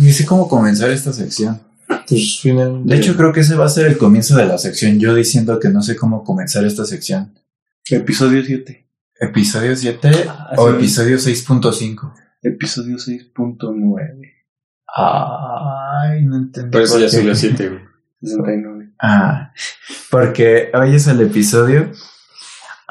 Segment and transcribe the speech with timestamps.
[0.00, 1.60] ni sé cómo comenzar esta sección.
[2.08, 2.92] Pues finalmente.
[2.94, 4.98] De hecho, creo que ese va a ser el comienzo de la sección.
[4.98, 7.34] Yo diciendo que no sé cómo comenzar esta sección.
[7.88, 8.86] Episodio 7.
[9.20, 10.76] ¿Episodio 7 Ah, o sí.
[10.76, 12.12] episodio 6.5?
[12.42, 14.32] Episodio 6.9.
[14.96, 16.70] Ay, no entendí.
[16.72, 17.80] Pero eso por ya subió 7, güey.
[18.22, 18.90] 69.
[19.00, 19.52] Ah,
[20.10, 21.92] porque hoy es el episodio.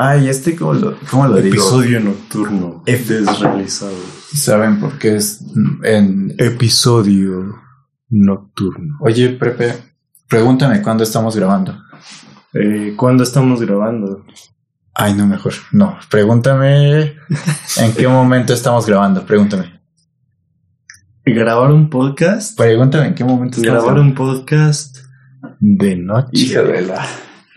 [0.02, 1.56] Ay, este, ¿cómo lo, cómo lo digo?
[1.56, 2.84] Episodio nocturno.
[2.86, 3.92] Ep- Desrealizado.
[4.34, 5.44] ¿Saben por qué es
[5.84, 6.34] en.
[6.38, 7.56] Episodio
[8.08, 8.98] nocturno.
[9.02, 9.74] Oye, Prepe,
[10.30, 11.78] pregúntame cuándo estamos grabando.
[12.54, 14.26] Eh, ¿Cuándo estamos grabando?
[14.94, 15.52] Ay, no, mejor.
[15.74, 17.18] No, pregúntame
[17.78, 19.26] en qué momento estamos grabando.
[19.26, 19.82] Pregúntame.
[21.26, 22.58] ¿Grabar un podcast?
[22.58, 24.98] Pregúntame en qué momento estamos Grabar un podcast
[25.60, 26.30] de noche.
[26.34, 27.06] Hijo de la.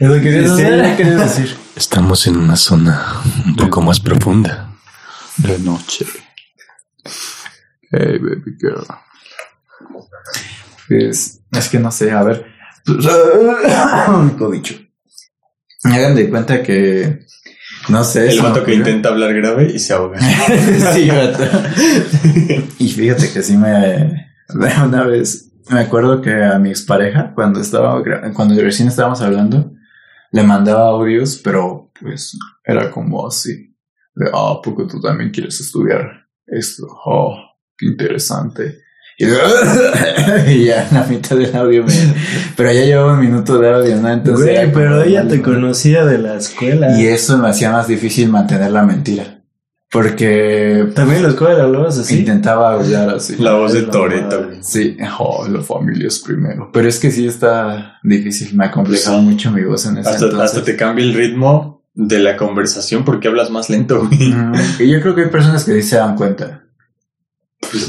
[0.03, 1.57] ¿Es lo que querías Sí, decir?
[1.77, 4.73] Estamos en una zona un poco más profunda.
[5.37, 6.05] De noche.
[7.89, 8.85] Hey, baby girl.
[10.89, 12.47] Pues, es que no sé, a ver.
[14.09, 14.75] Único dicho.
[15.85, 17.21] Hagan de cuenta que.
[17.89, 18.29] No sé.
[18.29, 20.19] El me vato que intenta hablar grave y se ahoga.
[20.95, 21.45] sí, vato.
[22.81, 24.33] Y fíjate que sí me.
[24.53, 25.53] Una vez.
[25.71, 28.03] Me acuerdo que a mi expareja, cuando estaba
[28.35, 29.73] cuando recién estábamos hablando,
[30.33, 33.77] le mandaba audios, pero pues era como así.
[34.15, 36.87] De, ah, porque tú también quieres estudiar esto.
[37.05, 37.37] Oh,
[37.77, 38.79] qué interesante.
[39.19, 39.27] Y,
[40.51, 41.93] y ya en la mitad del audio me...
[42.57, 44.11] Pero ya llevaba un minuto de audio, ¿no?
[44.11, 46.99] Entonces Güey, pero ella te conocía de la escuela.
[46.99, 49.42] Y eso me hacía más difícil mantener la mentira.
[49.93, 52.21] Porque También en la escuela hablabas así.
[52.21, 53.37] intentaba hablar así.
[53.37, 54.49] La voz de Toreto.
[54.63, 56.71] Sí, oh, la familia es primero.
[56.73, 59.25] Pero es que sí está difícil, me ha complejado Sí.
[59.27, 60.51] mucho mi voz en ese Hasta, entonces.
[60.51, 64.31] hasta te cambia el ritmo de la conversación porque hablas más lento, güey.
[64.33, 66.65] Mm, Y yo creo que hay personas que sí se dan cuenta.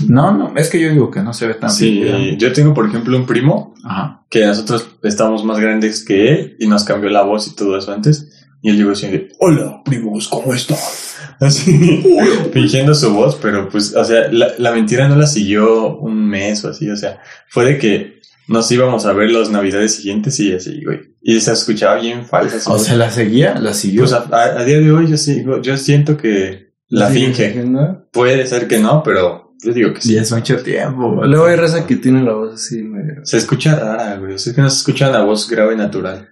[0.07, 2.37] No, no, es que yo digo que no se ve tan Sí, bien.
[2.37, 4.25] yo tengo, por ejemplo, un primo Ajá.
[4.29, 7.93] que nosotros estamos más grandes que él y nos cambió la voz y todo eso
[7.93, 8.29] antes.
[8.61, 11.12] Y él llegó diciendo, hola, primos, ¿cómo estás?
[11.43, 12.03] Así,
[12.53, 16.63] fingiendo su voz, pero pues, o sea, la, la mentira no la siguió un mes
[16.65, 20.53] o así, o sea, fue de que nos íbamos a ver las navidades siguientes y
[20.53, 21.13] así, güey.
[21.21, 22.69] Y se escuchaba bien falsa.
[22.69, 22.83] O voz.
[22.85, 24.01] sea, la seguía, la siguió.
[24.01, 27.55] pues a, a- a día de hoy yo sigo, yo siento que la ¿Sí, finge.
[27.65, 28.05] ¿no?
[28.11, 30.09] Puede ser que no, pero yo digo que sí.
[30.09, 31.23] sí, es mucho tiempo.
[31.25, 33.25] Luego hay raza que tiene la voz así medio.
[33.25, 34.33] Se escucha rara, güey.
[34.33, 36.27] O sea, es que no se escucha la voz grave natural.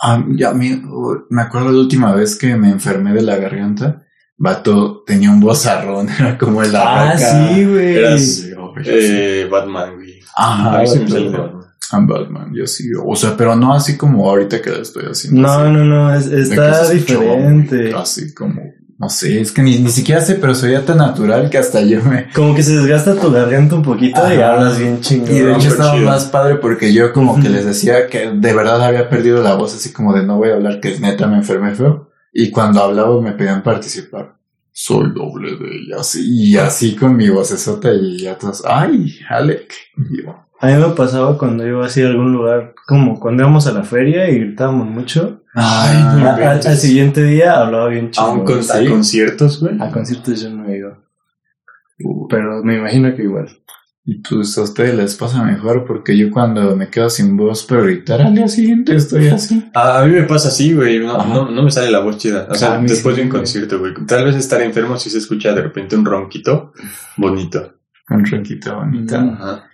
[0.00, 0.80] Ah, ya me,
[1.28, 4.06] me acuerdo la última vez que me enfermé de la garganta.
[4.38, 7.96] Vato tenía un vozarrón, era como el Ah, sí, güey.
[7.96, 8.44] Eras
[8.84, 10.20] eh, Batman, güey.
[10.36, 11.12] Ajá, A mí se me vato.
[11.14, 11.62] sale Batman.
[11.90, 12.90] I'm Batman, yo sí.
[13.04, 15.40] O sea, pero no así como ahorita que lo estoy haciendo.
[15.40, 17.94] No, así, no, no, es- está diferente.
[17.96, 18.60] Así como,
[18.98, 21.80] no sé, es que ni, ni siquiera sé, pero soy ya tan natural que hasta
[21.80, 22.28] yo me...
[22.34, 24.52] Como que se desgasta tu garganta un poquito y Ajá.
[24.54, 25.34] hablas bien chingón.
[25.34, 26.04] Y de hecho estaba chido.
[26.10, 29.74] más padre porque yo como que les decía que de verdad había perdido la voz,
[29.74, 32.07] así como de no voy a hablar, que neta me enfermé feo.
[32.32, 34.36] Y cuando hablaba me pedían participar.
[34.70, 39.72] Soy doble de ella, así, y así con mi vocesota y ya todos, ay, Alec.
[39.96, 43.66] Y yo, A mí me pasaba cuando iba así a algún lugar, como cuando íbamos
[43.66, 45.42] a la feria y gritábamos mucho.
[45.54, 46.66] ay, A- no al, inventes.
[46.66, 49.74] al siguiente día hablaba bien A, con- a conciertos, güey.
[49.80, 50.96] A conciertos yo no he ido.
[52.30, 53.48] Pero me imagino que igual.
[54.10, 57.82] Y pues a ustedes les pasa mejor porque yo cuando me quedo sin voz para
[57.82, 59.68] gritar al día siguiente estoy así.
[59.74, 60.98] A, mí me pasa así, güey.
[60.98, 62.48] No, no, no me sale la voz chida.
[62.50, 63.92] O sea, después sí, de un concierto, güey.
[64.06, 66.72] Tal vez estar enfermo si se escucha de repente un ronquito
[67.18, 67.74] bonito.
[68.06, 69.20] Con ronquita bonita.
[69.20, 69.28] Mm.
[69.34, 69.64] Ajá.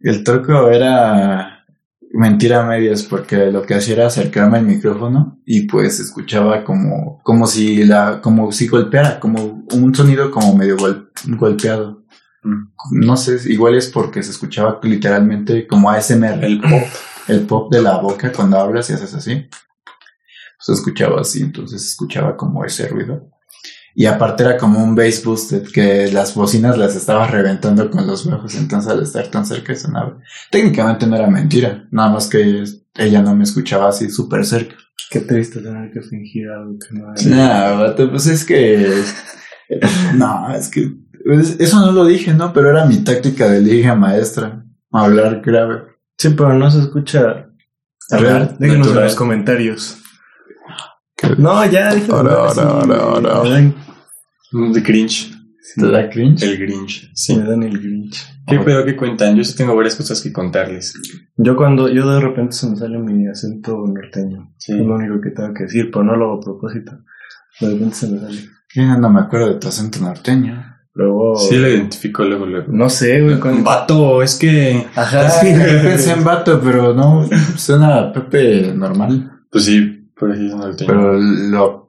[0.00, 1.64] El truco era
[2.12, 7.20] mentira a medias porque lo que hacía era acercarme al micrófono y pues escuchaba como,
[7.22, 12.04] como si la, como si golpeara, como un sonido como medio gol- golpeado.
[12.90, 16.82] No sé, igual es porque se escuchaba literalmente como ASMR, El pop.
[17.28, 19.48] el pop de la boca cuando hablas y haces así.
[20.58, 23.30] Se escuchaba así, entonces se escuchaba como ese ruido.
[23.94, 28.28] Y aparte era como un bass boosted que las bocinas las estaba reventando con los
[28.28, 30.18] bajos, entonces al estar tan cerca sonaba.
[30.50, 34.76] Técnicamente no era mentira, nada más que ella no me escuchaba así súper cerca.
[35.10, 37.26] Qué triste tener que fingir algo que no es.
[37.26, 39.02] Nah, pues es que.
[40.14, 40.92] No, es que.
[41.26, 42.52] Pues, Eso no lo dije, ¿no?
[42.52, 44.64] Pero era mi táctica de liga maestra.
[44.92, 45.82] Hablar grave.
[46.16, 47.48] Sí, pero no se escucha.
[48.10, 49.98] A Real, ver, déjenos en los comentarios.
[51.38, 52.10] No, ya, déjenos.
[52.18, 53.42] Ahora, ahora, ahora, ahora.
[53.42, 53.50] Me
[54.52, 55.32] dan, De cringe.
[55.74, 56.42] ¿Te da cringe?
[56.42, 57.10] El Grinch.
[57.14, 57.36] Sí.
[57.36, 58.24] me dan el Grinch.
[58.46, 59.36] ¿Qué pedo que cuentan?
[59.36, 60.94] Yo sí tengo varias cosas que contarles.
[61.36, 64.54] Yo cuando, yo de repente se me sale mi acento norteño.
[64.56, 64.72] Sí.
[64.72, 66.92] Es lo único que tengo que decir, pero no lo hago a propósito.
[67.60, 68.38] De repente se me sale.
[68.68, 68.82] ¿Qué?
[68.82, 70.75] No me acuerdo de tu acento norteño.
[70.96, 71.36] Luego.
[71.36, 72.66] Sí, lo identifico luego, luego.
[72.72, 73.38] No sé, güey.
[73.38, 74.86] cuando- Vato, es que.
[74.96, 75.28] Ajá.
[75.40, 79.30] Sí, pensé en vato, pero no, suena a Pepe normal.
[79.50, 80.88] Pues sí, por así es norteño.
[80.88, 81.88] Pero lo...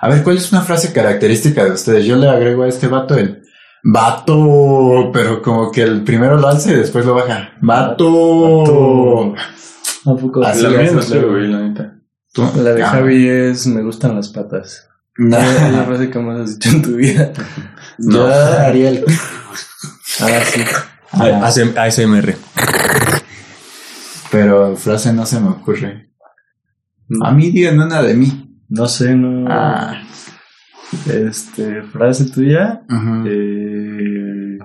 [0.00, 2.06] A ver, ¿cuál es una frase característica de ustedes?
[2.06, 3.42] Yo le agrego a este vato el
[3.84, 7.50] vato, pero como que el primero lo alza y después lo baja.
[7.60, 9.34] Vato.
[9.34, 10.42] ¿A poco?
[10.44, 11.94] Así la mía no sé, güey, la neta.
[12.32, 12.88] Tú- La de Ah.
[12.90, 14.88] Javi es me gustan las patas.
[15.16, 15.36] No.
[15.36, 17.32] Es la frase que más has dicho en tu vida.
[17.98, 18.28] No.
[18.28, 19.04] Ya, Ariel.
[20.20, 21.62] Ah, sí.
[21.76, 22.34] Ah, ASMR.
[24.32, 26.10] pero frase no se me ocurre.
[27.22, 28.58] A mí digan una de mí.
[28.68, 29.46] No sé, no.
[29.48, 30.02] Ah.
[31.06, 32.82] Este, frase tuya.
[33.26, 34.58] Eh,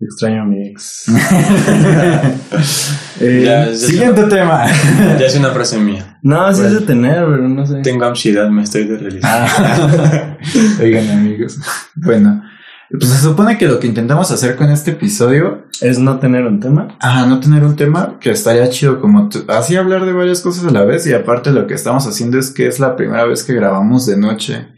[0.00, 1.06] extraño a mi ex.
[3.20, 4.64] Eh, Ya, ya- Siguiente tema.
[5.18, 6.18] Ya es una frase mía.
[6.22, 7.76] No, sí es de tener, pero no sé.
[7.82, 9.46] Tengo ansiedad, me estoy de realizar.
[9.48, 10.36] Ah.
[10.82, 11.58] Oigan, amigos.
[11.94, 12.42] Bueno,
[12.90, 16.60] pues se supone que lo que intentamos hacer con este episodio, Es no tener un
[16.60, 16.88] tema.
[17.00, 20.70] ajá, no tener un tema que estaría chido como así hablar de varias cosas a
[20.70, 23.54] la vez y aparte lo que estamos haciendo es que es la primera vez que
[23.54, 24.68] grabamos de noche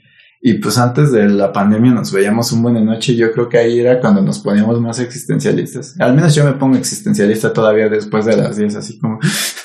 [0.49, 3.59] y pues antes de la pandemia nos veíamos un buen de noche yo creo que
[3.59, 5.97] ahí era cuando nos poníamos más existencialistas.
[5.99, 9.19] Al menos yo me pongo existencialista todavía después de las 10, así como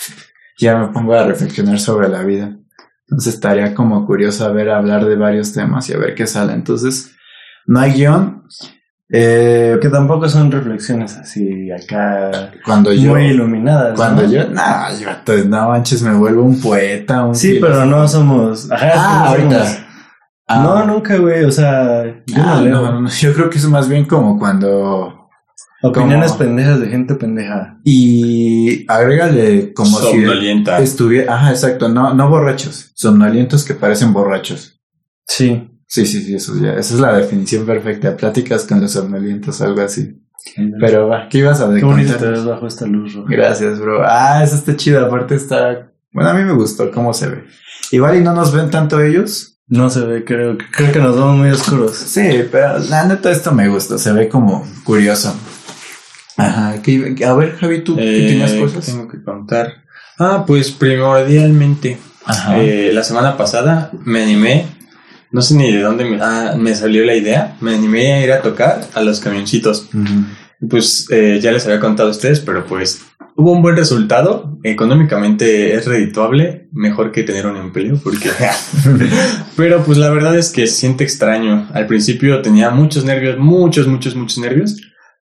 [0.58, 2.58] ya me pongo a reflexionar sobre la vida.
[3.08, 6.54] Entonces estaría como curioso a ver hablar de varios temas y a ver qué sale.
[6.54, 7.12] Entonces,
[7.68, 8.42] no hay guion.
[9.14, 13.12] Eh, Que tampoco son reflexiones así acá cuando yo...
[13.12, 13.96] muy iluminadas.
[13.96, 14.32] Cuando ¿no?
[14.32, 14.48] yo...
[14.50, 14.62] No,
[15.00, 17.24] yo no manches, me vuelvo un poeta.
[17.26, 18.72] Un Sí, pero no somos.
[18.72, 19.64] Ajá, Ah, ahorita.
[19.68, 19.81] somos-
[20.60, 20.64] Ah.
[20.64, 21.44] No, nunca, güey.
[21.44, 22.82] O sea, yo Ah, no leo.
[22.82, 25.18] no, no, yo creo que es más bien como cuando...
[25.84, 27.80] Opiniones como- pendejas de gente pendeja.
[27.84, 30.78] Y agrégale como si Somnolienta.
[30.80, 31.34] estuviera...
[31.34, 31.90] Ajá, exacto.
[31.90, 32.92] No, no borrachos.
[32.96, 34.80] Somnolientos que parecen borrachos.
[35.28, 35.68] Sí.
[35.88, 36.74] Sí, sí, sí, eso ya.
[36.76, 38.16] Esa es la definición perfecta.
[38.16, 40.18] Pláticas con los somnolientos, algo así.
[40.80, 43.28] Pero va, ¿qué ibas a Qué bonito te ves bajo esta luz roja.
[43.30, 44.02] Gracias, bro.
[44.06, 45.06] Ah, eso está chido.
[45.06, 45.92] Aparte está...
[46.14, 47.44] Bueno, a mí me gustó cómo se ve.
[47.92, 49.51] Igual y no nos ven tanto ellos.
[49.72, 51.96] No se ve, creo, creo que nos vemos muy oscuros.
[51.96, 53.98] Sí, pero la neta esto me gusta.
[53.98, 55.34] Se ve como curioso.
[56.38, 56.82] Ajá.
[56.82, 58.86] ¿qué- a ver, Javi, ¿tú qué Eh, tienes ¿qué cosas?
[58.86, 59.84] tengo que contar?
[60.20, 61.98] Ah, pues primordialmente.
[62.26, 62.60] Ajá.
[62.62, 64.66] eh, la semana pasada me animé.
[65.32, 67.56] No sé ni de dónde me, ah, me salió la idea.
[67.62, 69.88] Me animé a ir a tocar a los camioncitos.
[70.70, 73.02] Pues eh, ya les había contado a ustedes, pero pues
[73.42, 74.60] hubo un buen resultado.
[74.64, 78.30] Económicamente es redituable, mejor que tener un empleo, porque...
[79.58, 81.68] pero pues la verdad es que se siente extraño.
[81.74, 84.78] Al principio tenía muchos nervios, muchos, muchos, muchos nervios.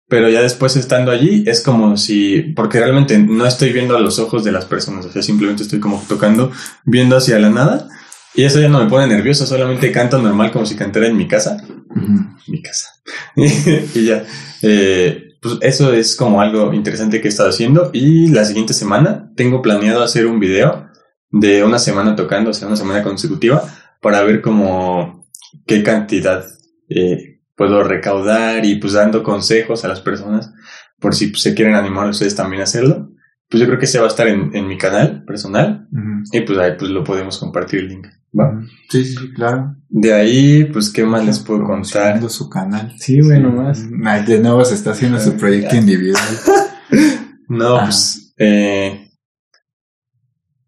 [0.07, 4.19] Pero ya después estando allí es como si, porque realmente no estoy viendo a los
[4.19, 6.51] ojos de las personas, o sea, simplemente estoy como tocando,
[6.85, 7.89] viendo hacia la nada.
[8.35, 11.27] Y eso ya no me pone nervioso, solamente canto normal como si cantara en mi
[11.27, 11.57] casa
[11.89, 12.25] Ujú.
[12.47, 12.87] mi casa.
[13.35, 14.23] y ya.
[14.61, 17.91] Eh, pues eso es como algo interesante que he estado haciendo.
[17.93, 20.87] Y la siguiente semana tengo planeado hacer un video
[21.29, 23.61] de una semana tocando, o sea, una semana consecutiva,
[24.01, 25.27] para ver como
[25.67, 26.45] qué cantidad
[26.89, 30.51] eh, puedo recaudar y pues dando consejos a las personas
[30.99, 33.11] por si pues, se quieren animar ustedes también a hacerlo.
[33.47, 35.87] Pues yo creo que ese va a estar en, en mi canal personal
[36.31, 38.07] y pues ahí pues lo podemos compartir el link.
[38.37, 38.61] ¿Va?
[38.89, 39.75] Sí, sí, sí, claro.
[39.89, 42.21] De ahí, pues, ¿qué más les puedo contar?
[42.29, 42.93] Su canal.
[42.97, 43.83] Sí, güey, nomás.
[44.05, 46.23] Ay, De nuevo se está haciendo su proyecto individual.
[47.47, 47.83] No, Ah.
[47.83, 49.11] pues eh,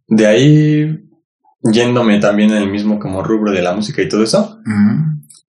[0.07, 1.09] de ahí
[1.73, 4.59] yéndome también en el mismo como rubro de la música y todo eso,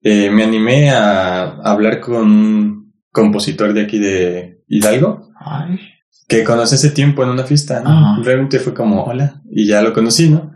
[0.01, 5.79] eh, me animé a hablar con un compositor de aquí de Hidalgo Ay.
[6.27, 7.79] que conocí hace tiempo en una fiesta.
[7.81, 8.21] ¿no?
[8.23, 10.48] Realmente fue como hola y ya lo conocí, ¿no?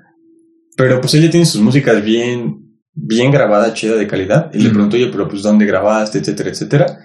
[0.76, 4.50] Pero pues él ya tiene sus músicas bien, bien grabada, chida de calidad.
[4.54, 7.00] Y le pregunto, oye, pero pues dónde grabaste, etcétera, etcétera.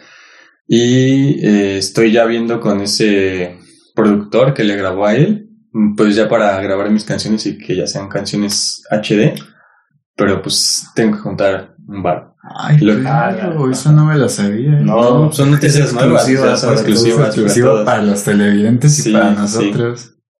[0.67, 3.59] Y eh, estoy ya viendo con ese
[3.95, 5.49] productor que le grabó a él,
[5.97, 9.35] pues ya para grabar mis canciones y que ya sean canciones HD.
[10.17, 12.35] Pero pues tengo que contar un bar.
[12.43, 14.73] Ay, Lo- claro, eso no me lo sabía.
[14.81, 17.79] No, son noticias nuevas, o sea, exclusiva son para exclusivas.
[17.79, 19.71] Es para los televidentes y Sí, para sí.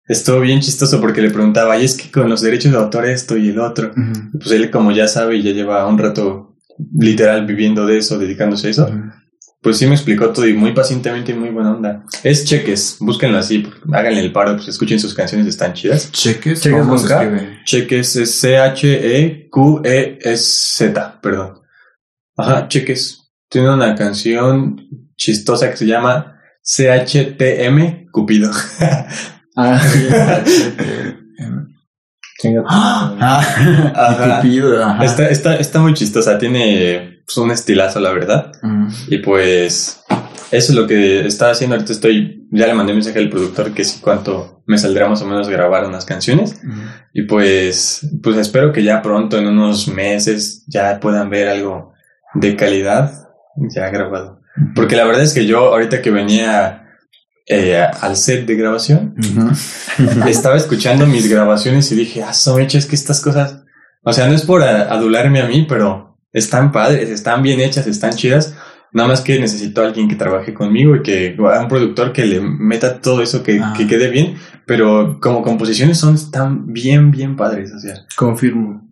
[0.09, 3.37] Estuvo bien chistoso porque le preguntaba, y es que con los derechos de autor esto
[3.37, 3.93] y el otro.
[4.33, 6.57] Pues él, como ya sabe y ya lleva un rato
[6.99, 8.91] literal viviendo de eso, dedicándose a eso,
[9.61, 12.05] pues sí me explicó todo y muy pacientemente y muy buena onda.
[12.23, 16.11] Es Cheques, búsquenlo así, háganle el paro, pues escuchen sus canciones, están chidas.
[16.13, 17.59] Cheques, Cheques ¿cómo se escribe?
[17.65, 19.51] Cheques es C-H-E-Q-E-S-Z,
[21.21, 21.61] perdón.
[22.37, 23.33] Ajá, Cheques.
[23.51, 24.87] Tiene una canción
[25.17, 28.51] chistosa que se llama CHTM Cupido.
[29.61, 29.81] Ah,
[32.69, 33.17] Ah.
[33.95, 34.41] Ajá.
[34.85, 35.05] Ajá.
[35.05, 38.53] Está, está, está muy chistosa, tiene pues, un estilazo, la verdad.
[39.09, 40.05] Y pues
[40.53, 41.75] eso es lo que estaba haciendo.
[41.75, 45.21] Ahorita estoy, ya le mandé un mensaje al productor que sí cuánto me saldría más
[45.23, 46.61] o menos grabar unas canciones.
[47.13, 51.93] Y pues, pues espero que ya pronto, en unos meses, ya puedan ver algo
[52.35, 53.13] de calidad
[53.75, 54.41] ya grabado.
[54.77, 56.88] Porque la verdad es que yo ahorita que venía
[57.49, 59.15] eh, al set de grabación,
[60.29, 63.65] estaba escuchando mis grabaciones y dije, ah, son hechas que estas cosas,
[64.03, 68.13] o sea, no es por adularme a mí, pero están padres, están bien hechas, están
[68.13, 68.55] chidas.
[68.91, 72.25] Nada más que necesito a alguien que trabaje conmigo y que a un productor que
[72.25, 73.75] le meta todo eso que, Ah.
[73.77, 74.37] que quede bien,
[74.67, 78.07] pero como composiciones son están bien, bien padres, o sea.
[78.17, 78.88] Confirmo.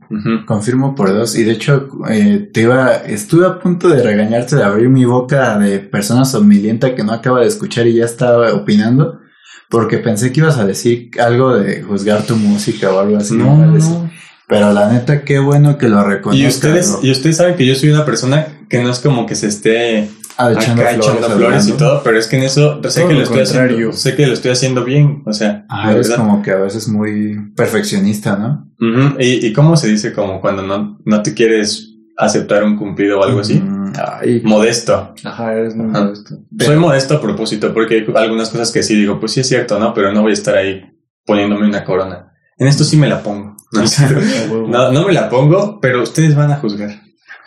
[0.46, 1.36] Confirmo por dos.
[1.36, 5.58] Y de hecho, eh, te iba, estuve a punto de regañarte de abrir mi boca
[5.58, 9.20] de persona somnolienta que no acaba de escuchar y ya estaba opinando.
[9.68, 13.34] Porque pensé que ibas a decir algo de juzgar tu música o algo así.
[13.34, 14.10] No, ¿no?
[14.48, 16.44] Pero la neta, qué bueno que lo reconozcas.
[16.44, 19.34] Y ustedes, y ustedes saben que yo soy una persona que no es como que
[19.34, 22.80] se esté Ah, echando acá flores, echando flores y todo, pero es que en eso
[22.88, 23.76] sé Todo que lo lo estoy contrario.
[23.76, 26.16] haciendo, sé que lo estoy haciendo bien, o sea, Ah, verdad.
[26.16, 28.70] como que a veces muy perfeccionista, ¿no?
[29.18, 33.24] Y, y cómo se dice como cuando no, no te quieres aceptar un cumplido o
[33.24, 33.54] algo así.
[33.60, 35.14] Mm, ay, Modesto.
[35.24, 36.04] Ajá, eres muy Ajá.
[36.04, 36.36] modesto.
[36.58, 39.78] Soy modesto a propósito porque hay algunas cosas que sí digo, pues sí es cierto,
[39.78, 39.94] ¿no?
[39.94, 40.82] Pero no voy a estar ahí
[41.24, 42.32] poniéndome una corona.
[42.58, 43.56] En esto sí me la pongo.
[43.76, 44.68] A huevo.
[44.68, 46.90] No, no me la pongo, pero ustedes van a juzgar.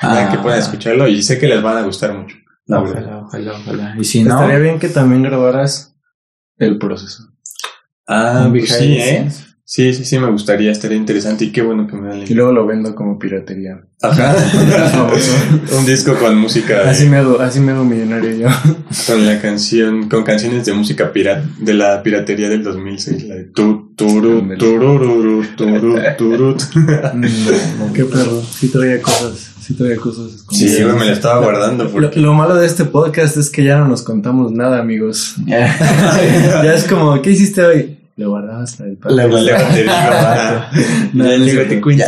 [0.01, 0.29] Ah.
[0.31, 2.35] que puedan escucharlo y sé que les van a gustar mucho.
[2.77, 3.95] Ojalá, ojalá, ojalá.
[3.97, 5.95] Y si no, Estaría bien que también grabaras
[6.57, 7.31] el proceso.
[8.07, 9.29] Ah, pues sí, ¿eh?
[9.71, 12.51] Sí, sí, sí, me gustaría, estaría interesante y qué bueno que me dan Y luego
[12.51, 13.79] lo vendo como piratería.
[14.01, 14.35] Ajá.
[15.77, 18.47] Un disco con música, de- Así me hago, así me hago millonario yo.
[19.05, 23.43] con la canción, con canciones de música pirata, de la piratería del 2006, la de
[23.43, 25.45] tu, turu, turut.
[27.93, 28.41] Qué perro.
[28.41, 29.51] Sí traía cosas.
[29.61, 30.45] Sí traía cosas.
[30.49, 34.01] Sí, me la estaba guardando lo malo de este podcast es que ya no nos
[34.01, 35.35] contamos nada, amigos.
[35.45, 37.98] ya es como, ¿qué hiciste hoy?
[38.19, 39.37] Lo guardabas el Le digo,
[39.91, 40.69] ajá.
[41.13, 42.03] No, no sé, te cuento.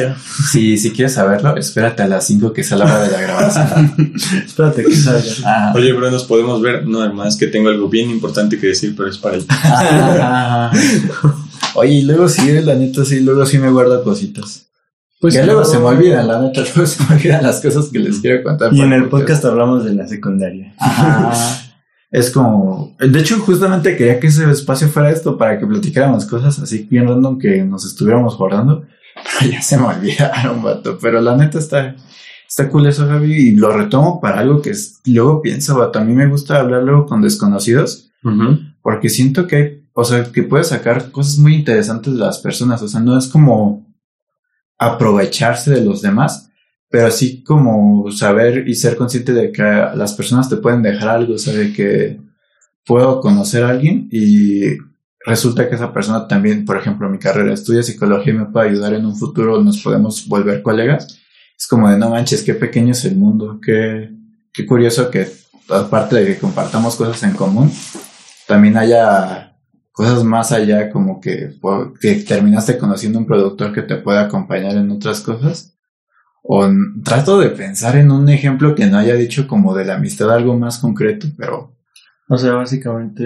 [0.51, 4.13] Si, si quieres saberlo, espérate a las 5 que es la hora de la grabación.
[4.45, 5.31] Espérate que salga.
[5.45, 5.71] Ah.
[5.73, 6.85] Oye, bro, ¿nos podemos ver?
[6.85, 9.45] No, hermano, es que tengo algo bien importante que decir, pero es para el...
[9.49, 10.69] Ah.
[11.75, 14.67] Oye, y luego sí, la neta, sí, luego sí me guardo cositas.
[15.21, 15.65] Pues ya luego no.
[15.65, 18.73] se me olvidan, la neta, luego se me olvidan las cosas que les quiero contar.
[18.73, 20.73] Y en el podcast hablamos de la secundaria.
[20.77, 21.70] Ajá.
[22.11, 26.59] Es como, de hecho, justamente quería que ese espacio fuera esto para que platicáramos cosas
[26.59, 28.85] así bien random que nos estuviéramos guardando.
[29.39, 30.99] Pero ya se me olvidaron, vato.
[31.01, 31.95] Pero la neta está,
[32.47, 33.33] está cool eso, Javi.
[33.33, 35.99] Y lo retomo para algo que es, luego pienso, vato.
[35.99, 38.09] A mí me gusta hablar luego con desconocidos
[38.83, 42.81] porque siento que hay, o sea, que puedes sacar cosas muy interesantes de las personas.
[42.81, 43.87] O sea, no es como
[44.77, 46.50] aprovecharse de los demás,
[46.91, 51.35] pero así como saber y ser consciente de que las personas te pueden dejar algo,
[51.35, 52.19] o sea, de que
[52.85, 54.77] puedo conocer a alguien y
[55.25, 58.93] resulta que esa persona también, por ejemplo, mi carrera estudia psicología y me puede ayudar
[58.93, 61.19] en un futuro, nos podemos volver colegas.
[61.57, 64.09] Es como de no manches, qué pequeño es el mundo, qué,
[64.51, 65.27] qué curioso que
[65.69, 67.71] aparte de que compartamos cosas en común,
[68.47, 69.55] también haya
[69.93, 71.57] cosas más allá como que,
[72.01, 75.77] que terminaste conociendo un productor que te puede acompañar en otras cosas.
[76.43, 76.67] O
[77.03, 80.57] trato de pensar en un ejemplo que no haya dicho como de la amistad algo
[80.57, 81.75] más concreto, pero
[82.29, 83.23] O sea, básicamente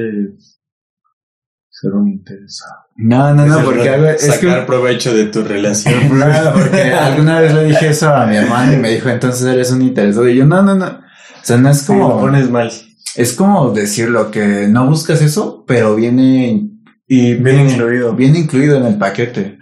[1.69, 2.74] ser un interesado.
[2.98, 5.93] no, no, no, Es porque algo- es que sacar provecho de tu relación.
[6.19, 9.72] No, porque alguna vez le dije eso a mi hermano y me dijo, entonces eres
[9.72, 10.27] un interesado.
[10.29, 10.86] Y yo, no, no, no.
[10.88, 11.01] O
[11.43, 12.72] sea, no es Como como, lo pones mal.
[13.15, 16.69] es como decirlo que no buscas eso, pero viene,
[17.07, 18.13] Y bien incluido.
[18.15, 19.57] viene incluido en el paquete.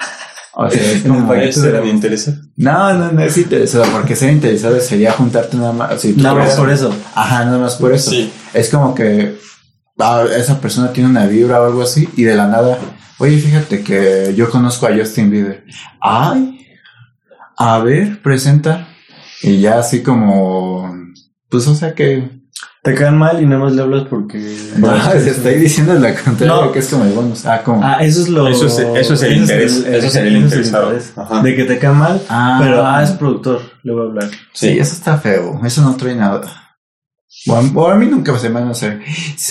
[0.55, 5.11] O sea, es como, paquete Eso no, no, no es interesado, porque ser interesado sería
[5.11, 6.05] juntarte nada más.
[6.05, 6.95] Nada más por eso.
[7.15, 8.11] Ajá, nada más por eso.
[8.11, 8.31] Sí.
[8.53, 9.37] Es como que
[9.99, 12.77] ah, esa persona tiene una vibra o algo así y de la nada,
[13.17, 15.65] oye, fíjate que yo conozco a Justin Bieber.
[15.99, 16.67] Ay,
[17.57, 18.87] a ver, presenta.
[19.41, 20.89] Y ya así como,
[21.49, 22.42] pues o sea que...
[22.83, 24.37] Te caen mal y nada más le hablas porque.
[24.77, 26.71] No, te estoy diciendo la contraria, No.
[26.71, 27.45] que es como el bonus.
[27.45, 27.81] Ah, como...
[27.83, 28.47] Ah, eso es lo.
[28.47, 30.87] Eso es- eso es el interés, eso sería el interesado.
[30.91, 31.13] interés.
[31.17, 31.41] Ajá.
[31.41, 32.59] De que te cae mal, Ah.
[32.61, 34.29] pero ah, es productor, le voy a hablar.
[34.51, 35.61] Sí, eso está feo.
[35.63, 36.41] Eso no trae nada.
[37.45, 38.99] Bueno, o a mí nunca se me han se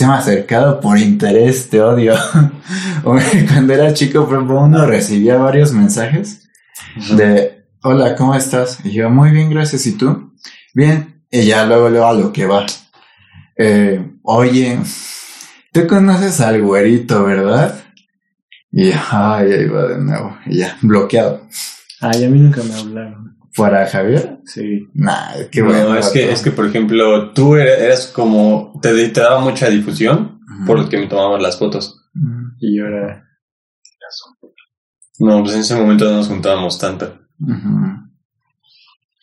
[0.07, 2.13] me ha acercado por interés, te odio.
[3.03, 3.17] O
[3.51, 6.43] Cuando era chico, por ejemplo, uno recibía varios mensajes
[7.17, 8.77] de hola, ¿cómo estás?
[8.83, 9.85] Y yo, muy bien, gracias.
[9.87, 10.31] ¿Y tú?
[10.73, 11.23] Bien.
[11.31, 12.65] Y ya luego, luego a lo que va.
[13.57, 14.79] Eh, oye,
[15.71, 17.83] tú conoces al güerito, ¿verdad?
[18.71, 20.37] Y ay, ahí va de nuevo.
[20.47, 21.47] Y ya, bloqueado.
[22.01, 23.37] Ay, a mí nunca me hablaron.
[23.55, 24.39] ¿Para Javier?
[24.45, 24.87] Sí.
[24.95, 25.95] Nah, qué No, bueno.
[25.95, 30.39] es que, es que, por ejemplo, tú eras, eras como, te, te daba mucha difusión
[30.55, 30.65] Ujú.
[30.65, 31.99] por lo que me tomabas las fotos.
[32.59, 33.23] Y yo era.
[35.19, 37.19] No, pues en ese momento no nos juntábamos tanto.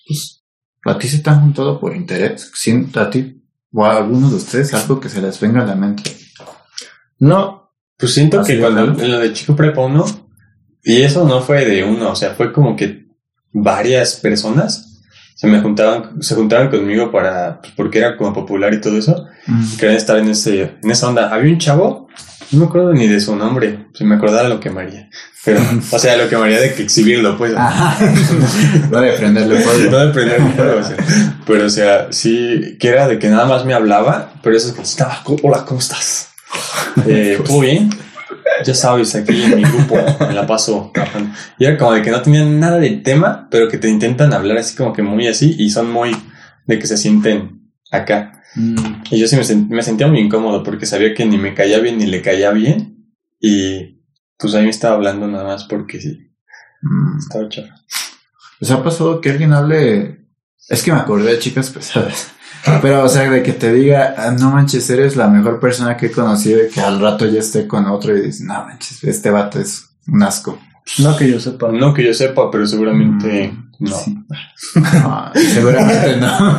[0.07, 0.45] Pues,
[0.85, 2.51] ¿a ti se te han juntado por interés?
[2.55, 3.40] ¿Siento a ti
[3.73, 6.17] o a alguno de ustedes algo que se les venga a la mente?
[7.19, 7.73] No.
[7.97, 10.05] Pues siento que en lo de Chico Prepa 1,
[10.85, 13.09] y eso no fue de uno, o sea, fue como que
[13.53, 15.03] varias personas
[15.35, 19.27] se me juntaban, se juntaban conmigo para, pues, porque era como popular y todo eso,
[19.49, 19.77] Ujú.
[19.79, 21.33] querían estar en ese, en esa onda.
[21.33, 22.09] Había un chavo,
[22.52, 25.09] no me acuerdo ni de su nombre, si me acordara lo que me haría.
[25.45, 27.54] Pero, o sea, lo que me haría de que exhibirlo, pues.
[27.57, 27.97] Ajá.
[28.90, 29.90] no de prenderle fuego.
[29.90, 30.97] No de fuego, o sea.
[31.47, 34.75] Pero, o sea, sí, que era de que nada más me hablaba, pero eso es
[34.75, 36.28] que estaba, hola, ¿cómo estás?
[37.07, 37.90] Eh, ¿Todo bien?
[38.64, 40.92] Ya sabes, aquí en mi grupo me la paso.
[41.59, 44.59] Y era como de que no tenían nada de tema, pero que te intentan hablar
[44.59, 46.14] así como que muy así y son muy
[46.66, 48.40] de que se sienten acá.
[48.57, 48.76] Mm.
[49.11, 51.78] Y yo sí me, sen- me sentía muy incómodo porque sabía que ni me caía
[51.78, 53.07] bien ni le caía bien.
[53.40, 54.02] Y
[54.38, 56.30] pues ahí me estaba hablando nada más porque sí,
[56.83, 57.19] Mm.
[57.19, 57.73] estaba chato.
[58.61, 60.26] ¿Les ha pasado que alguien hable?
[60.69, 62.33] Es que me acordé de chicas pesadas.
[62.83, 66.07] Pero, o sea, de que te diga, "Ah, no manches, eres la mejor persona que
[66.07, 69.30] he conocido y que al rato ya esté con otro y dices, no manches, este
[69.30, 70.59] vato es un asco.
[70.99, 71.73] No que yo sepa.
[71.73, 73.97] No que yo sepa, pero seguramente Mm, no.
[73.97, 74.19] sí.
[74.75, 76.59] No, seguramente no.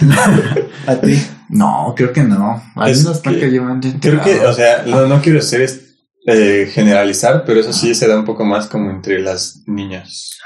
[0.86, 1.16] A ti.
[1.48, 2.62] No, creo que no.
[2.76, 5.40] Hay Es unos tan que- que yo me Creo que, o sea, no, no quiero
[5.42, 5.80] ser es-
[6.26, 10.38] eh, generalizar, pero eso sí se da un poco más como entre las niñas.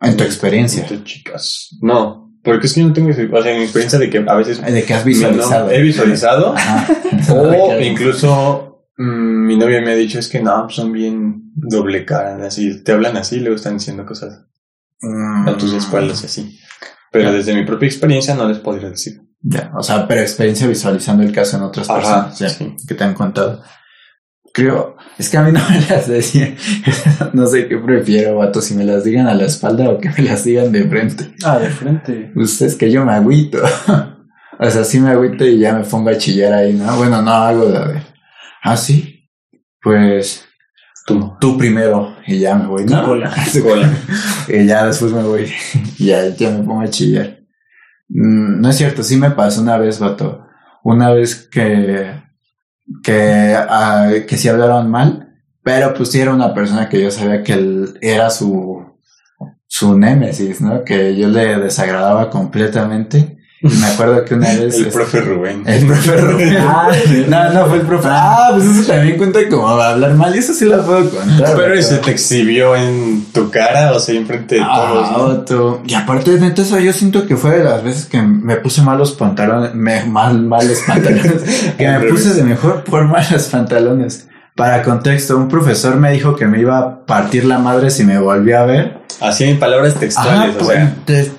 [0.00, 0.82] En tu experiencia.
[0.82, 1.68] Entre chicas.
[1.80, 4.60] No, porque es que yo no tengo, o sea, mi experiencia de que a veces
[4.60, 5.66] De que has visualizado.
[5.66, 6.54] no, he visualizado
[7.30, 12.44] o incluso mm, mi novia me ha dicho es que no, son bien doble cara,
[12.46, 14.40] así, te hablan así y luego están diciendo cosas
[15.00, 15.48] Mm.
[15.48, 16.58] a tus espaldas y así.
[17.12, 19.20] Pero desde mi propia experiencia no les podría decir.
[19.46, 22.74] Ya, o sea, pero experiencia visualizando el caso en otras Ajá, personas ya, sí.
[22.88, 23.62] que te han contado.
[24.54, 26.56] Creo, es que a mí no me las decían.
[27.34, 30.22] no sé qué prefiero, vato, si me las digan a la espalda o que me
[30.24, 31.34] las digan de frente.
[31.44, 32.32] Ah, de frente.
[32.34, 33.58] Ustedes que yo me agüito.
[34.58, 36.96] o sea, sí me agüito y ya me pongo a chillar ahí, ¿no?
[36.96, 38.02] Bueno, no hago de, de
[38.62, 39.28] ah, sí,
[39.82, 40.48] pues
[41.06, 43.04] Tú tú primero y ya me voy, ¿no?
[43.04, 43.30] Cola.
[43.62, 43.92] Cola.
[44.48, 45.52] Y ya después me voy.
[45.98, 47.43] y ya, ya me pongo a chillar.
[48.14, 50.46] Mm, no es cierto, sí me pasó una vez, vato.
[50.84, 52.22] Una vez que.
[53.02, 55.34] que, ah, que sí hablaron mal.
[55.62, 58.84] Pero pues sí era una persona que yo sabía que él era su.
[59.66, 60.84] su némesis, ¿no?
[60.84, 63.38] Que yo le desagradaba completamente.
[63.64, 64.58] Y me acuerdo que una vez.
[64.60, 65.62] El este, profe Rubén.
[65.66, 66.56] el profe Rubén.
[66.66, 66.90] Ah,
[67.28, 68.08] no, no fue el profe.
[68.10, 70.34] Ah, pues eso también cuenta como hablar mal.
[70.34, 71.54] Y eso sí lo puedo contar.
[71.56, 75.08] Pero se te exhibió en tu cara, o sea, enfrente de todos.
[75.08, 75.28] Ah, ¿no?
[75.28, 75.82] vato.
[75.86, 79.12] Y aparte de eso, yo siento que fue de las veces que me puse malos
[79.12, 81.42] pantalones, me, mal, malos pantalones,
[81.78, 84.28] que me puse de mejor por malos pantalones.
[84.54, 88.18] Para contexto, un profesor me dijo que me iba a partir la madre si me
[88.18, 88.98] volvía a ver.
[89.20, 90.94] Así en palabras textuales, Ajá, o pues, sea.
[91.04, 91.32] te-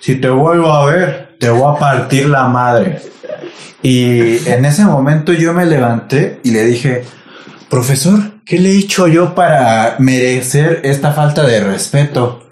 [0.00, 3.00] si te vuelvo a ver, te voy a partir la madre.
[3.82, 7.04] Y en ese momento yo me levanté y le dije,
[7.68, 12.50] profesor, ¿qué le he hecho yo para merecer esta falta de respeto?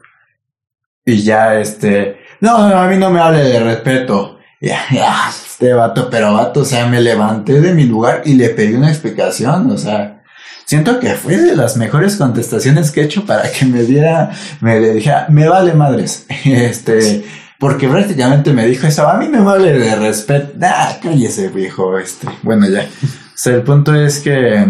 [1.04, 4.38] Y ya, este, no, a mí no me hable de respeto.
[4.60, 8.48] Ya, ya, este vato, pero vato, o sea, me levanté de mi lugar y le
[8.50, 10.22] pedí una explicación, o sea,
[10.64, 14.80] siento que fue de las mejores contestaciones que he hecho para que me diera, me
[14.80, 17.24] dijera, me vale madres, este,
[17.58, 22.28] porque prácticamente me dijo eso, a mí me vale de respeto, ah, cállese viejo, este,
[22.42, 24.66] bueno ya, o sea, el punto es que,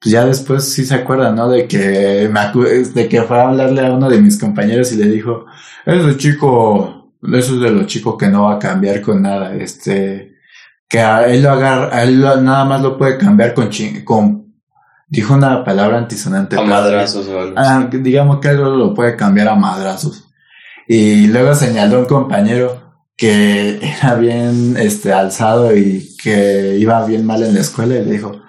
[0.00, 1.48] pues ya después sí se acuerda, ¿no?
[1.48, 2.40] De que me
[2.94, 5.46] de que fue a hablarle a uno de mis compañeros y le dijo,
[5.84, 10.34] ese chico, eso es de los chicos que no va a cambiar con nada, este,
[10.88, 13.70] que a él lo agarra, a él lo- nada más lo puede cambiar con
[14.04, 14.54] con,
[15.08, 16.56] dijo una palabra antisonante.
[16.58, 17.54] A madrazos o algo.
[17.56, 20.25] Ah, que digamos que algo lo puede cambiar a madrazos.
[20.88, 22.82] Y luego señaló un compañero
[23.16, 28.12] que era bien este alzado y que iba bien mal en la escuela y le
[28.12, 28.40] dijo,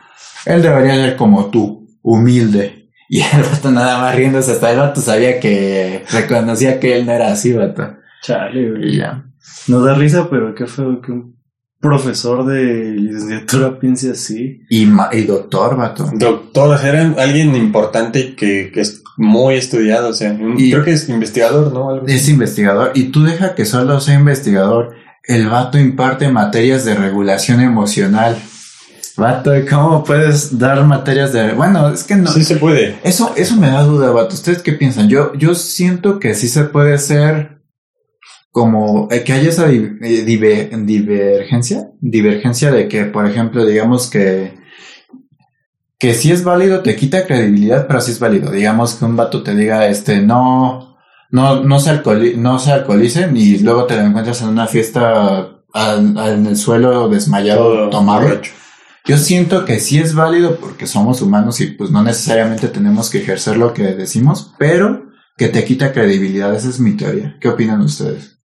[0.45, 2.73] él debería ser como tú, humilde.
[3.10, 7.13] Y el vato nada más riéndose hasta el vato sabía que reconocía que él no
[7.13, 7.95] era así, vato.
[8.21, 8.95] Chale, güey.
[8.95, 9.23] Y ya.
[9.69, 11.38] No da risa, pero qué feo que un
[11.80, 14.60] profesor de licenciatura piense así.
[14.69, 16.10] Y, ma- y doctor, vato.
[16.15, 18.73] Doctor, era alguien importante que,
[19.17, 21.89] muy estudiado, o sea, Y- creo que es investigador, ¿no?
[21.89, 22.15] Algo así.
[22.15, 22.91] Es investigador.
[22.95, 24.95] Y tú deja que solo sea investigador.
[25.23, 28.38] El vato imparte materias de regulación emocional.
[29.17, 31.53] Vato, ¿y ¿cómo puedes dar materias de...
[31.53, 32.32] Bueno, es que no...
[32.32, 32.97] Sí se puede.
[33.03, 34.36] Eso, eso me da duda, vato.
[34.36, 35.10] ¿Ustedes qué piensan?
[35.10, 37.58] Yo, yo siento que sí se puede hacer
[38.51, 39.80] como eh, que haya esa eh,
[40.25, 44.56] dive- divergencia, divergencia de que, por ejemplo, digamos que
[45.99, 48.51] que si es válido te quita credibilidad, pero sí es válido.
[48.51, 50.97] Digamos que un vato te diga, este, no,
[51.31, 52.01] no, no se
[52.38, 56.55] no se alcoholicen y luego te lo encuentras en una fiesta al- al- en el
[56.57, 58.21] suelo desmayado, Todo tomado.
[58.21, 58.51] borracho.
[59.05, 63.19] Yo siento que sí es válido porque somos humanos y pues no necesariamente tenemos que
[63.19, 65.05] ejercer lo que decimos, pero
[65.38, 66.53] que te quita credibilidad.
[66.53, 67.38] Esa es mi teoría.
[67.39, 68.39] ¿Qué opinan ustedes?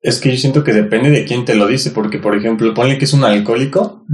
[0.00, 2.98] Es que yo siento que depende de quién te lo dice, porque, por ejemplo, ponle
[2.98, 4.04] que es un alcohólico,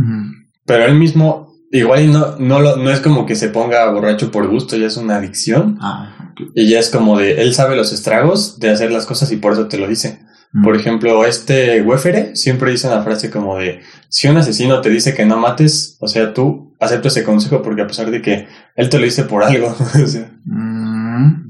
[0.67, 4.31] pero él mismo, igual y no, no, lo, no es como que se ponga borracho
[4.31, 5.79] por gusto, ya es una adicción.
[5.81, 6.33] Ah.
[6.55, 9.53] Y ya es como de, él sabe los estragos de hacer las cosas y por
[9.53, 10.21] eso te lo dice.
[10.53, 10.65] Mm.
[10.65, 15.15] Por ejemplo, este Wefere siempre dice una frase como de, si un asesino te dice
[15.15, 18.89] que no mates, o sea, tú aceptas ese consejo porque a pesar de que él
[18.89, 21.49] te lo dice por algo, o sea, Mm,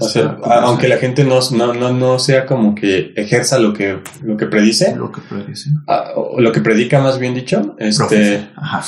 [0.00, 3.72] o sea, a- aunque la gente no, no, no, no sea como que ejerza lo
[3.74, 5.68] que, lo que predice, lo que predice.
[5.86, 8.48] a- o lo que predica más bien dicho, este.
[8.56, 8.82] Ajá.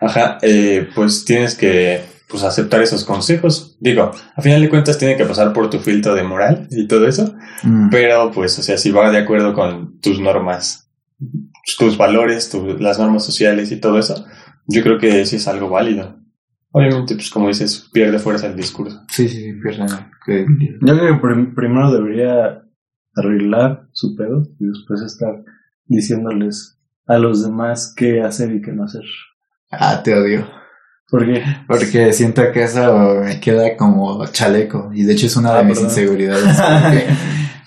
[0.00, 3.76] Ajá, eh, pues tienes que pues, aceptar esos consejos.
[3.80, 7.06] Digo, a final de cuentas tiene que pasar por tu filtro de moral y todo
[7.06, 7.88] eso, Mm.
[7.90, 10.90] pero pues, o sea, si va de acuerdo con tus normas,
[11.78, 14.26] tus valores, tu- las normas sociales y todo eso,
[14.66, 16.16] yo creo que sí es algo válido.
[16.72, 19.00] Obviamente, pues como dices, pierde fuerza el discurso.
[19.08, 20.78] Sí, sí, la credibilidad.
[20.82, 22.62] Yo creo que prim- primero debería
[23.14, 25.42] arreglar su pedo y después estar
[25.86, 29.04] diciéndoles a los demás qué hacer y qué no hacer.
[29.70, 30.48] Ah, te odio.
[31.08, 34.90] Porque Porque siento que eso me queda como chaleco.
[34.92, 35.90] Y de hecho es una de Ah, mis perdón.
[35.90, 36.44] inseguridades.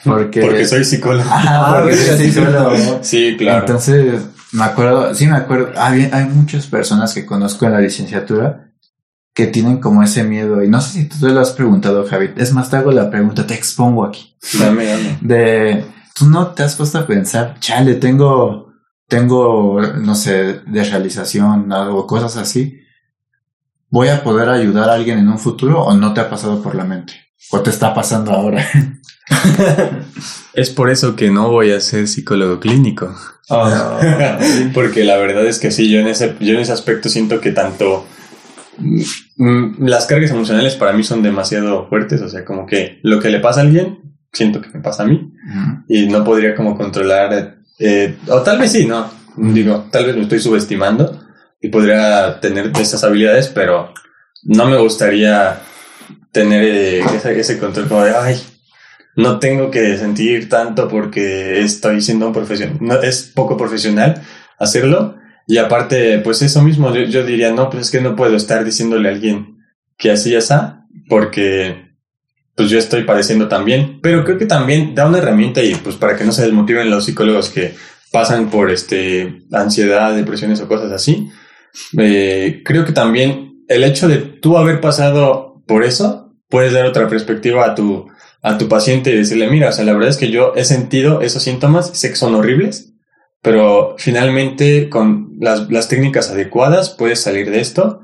[0.03, 1.29] Porque, porque, Porque soy psicólogo.
[1.29, 2.99] Ah, porque porque soy sí, psicólogo.
[3.01, 3.59] Sí, claro.
[3.59, 4.21] Entonces,
[4.53, 8.71] me acuerdo, sí me acuerdo, hay, hay muchas personas que conozco en la licenciatura
[9.33, 10.63] que tienen como ese miedo.
[10.63, 12.31] Y no sé si tú te lo has preguntado, Javi.
[12.37, 14.37] Es más, te hago la pregunta, te expongo aquí.
[14.57, 15.17] Dame, dame.
[15.19, 15.85] De,
[16.15, 18.68] tú no te has puesto a pensar, chale, tengo,
[19.09, 22.79] tengo, no sé, desrealización o cosas así.
[23.89, 26.75] ¿Voy a poder ayudar a alguien en un futuro o no te ha pasado por
[26.75, 27.13] la mente?
[27.51, 28.65] ¿O te está pasando ahora?
[30.53, 33.15] Es por eso que no voy a ser psicólogo clínico.
[34.73, 37.51] Porque la verdad es que sí, yo en ese, yo en ese aspecto siento que
[37.51, 38.05] tanto
[38.77, 39.01] mm,
[39.37, 43.29] mm, las cargas emocionales para mí son demasiado fuertes, o sea, como que lo que
[43.29, 43.99] le pasa a alguien,
[44.33, 45.31] siento que me pasa a mí
[45.87, 50.23] y no podría como controlar, eh, o tal vez sí, no, digo, tal vez me
[50.23, 51.19] estoy subestimando
[51.61, 53.93] y podría tener esas habilidades, pero
[54.43, 55.61] no me gustaría
[56.31, 58.39] tener eh, ese, ese control como de, ay,
[59.15, 64.21] no tengo que sentir tanto porque estoy siendo un profesional, no, es poco profesional
[64.57, 65.17] hacerlo.
[65.47, 68.63] Y aparte, pues eso mismo, yo, yo diría, no, pues es que no puedo estar
[68.63, 69.57] diciéndole a alguien
[69.97, 71.88] que así ya está, porque
[72.59, 74.01] pues yo estoy padeciendo también.
[74.01, 77.05] Pero creo que también da una herramienta y pues para que no se desmotiven los
[77.05, 77.73] psicólogos que
[78.11, 81.29] pasan por este ansiedad, depresiones o cosas así.
[81.97, 87.07] eh, creo que también el hecho de tú haber pasado por eso, puedes dar otra
[87.07, 88.07] perspectiva a tu,
[88.41, 91.21] a tu paciente y decirle, mira, o sea, la verdad es que yo he sentido
[91.21, 92.93] esos síntomas, sé que son horribles,
[93.41, 98.01] pero finalmente con las, las técnicas adecuadas puedes salir de esto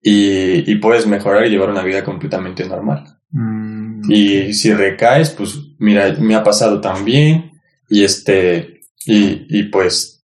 [0.00, 3.16] y, y puedes mejorar y llevar una vida completamente normal.
[3.32, 3.79] Mm,
[4.12, 7.52] Y si recaes, pues mira, me ha pasado también
[7.88, 10.24] y este, y, y pues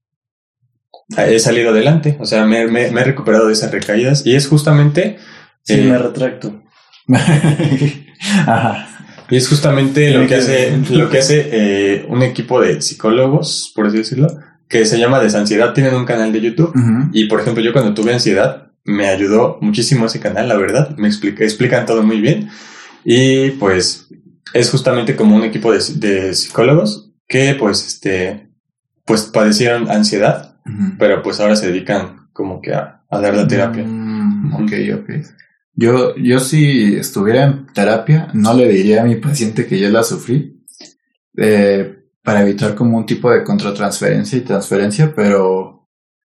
[1.16, 4.46] he salido adelante, o sea, me, me- me he recuperado de esas recaídas y es
[4.48, 5.18] justamente...
[5.62, 6.62] sí, eh, me retracto.
[8.46, 8.88] Ajá.
[9.30, 13.86] Y es justamente lo que hace, lo que hace eh, un equipo de psicólogos, por
[13.86, 14.28] así decirlo,
[14.68, 15.74] que se llama Desansiedad.
[15.74, 16.70] Tienen un canal de YouTube.
[16.74, 17.10] Ujú.
[17.12, 20.96] Y por ejemplo, yo cuando tuve ansiedad, me ayudó muchísimo ese canal, la verdad.
[20.96, 22.48] Me explica, explican todo muy bien.
[23.04, 24.08] Y pues
[24.54, 28.48] es justamente como un equipo de, de psicólogos que pues este,
[29.04, 30.56] pues padecieron ansiedad,
[30.98, 33.84] pero pues ahora se dedican como que a, a dar la terapia.
[33.86, 35.10] Mm, ok, ok.
[35.74, 40.02] Yo, yo si estuviera en terapia, no le diría a mi paciente que yo la
[40.02, 40.64] sufrí,
[41.36, 45.88] eh, para evitar como un tipo de contratransferencia y transferencia, pero,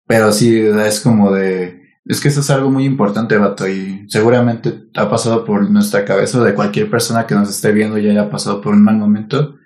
[0.07, 4.85] pero sí es como de, es que eso es algo muy importante, vato, y seguramente
[4.95, 8.61] ha pasado por nuestra cabeza de cualquier persona que nos esté viendo y haya pasado
[8.61, 9.57] por un mal momento.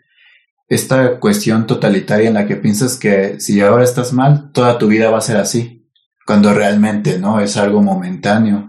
[0.68, 5.10] Esta cuestión totalitaria en la que piensas que si ahora estás mal, toda tu vida
[5.10, 5.78] va a ser así
[6.26, 8.66] cuando realmente no es algo momentáneo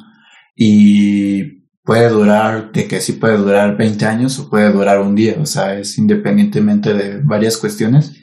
[0.55, 5.35] y puede durar de que sí puede durar 20 años o puede durar un día,
[5.39, 8.13] o sea, es independientemente de varias cuestiones,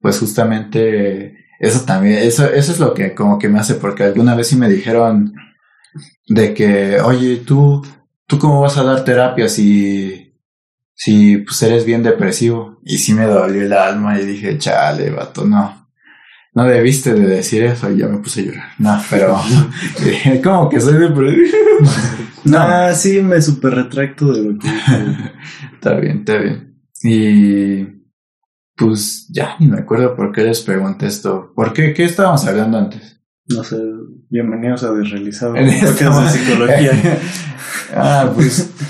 [0.00, 4.34] pues justamente Eso también, eso, eso es lo que como que me hace, porque alguna
[4.34, 5.34] vez sí me dijeron
[6.26, 7.84] de que, oye, tú,
[8.26, 10.34] tú cómo vas a dar terapia si,
[10.94, 12.78] si pues eres bien depresivo.
[12.82, 15.84] Y sí me dolió el alma y dije, chale, vato, no.
[16.54, 18.68] No debiste de decir eso y ya me puse a llorar.
[18.78, 19.40] No, pero
[20.44, 21.58] como que soy depresivo.
[22.44, 24.68] No, ah, sí, me super retracto de lo que
[25.72, 26.76] está bien, está bien.
[27.02, 28.03] Y
[28.76, 31.52] pues ya ni me acuerdo por qué les pregunté esto.
[31.54, 31.94] ¿Por qué?
[31.94, 33.20] ¿Qué estábamos hablando antes?
[33.46, 33.76] No sé,
[34.30, 35.54] bienvenidos a Desrealizado.
[35.56, 36.92] En de psicología.
[37.96, 38.70] ah, pues.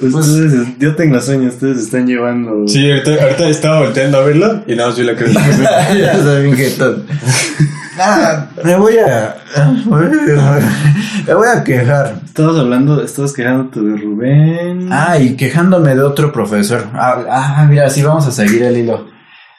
[0.00, 2.66] Pues, pues yo tengo sueño, ustedes están llevando.
[2.66, 5.30] Sí, ahorita, ahorita estaba volteando a verlo y nada más vi la creo.
[5.32, 7.02] ya saben que todo.
[7.98, 9.36] Ah, me voy a.
[11.26, 12.20] Me voy a quejar.
[12.24, 14.88] Estabas hablando, estabas quejándote de Rubén.
[14.90, 16.88] Ah, y quejándome de otro profesor.
[16.92, 19.13] Ah, ah mira, sí, vamos a seguir el hilo.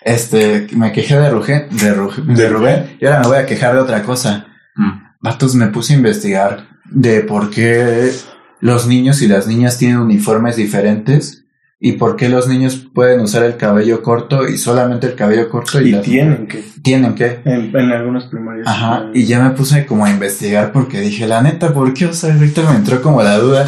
[0.05, 3.81] Este, me quejé de, Rubén, de, de Rubén y ahora me voy a quejar de
[3.81, 4.45] otra cosa.
[4.75, 4.91] Mm.
[5.19, 8.11] Vatos, me puse a investigar de por qué
[8.59, 11.45] los niños y las niñas tienen uniformes diferentes
[11.79, 15.81] y por qué los niños pueden usar el cabello corto y solamente el cabello corto
[15.81, 16.63] y, tienen que.
[16.83, 17.39] Tienen que.
[17.43, 18.67] En, en algunas primarias.
[18.67, 19.09] Ajá.
[19.11, 22.31] y ya me puse como a investigar porque dije la neta por qué o sea
[22.31, 23.65] ahorita me entró como la duda.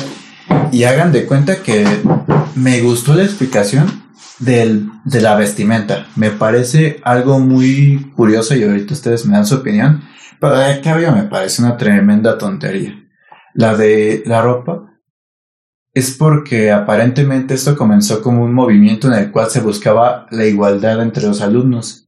[0.72, 1.84] Y hagan de cuenta que
[2.56, 4.07] me gustó la explicación
[4.40, 6.08] del, de la vestimenta.
[6.16, 10.04] Me parece algo muy curioso y ahorita ustedes me dan su opinión.
[10.40, 12.94] Pero el cabello me parece una tremenda tontería.
[13.54, 14.88] La de la ropa
[15.94, 21.02] es porque aparentemente esto comenzó como un movimiento en el cual se buscaba la igualdad
[21.02, 22.08] entre los alumnos.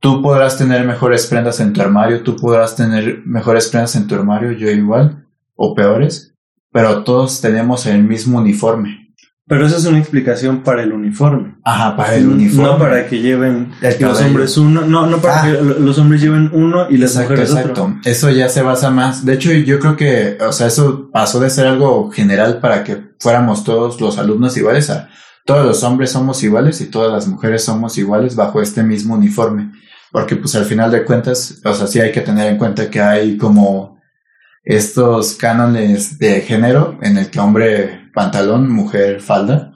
[0.00, 4.14] Tú podrás tener mejores prendas en tu armario, tú podrás tener mejores prendas en tu
[4.14, 5.26] armario, yo igual,
[5.56, 6.36] o peores,
[6.70, 9.07] pero todos tenemos el mismo uniforme.
[9.48, 11.56] Pero esa es una explicación para el uniforme.
[11.64, 12.70] Ajá, para el uniforme.
[12.70, 15.62] No para que lleven los hombres uno, no, no para que ah.
[15.80, 17.70] los hombres lleven uno y las mujeres exacto.
[17.84, 17.96] otro.
[18.04, 19.24] Eso ya se basa más.
[19.24, 23.14] De hecho, yo creo que, o sea, eso pasó de ser algo general para que
[23.18, 25.08] fuéramos todos los alumnos iguales a
[25.48, 29.72] todos los hombres somos iguales y todas las mujeres somos iguales bajo este mismo uniforme.
[30.12, 33.00] Porque pues al final de cuentas, o sea, sí hay que tener en cuenta que
[33.00, 33.98] hay como
[34.62, 39.74] estos cánones de género en el que hombre pantalón, mujer, falda.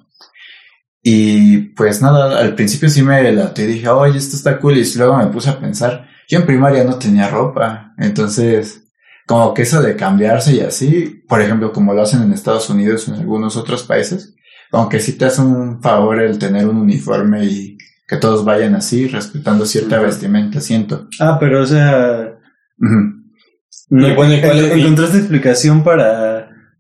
[1.00, 4.76] Y pues nada, al principio sí me laté y dije, oye, esto está cool.
[4.78, 7.94] Y luego me puse a pensar, yo en primaria no tenía ropa.
[7.98, 8.82] Entonces,
[9.28, 13.06] como que eso de cambiarse y así, por ejemplo, como lo hacen en Estados Unidos
[13.06, 14.34] o en algunos otros países,
[14.72, 17.78] aunque sí te hace un favor el tener un uniforme y
[18.08, 21.06] que todos vayan así, respetando cierta vestimenta, siento.
[21.20, 22.38] Ah, pero o sea...
[22.78, 26.31] no, bueno, ¿Encontraste explicación para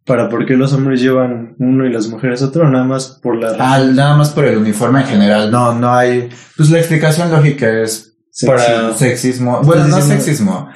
[0.04, 3.56] para por qué los hombres llevan uno y las mujeres otro, nada más por la...
[3.58, 6.28] Ah, nada más por el uniforme en general, no, no hay...
[6.56, 8.12] Pues la explicación lógica es
[8.46, 9.60] para sexismo.
[9.62, 10.70] Bueno, no sexismo.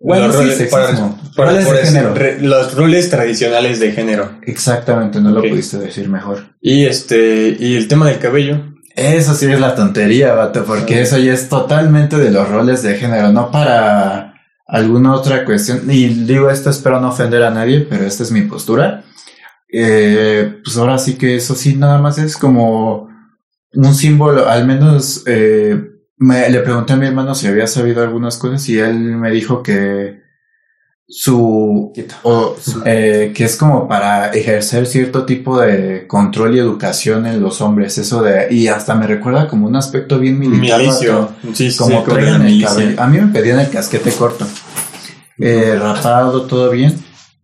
[0.00, 1.18] Bueno, sí, sexismo.
[1.36, 1.52] Para,
[2.40, 4.38] los roles tradicionales de género.
[4.42, 6.54] Exactamente, no lo pudiste decir mejor.
[6.60, 8.74] Y este, y el tema del cabello.
[8.94, 12.94] Eso sí es la tontería, vato, porque eso ya es totalmente de los roles de
[12.94, 14.35] género, no para
[14.66, 18.42] alguna otra cuestión, y digo esto espero no ofender a nadie, pero esta es mi
[18.42, 19.04] postura.
[19.72, 23.08] Eh, pues ahora sí que eso sí, nada más es como
[23.72, 28.38] un símbolo, al menos eh, me, le pregunté a mi hermano si había sabido algunas
[28.38, 30.15] cosas y él me dijo que
[31.08, 31.92] su,
[32.24, 37.60] o, eh, que es como para ejercer cierto tipo de control y educación en los
[37.60, 40.80] hombres, eso de, y hasta me recuerda como un aspecto bien militar.
[41.76, 42.04] como
[42.42, 44.46] el A mí me pedían el casquete corto,
[45.38, 46.94] eh, rapado, todo bien.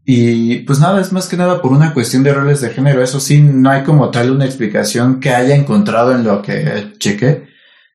[0.05, 3.05] Y pues nada, es más que nada por una cuestión de roles de género.
[3.05, 7.45] Eso sí, no hay como tal una explicación que haya encontrado en lo que cheque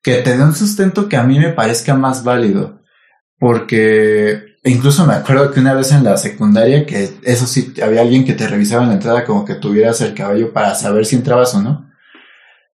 [0.02, 2.80] que te dé un sustento que a mí me parezca más válido.
[3.38, 8.24] Porque incluso me acuerdo que una vez en la secundaria, que eso sí, había alguien
[8.24, 11.54] que te revisaba en la entrada como que tuvieras el cabello para saber si entrabas
[11.54, 11.90] o no.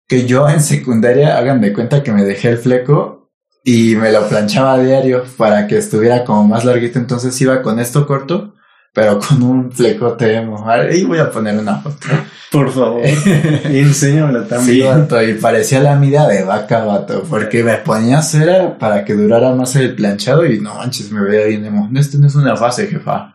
[0.06, 3.30] Que yo en secundaria, hagan de cuenta que me dejé el fleco
[3.64, 6.98] y me lo planchaba a diario para que estuviera como más larguito.
[6.98, 8.51] Entonces iba con esto corto
[8.92, 10.68] pero con un flecote emo.
[10.68, 12.06] Ahí voy a poner una foto.
[12.50, 13.02] Por favor,
[13.64, 15.08] enséñamela también.
[15.08, 19.54] Sí, y parecía la mida de vaca, vato, porque me ponía cera para que durara
[19.54, 21.88] más el planchado y no manches, me veía bien emo.
[21.98, 23.34] Esto no es una fase, jefa.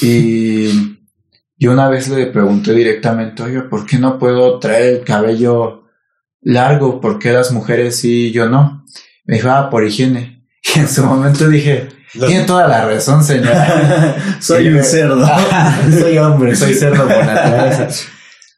[0.00, 0.96] Y
[1.58, 5.84] yo una vez le pregunté directamente, oye, ¿por qué no puedo traer el cabello
[6.42, 7.00] largo?
[7.00, 8.84] ¿Por qué las mujeres sí y yo no?
[9.24, 10.46] Me dijo, ah, por higiene.
[10.74, 14.16] Y en su momento dije, tiene toda la razón, señora.
[14.40, 15.26] soy un cerdo.
[16.00, 17.88] soy hombre, soy cerdo por naturaleza.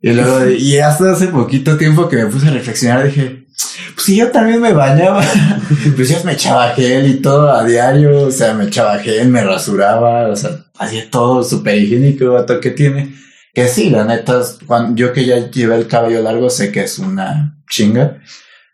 [0.00, 3.46] Y luego, y hasta hace poquito tiempo que me puse a reflexionar, dije,
[3.94, 5.22] pues sí, yo también me bañaba.
[5.96, 9.42] pues yo me echaba gel y todo a diario, o sea, me echaba gel, me
[9.42, 13.14] rasuraba, o sea, hacía todo súper higiénico, vato, que tiene.
[13.52, 17.00] Que sí, la neta, cuando, yo que ya llevé el cabello largo, sé que es
[17.00, 18.20] una chinga,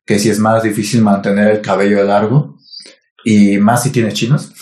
[0.05, 2.54] que sí es más difícil mantener el cabello largo,
[3.25, 4.53] y más si tienes chinos.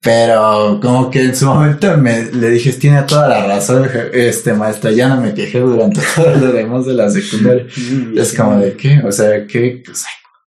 [0.00, 4.90] Pero como que en su momento me le dije, tiene toda la razón, este maestra,
[4.90, 7.66] ya no me quejé durante todo lo demás de la secundaria.
[7.74, 9.82] Mm, es como de qué, o sea, ¿qué,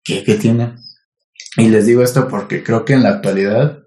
[0.03, 0.75] qué, qué tiene?
[1.59, 3.85] Y les digo esto porque creo que en la actualidad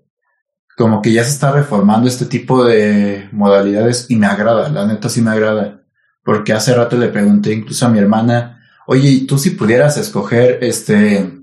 [0.77, 5.09] como que ya se está reformando este tipo de modalidades y me agrada, la neta
[5.09, 5.81] sí me agrada.
[6.23, 10.59] Porque hace rato le pregunté incluso a mi hermana, oye, ¿y tú si pudieras escoger
[10.61, 11.36] este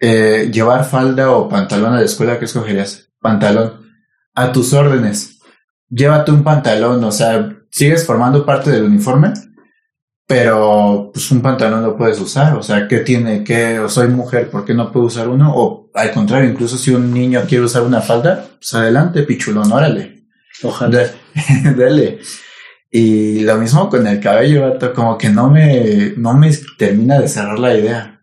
[0.00, 3.10] eh, llevar falda o pantalón a la escuela, ¿qué escogerías?
[3.20, 3.86] Pantalón.
[4.34, 5.38] A tus órdenes.
[5.90, 9.32] Llévate un pantalón, o sea, sigues formando parte del uniforme,
[10.26, 13.44] pero pues un pantalón lo puedes usar, o sea, ¿qué tiene?
[13.44, 13.78] ¿Qué?
[13.80, 15.52] O soy mujer, ¿por qué no puedo usar uno?
[15.54, 20.24] O al contrario, incluso si un niño quiere usar una falda, pues adelante, pichulón, órale.
[20.62, 21.10] Ojalá.
[21.76, 22.18] Dale.
[22.92, 27.56] Y lo mismo con el cabello, como que no me, no me termina de cerrar
[27.60, 28.19] la idea.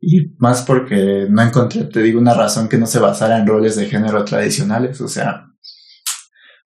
[0.00, 3.76] Y más porque no encontré, te digo, una razón que no se basara en roles
[3.76, 5.00] de género tradicionales.
[5.00, 5.46] O sea,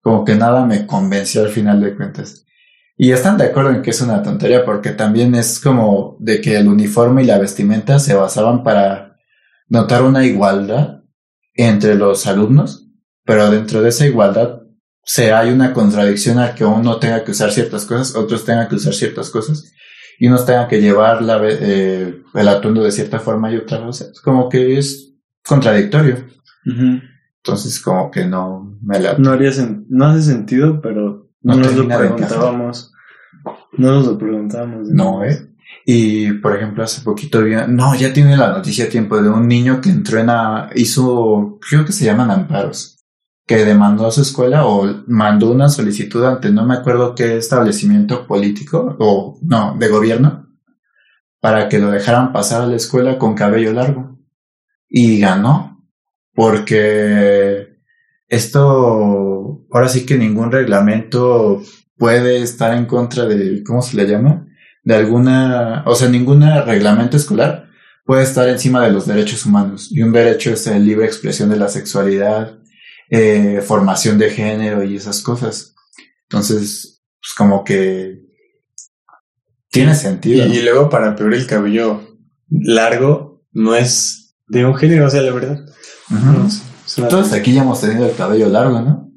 [0.01, 2.45] como que nada me convenció al final de cuentas.
[2.97, 6.55] Y están de acuerdo en que es una tontería porque también es como de que
[6.55, 9.17] el uniforme y la vestimenta se basaban para
[9.67, 11.01] notar una igualdad
[11.55, 12.87] entre los alumnos,
[13.25, 14.61] pero dentro de esa igualdad
[15.03, 18.75] se hay una contradicción a que uno tenga que usar ciertas cosas, otros tengan que
[18.75, 19.73] usar ciertas cosas
[20.19, 23.93] y unos tengan que llevar la, eh, el atuendo de cierta forma y otra, o
[23.93, 25.13] sea, es como que es
[25.45, 26.17] contradictorio.
[26.65, 29.17] Entonces, como que no me la...
[29.17, 29.51] No, haría
[29.89, 32.91] no hace sentido, pero no, nos lo preguntábamos.
[33.77, 34.89] No nos lo preguntábamos.
[34.89, 35.51] No, ¿eh?
[35.85, 37.53] Y, por ejemplo, hace poquito vi...
[37.67, 41.91] No, ya tiene la noticia a tiempo de un niño que entrena, hizo, creo que
[41.91, 42.94] se llaman amparos
[43.45, 48.25] que demandó a su escuela o mandó una solicitud ante no me acuerdo qué establecimiento
[48.25, 50.49] político o no, de gobierno,
[51.39, 54.19] para que lo dejaran pasar a la escuela con cabello largo.
[54.89, 55.83] Y ganó,
[56.33, 57.79] porque
[58.27, 61.61] esto, ahora sí que ningún reglamento
[61.97, 64.47] puede estar en contra de, ¿cómo se le llama?
[64.83, 67.69] De alguna, o sea, ningún reglamento escolar
[68.05, 69.89] puede estar encima de los derechos humanos.
[69.91, 72.59] Y un derecho es el libre expresión de la sexualidad,
[73.09, 75.75] eh, formación de género y esas cosas.
[76.23, 78.21] Entonces, pues como que
[79.69, 80.47] tiene sentido.
[80.47, 82.01] Y, luego para peor el cabello
[82.49, 85.65] largo no es de un género, o sea, la verdad.
[87.09, 89.11] Todos aquí ya hemos tenido el cabello largo, ¿no?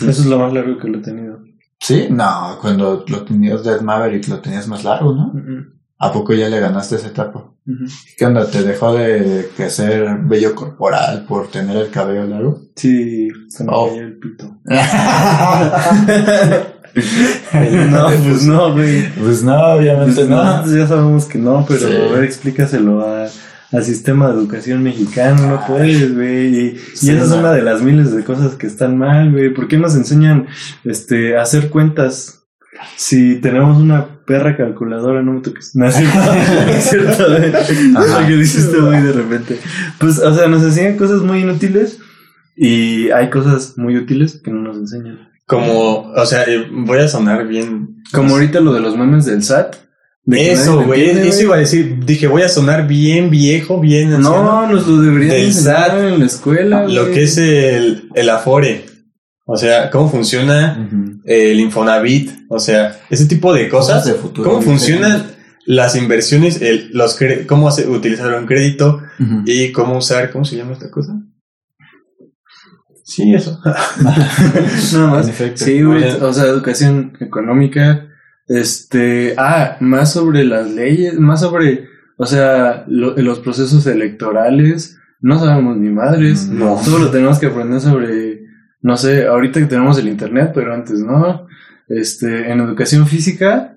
[0.00, 1.38] Eso es lo más largo que lo he tenido.
[1.80, 5.32] Sí, no, cuando lo tenías de Maverick lo tenías más largo, ¿no?
[5.98, 7.52] ¿A poco ya le ganaste esa etapa?
[8.18, 8.50] ¿Qué onda?
[8.50, 12.60] ¿Te dejó de crecer bello corporal por tener el cabello largo?
[12.76, 13.94] Sí, se me oh.
[13.94, 14.44] el pito.
[17.90, 19.10] no, pues no, güey.
[19.14, 20.76] Pues no, obviamente pues no.
[20.76, 23.28] Ya sabemos que no, pero a ver, explícaselo a,
[23.72, 26.54] al sistema de educación mexicano, no puedes, güey.
[26.54, 29.48] Y, esa es una de las miles de cosas que están mal, güey.
[29.52, 30.46] ¿Por qué nos enseñan
[30.84, 32.45] este, a hacer cuentas
[32.96, 35.74] si tenemos una perra calculadora, no me toques.
[35.74, 37.36] No es cierto.
[37.36, 39.58] es que dices muy de repente.
[39.98, 41.98] Pues, o sea, nos enseñan cosas muy inútiles
[42.56, 45.28] y hay cosas muy útiles que no nos enseñan.
[45.46, 48.02] Como, o sea, eh, voy a sonar bien.
[48.12, 49.76] Como ahorita lo de los memes del SAT.
[50.26, 51.10] eso, güey.
[51.10, 52.04] Eso iba a decir.
[52.04, 54.20] Dije, voy a sonar bien viejo, bien.
[54.20, 56.88] No, nos lo deberían enseñar en la escuela.
[56.88, 58.86] Lo que es el, el Afore.
[59.44, 60.88] O sea, cómo funciona
[61.26, 64.06] el Infonavit, o sea, ese tipo de cosas.
[64.06, 65.26] de futuro, cómo funcionan
[65.66, 69.02] las inversiones, el, los cómo utilizar un crédito
[69.44, 71.20] y cómo usar, ¿cómo se llama esta cosa?
[73.02, 73.60] Sí, eso.
[73.64, 75.32] Nada más.
[75.54, 78.08] Sí, o sea, educación económica.
[78.48, 84.98] Este, ah, más sobre las leyes, más sobre, o sea, los procesos electorales.
[85.20, 86.48] No sabemos ni madres.
[86.48, 86.80] No.
[86.84, 88.25] Todo lo tenemos que aprender sobre
[88.82, 91.46] no sé, ahorita que tenemos el internet, pero antes no.
[91.88, 93.76] Este, en educación física,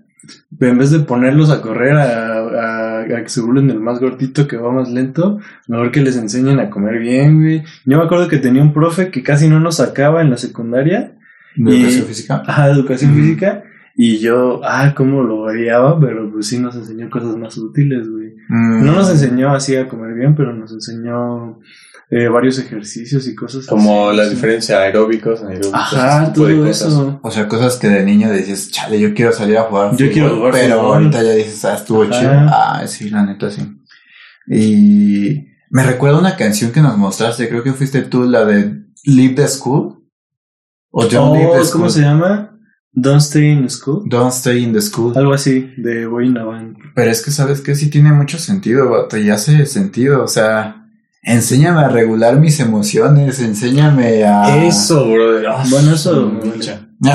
[0.59, 4.57] en vez de ponerlos a correr a, a, que se burlen del más gordito que
[4.57, 7.63] va más lento, mejor que les enseñen a comer bien, güey.
[7.85, 11.15] Yo me acuerdo que tenía un profe que casi no nos sacaba en la secundaria.
[11.55, 12.43] ¿De educación física?
[12.45, 13.63] Ajá, educación física.
[13.95, 18.33] Y yo, ah, cómo lo odiaba, pero pues sí nos enseñó cosas más útiles, güey.
[18.47, 18.85] Mm.
[18.85, 21.59] No nos enseñó así a comer bien, pero nos enseñó
[22.11, 25.73] eh, varios ejercicios y cosas Como la diferencia aeróbicos, anaeróbicos.
[25.73, 27.19] Ajá, todo eso.
[27.21, 29.95] O sea, cosas que de niño dices, chale, yo quiero salir a jugar.
[29.95, 32.31] Yo quiero jugar Pero ahorita ya dices, ah, estuvo chido.
[32.31, 33.61] Ah, sí, la neta, sí.
[34.47, 39.35] Y me recuerda una canción que nos mostraste, creo que fuiste tú, la de Leave
[39.35, 40.03] the School.
[40.89, 41.81] O Don't Leave the oh, School.
[41.81, 42.59] ¿Cómo se llama?
[42.91, 44.09] Don't Stay in the School.
[44.09, 45.15] Don't Stay in the School.
[45.15, 46.75] Algo así, de Wayne Van.
[46.95, 50.88] Pero es que sabes que sí tiene mucho sentido, bato, y hace sentido, o sea,
[51.21, 54.65] enséñame a regular mis emociones, enséñame a...
[54.65, 55.47] Eso, brother.
[55.47, 56.27] Ah, bueno, eso...
[56.27, 56.87] Mucha.
[56.99, 57.13] no,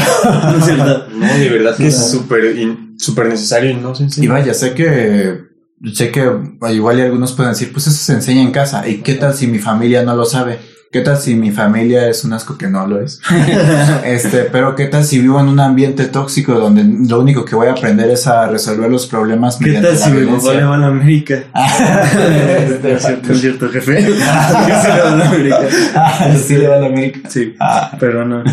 [1.08, 2.56] no, de verdad que es súper
[2.96, 4.24] súper necesario y no se enseña.
[4.24, 5.44] Y vaya, sé que
[5.92, 6.26] sé que
[6.72, 8.88] igual y algunos pueden decir, pues eso se enseña en casa.
[8.88, 10.58] ¿Y qué tal si mi familia no lo sabe?
[10.94, 13.20] ¿Qué tal si mi familia es un asco que no lo es?
[14.04, 17.66] este, pero ¿qué tal si vivo en un ambiente tóxico donde lo único que voy
[17.66, 20.78] a aprender es a resolver los problemas ¿Qué tal si mi papá le va a
[20.78, 21.34] la América?
[22.68, 24.02] este, cierto, cierto, jefe.
[24.06, 25.58] sí le va a la América.
[26.36, 27.28] sí le va a la América.
[27.28, 27.96] Sí, ah.
[27.98, 28.44] pero no.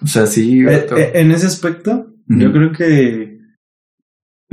[0.00, 0.60] o sea, sí.
[0.64, 3.33] Eh, eh, en ese aspecto, yo creo que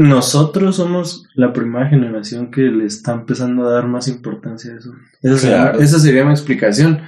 [0.02, 4.94] nosotros somos la primera generación que le está empezando a dar más importancia a eso.
[5.22, 7.02] Esa, sería, mi explicación.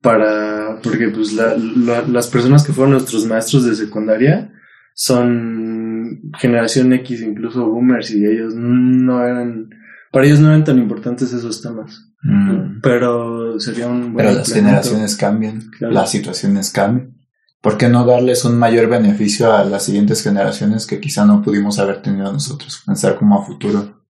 [0.00, 4.52] Para, porque pues las personas que fueron nuestros maestros de secundaria
[4.94, 9.70] son generación X, incluso boomers, y ellos no eran,
[10.10, 12.12] para ellos no eran tan importantes esos temas.
[12.22, 12.80] Mm.
[12.82, 17.21] Pero sería un Pero las generaciones cambian, las situaciones cambian.
[17.62, 21.78] ¿Por qué no darles un mayor beneficio a las siguientes generaciones que quizá no pudimos
[21.78, 22.82] haber tenido nosotros?
[22.84, 24.02] Pensar como a futuro.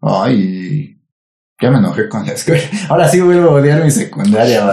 [0.00, 0.98] Ay,
[1.60, 2.62] ya me enojé con la escuela.
[2.88, 4.66] Ahora sí vuelvo a odiar mi secundaria,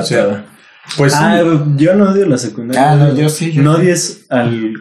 [0.96, 1.44] Pues ah,
[1.76, 2.94] yo no odio la secundaria.
[2.94, 3.52] Ah, no, yo sí.
[3.58, 4.76] no odies al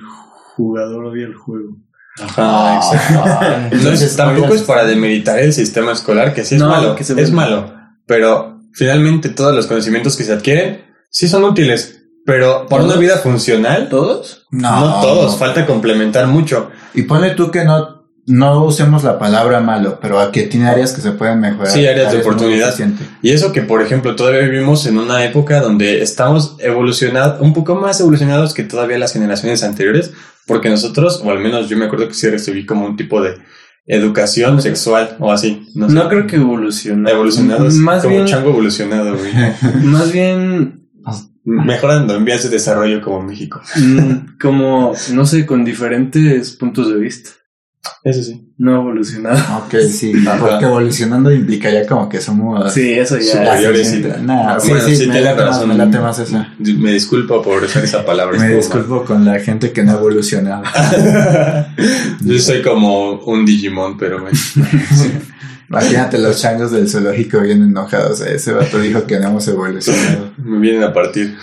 [0.54, 1.76] jugador, odia el juego.
[2.22, 7.02] Ajá, ah, Entonces, tampoco es para demeritar el sistema escolar, que sí es malo, que
[7.02, 7.74] es malo,
[8.06, 12.03] pero finalmente todos los conocimientos que se adquieren sí son útiles.
[12.24, 14.46] Pero para una vida funcional, ¿todos?
[14.50, 14.80] No.
[14.80, 16.70] No todos, falta complementar mucho.
[16.94, 21.02] Y ponle tú que no, no usemos la palabra malo, pero aquí tiene áreas que
[21.02, 21.68] se pueden mejorar.
[21.68, 22.74] Sí, áreas de oportunidad.
[23.20, 27.74] Y eso que, por ejemplo, todavía vivimos en una época donde estamos evolucionados, un poco
[27.74, 30.12] más evolucionados que todavía las generaciones anteriores,
[30.46, 33.36] porque nosotros, o al menos yo me acuerdo que sí recibí como un tipo de
[33.86, 35.68] educación sexual o así.
[35.74, 37.14] No, creo que evolucionado.
[37.14, 37.74] Evolucionados.
[37.74, 39.32] Más como bien, chango evolucionado, güey.
[39.82, 40.83] Más bien
[41.44, 43.60] Mejorando en vías de desarrollo como México.
[43.76, 47.30] Mm, como, no sé, con diferentes puntos de vista.
[48.02, 48.52] Eso sí.
[48.56, 49.36] No evolucionado.
[49.58, 50.12] Ok, sí.
[50.40, 52.72] Porque evolucionando implica ya como que somos.
[52.72, 53.32] Sí, eso ya.
[53.32, 56.54] Superiores y Nada, sí, sí, sí, me late más, me late más esa.
[56.58, 58.38] Me disculpo por usar esa palabra.
[58.38, 60.62] me disculpo con la gente que no ha evolucionado.
[62.20, 64.38] Yo soy como un Digimon, pero bueno.
[65.80, 68.20] Imagínate los changos del zoológico bien enojados.
[68.20, 70.32] Ese vato dijo que no hemos evolucionado.
[70.38, 71.36] Me vienen a partir.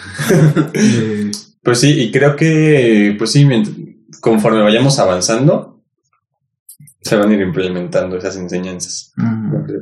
[1.61, 3.47] pues sí, y creo que, pues sí,
[4.21, 5.83] conforme vayamos avanzando,
[7.01, 9.13] se van a ir implementando esas enseñanzas.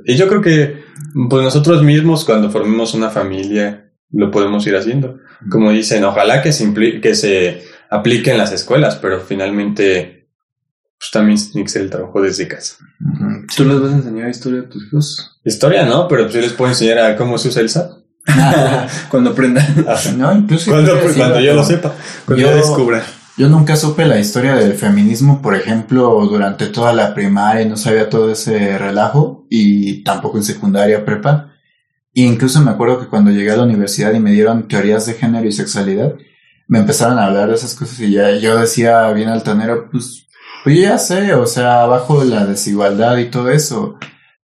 [0.05, 0.83] Y yo creo que,
[1.29, 5.19] pues nosotros mismos, cuando formemos una familia, lo podemos ir haciendo.
[5.49, 10.18] Como dicen, ojalá que se, que se aplique en las escuelas, pero finalmente
[10.99, 12.75] pues también tiene que ser el trabajo desde casa.
[13.55, 15.39] ¿Tú les vas a enseñar historia a tus hijos?
[15.45, 17.91] Historia no, pero pues yo les puedo enseñar a cómo se usa el SAT.
[19.09, 19.85] cuando aprendan.
[20.17, 21.95] no, incluso cuando, pues, cuando yo lo sepa,
[22.25, 23.01] cuando yo, descubra.
[23.37, 28.09] Yo nunca supe la historia del feminismo, por ejemplo, durante toda la primaria, no sabía
[28.09, 31.53] todo ese relajo y tampoco en secundaria, prepa.
[32.13, 35.13] E incluso me acuerdo que cuando llegué a la universidad y me dieron teorías de
[35.13, 36.15] género y sexualidad,
[36.67, 40.27] me empezaron a hablar de esas cosas y ya yo decía bien altanero, pues
[40.69, 43.97] pues ya sé, o sea, bajo la desigualdad y todo eso.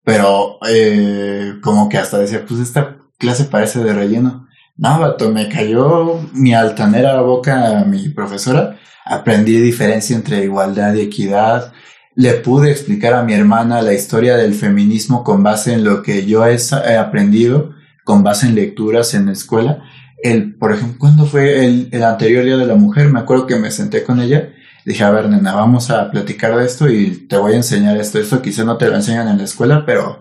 [0.02, 4.48] Pero eh, como que hasta decía, pues esta clase parece de relleno.
[4.74, 8.78] No, vato, me cayó mi altanera boca a mi profesora.
[9.04, 11.74] Aprendí diferencia entre igualdad y equidad.
[12.14, 16.24] Le pude explicar a mi hermana la historia del feminismo con base en lo que
[16.24, 16.56] yo he,
[16.96, 19.82] aprendido, con base en lecturas en la escuela.
[20.22, 23.10] El, por ejemplo, ¿cuándo fue el, el anterior Día de la Mujer?
[23.10, 24.53] Me acuerdo que me senté con ella
[24.84, 28.18] dije, a ver, nena, vamos a platicar de esto y te voy a enseñar esto.
[28.18, 30.20] Esto quizá no te lo enseñan en la escuela, pero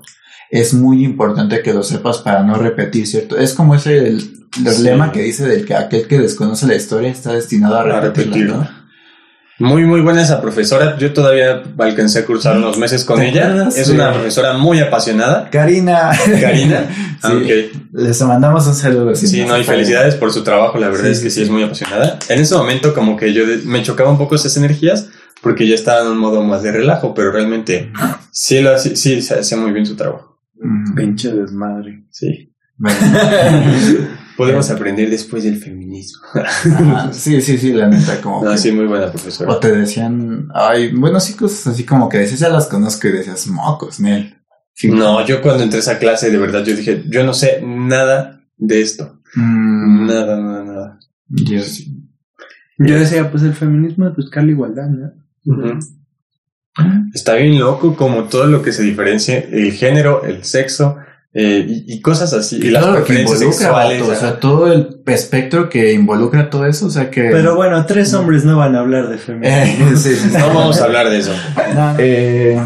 [0.49, 3.37] es muy importante que lo sepas para no repetir, ¿cierto?
[3.37, 4.45] Es como ese el,
[4.81, 8.82] lema que dice del que aquel que desconoce la historia está destinado a repetirla,
[9.59, 10.97] muy, muy buena esa profesora.
[10.97, 13.69] Yo todavía alcancé a cursar unos meses con ella.
[13.75, 15.49] Es una profesora muy apasionada.
[15.49, 16.11] Karina.
[16.41, 16.87] Karina.
[17.21, 17.71] sí.
[17.91, 19.15] Les mandamos un saludo.
[19.15, 20.77] Sí, no, y felicidades por su trabajo.
[20.77, 22.17] La verdad es que sí, es muy apasionada.
[22.29, 25.09] En ese momento como que yo me chocaba un poco esas energías
[25.41, 27.91] porque ya estaba en un modo más de relajo, pero realmente
[28.31, 30.39] sí, lo, sí, sí, hacía muy bien su trabajo.
[30.95, 32.05] Pinche desmadre.
[32.09, 32.49] Sí.
[34.35, 36.21] Podemos aprender después del feminismo.
[37.11, 38.43] sí, sí, sí, la neta, como.
[38.43, 39.51] No, sí, muy buena profesora.
[39.51, 43.11] O te decían, ay, bueno, sí, cosas así como que decías, ya las conozco y
[43.11, 44.37] decías, mocos, Nel.
[44.83, 48.41] No, yo cuando entré a esa clase, de verdad, yo dije, yo no sé nada
[48.57, 49.19] de esto.
[49.35, 50.07] Mm.
[50.07, 50.99] Nada, nada, nada.
[51.27, 51.61] Yo,
[52.79, 55.79] yo decía, pues el feminismo es buscar la igualdad, ¿no?
[57.13, 60.97] Está bien loco como todo lo que se diferencia, el género, el sexo,
[61.35, 62.57] eh, y, cosas así.
[62.57, 64.03] Y, las preferencias sexuales.
[64.03, 67.29] o sea, todo el espectro que involucra todo eso, o sea que...
[67.31, 69.87] Pero bueno, tres hombres no van a hablar de feminismo.
[70.37, 71.31] no vamos a hablar de eso.
[71.97, 72.59] Eh,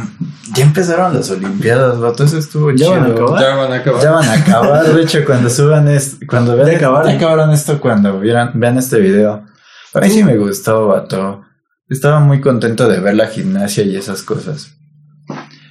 [0.53, 3.41] ya empezaron las Olimpiadas, vato, eso estuvo ¿Ya Van a acabar?
[3.41, 4.03] Ya van a acabar.
[4.03, 7.11] Ya van a acabar, de hecho, cuando suban esto, cuando vean, ya, acabaron?
[7.11, 9.45] acabaron esto, cuando vieran, vean este video.
[9.93, 11.43] A mí sí me gustó, vato.
[11.89, 14.76] Estaba muy contento de ver la gimnasia y esas cosas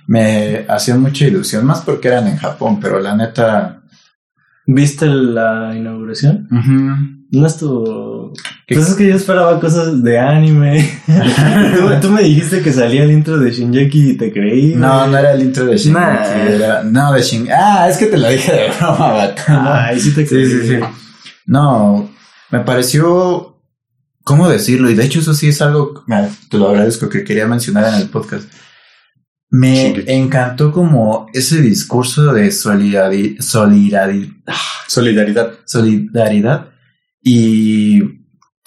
[0.06, 3.82] me hacía mucha ilusión, más porque eran en Japón, pero la neta...
[4.66, 6.48] ¿Viste la inauguración?
[7.30, 8.32] No estuvo...
[8.68, 11.00] Pues es que yo esperaba cosas de anime.
[12.02, 14.74] ¿Tú, me dijiste que salía el intro de Shinjeki y te creí.
[14.74, 16.82] No, no era el intro de Shinjeki, era...
[16.82, 17.48] No, de Shin...
[17.50, 19.42] Ah, es que te lo dije de broma, vato.
[19.46, 20.46] Ay, sí te creí.
[20.46, 20.80] Sí, sí, sí.
[21.46, 22.10] No,
[22.50, 23.52] me pareció...
[24.24, 24.90] ¿Cómo decirlo?
[24.90, 26.04] Y de hecho eso sí es algo,
[26.50, 28.48] te lo agradezco, que quería mencionar en el podcast
[29.50, 33.40] me encantó como ese discurso de solidaridad,
[34.86, 36.68] solidaridad, solidaridad
[37.22, 38.02] y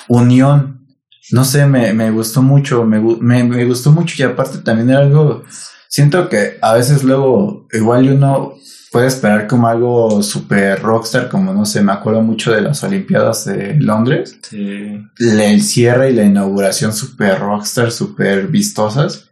[0.08, 0.88] unión.
[1.32, 5.00] No sé, me, me gustó mucho, me, me, me, gustó mucho y aparte también era
[5.00, 5.44] algo,
[5.88, 8.56] siento que a veces luego igual uno
[8.92, 13.46] puede esperar como algo super rockstar, como no sé, me acuerdo mucho de las Olimpiadas
[13.46, 14.40] de Londres.
[14.42, 15.00] Sí.
[15.20, 19.29] El cierre y la inauguración super rockstar, super vistosas.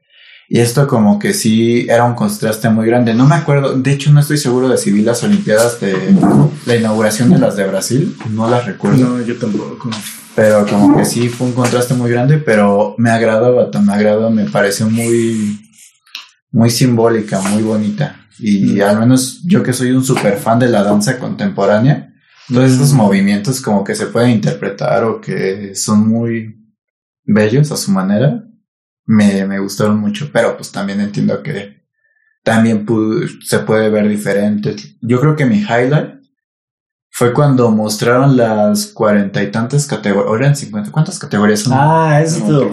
[0.50, 3.14] Y esto como que sí era un contraste muy grande.
[3.14, 5.95] No me acuerdo, de hecho no estoy seguro de si vi las Olimpiadas de
[6.66, 9.18] la inauguración de las de Brasil, no las recuerdo.
[9.18, 9.89] No, yo tampoco.
[10.36, 14.45] Pero como que sí fue un contraste muy grande, pero me agradó, me agradó, me
[14.45, 15.60] pareció muy,
[16.52, 18.28] muy simbólica, muy bonita.
[18.39, 18.82] Y mm.
[18.84, 22.14] al menos yo que soy un super fan de la danza contemporánea,
[22.48, 22.98] todos esos mm.
[22.98, 26.56] movimientos como que se pueden interpretar o que son muy
[27.26, 28.47] bellos a su manera,
[29.08, 31.82] me, me gustaron mucho, pero pues también entiendo que
[32.43, 32.86] también
[33.43, 34.76] se puede ver diferente.
[35.01, 36.18] Yo creo que mi highlight
[37.10, 41.74] fue cuando mostraron las cuarenta y tantas categorías, eran cincuenta, ¿cuántas categorías son?
[41.76, 42.70] Ah, eso estuvo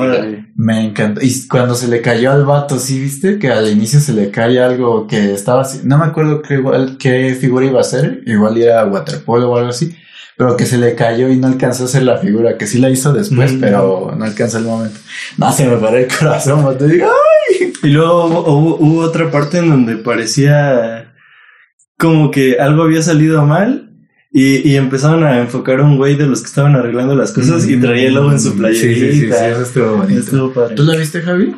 [0.57, 1.23] Me encantó.
[1.23, 3.39] Y cuando se le cayó al vato, ¿sí viste?
[3.39, 6.99] Que al inicio se le cae algo que estaba así, no me acuerdo qué, igual,
[6.99, 9.97] qué figura iba a ser, igual era waterpolo o algo así,
[10.37, 12.91] pero que se le cayó y no alcanzó a hacer la figura, que sí la
[12.91, 13.61] hizo después, mm.
[13.61, 14.99] pero no alcanzó el momento.
[15.39, 17.73] No, se me paró el corazón, te digo, ¡ay!
[17.83, 21.15] Y luego hubo, otra parte en donde parecía
[21.99, 23.93] como que algo había salido mal
[24.33, 27.69] y, y, empezaron a enfocar a un güey de los que estaban arreglando las cosas
[27.69, 29.13] y traía el lobo en su playerita.
[29.13, 30.21] Sí, sí, sí, eso estuvo bonito.
[30.21, 30.75] Estuvo padre.
[30.75, 31.55] ¿Tú la viste, Javi?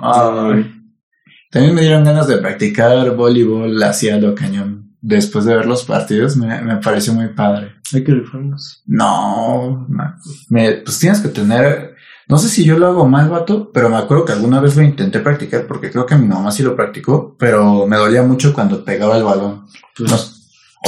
[0.00, 0.76] Ay.
[1.50, 6.36] También me dieron ganas de practicar voleibol hacia lo cañón después de ver los partidos,
[6.36, 7.74] me, me pareció muy padre.
[7.92, 8.82] Hay que rifarnos.
[8.86, 11.96] No, me, pues tienes que tener,
[12.28, 14.82] no sé si yo lo hago mal, vato, pero me acuerdo que alguna vez lo
[14.82, 18.84] intenté practicar porque creo que mi mamá sí lo practicó, pero me dolía mucho cuando
[18.84, 19.66] pegaba el balón.
[19.96, 20.10] Pues,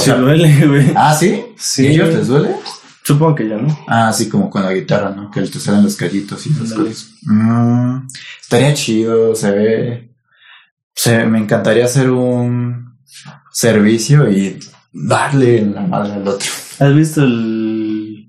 [0.07, 0.93] no, duele, güey.
[0.95, 1.45] Ah, ¿sí?
[1.57, 1.87] Sí.
[1.87, 2.55] ¿Ellos les duele?
[3.03, 3.77] Supongo que ya no.
[3.87, 5.29] Ah, sí, como con la guitarra, ¿no?
[5.29, 7.11] Que te salen los callitos y esas cosas.
[7.23, 8.07] Mm,
[8.41, 10.09] estaría chido, se ve.
[10.95, 12.82] Se, me encantaría hacer un
[13.53, 14.59] servicio y
[14.91, 16.49] darle la madre al otro.
[16.79, 18.27] ¿Has visto el...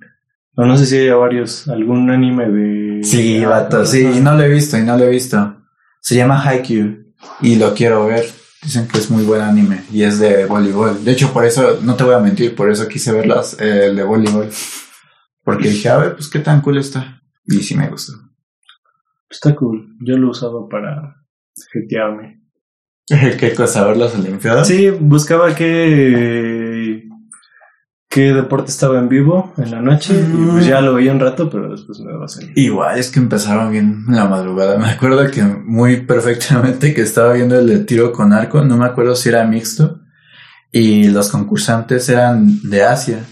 [0.57, 3.03] O no sé si hay varios, algún anime de...
[3.03, 5.57] Sí, vato, sí, y no lo he visto, y no lo he visto.
[6.01, 8.25] Se llama Haikyuu y lo quiero ver.
[8.63, 11.05] Dicen que es muy buen anime y es de voleibol.
[11.05, 13.97] De hecho, por eso, no te voy a mentir, por eso quise verlas, eh, el
[13.97, 14.49] de voleibol.
[15.43, 17.21] Porque dije, a ver, pues qué tan cool está.
[17.45, 18.15] Y sí me gustó.
[19.29, 19.97] Está cool.
[20.01, 21.27] Yo lo usaba para
[21.73, 22.44] jetearme.
[23.39, 23.85] ¿Qué cosa?
[23.87, 24.67] ¿Ver las Olimpiadas?
[24.67, 27.07] Sí, buscaba qué,
[28.09, 30.15] qué deporte estaba en vivo en la noche.
[30.15, 32.53] Y pues ya lo veía un rato, pero después me va a salir.
[32.57, 34.79] Igual es que empezaron bien en la madrugada.
[34.79, 38.65] Me acuerdo que muy perfectamente que estaba viendo el de tiro con arco.
[38.65, 40.01] No me acuerdo si era mixto.
[40.73, 43.25] Y los concursantes eran de Asia.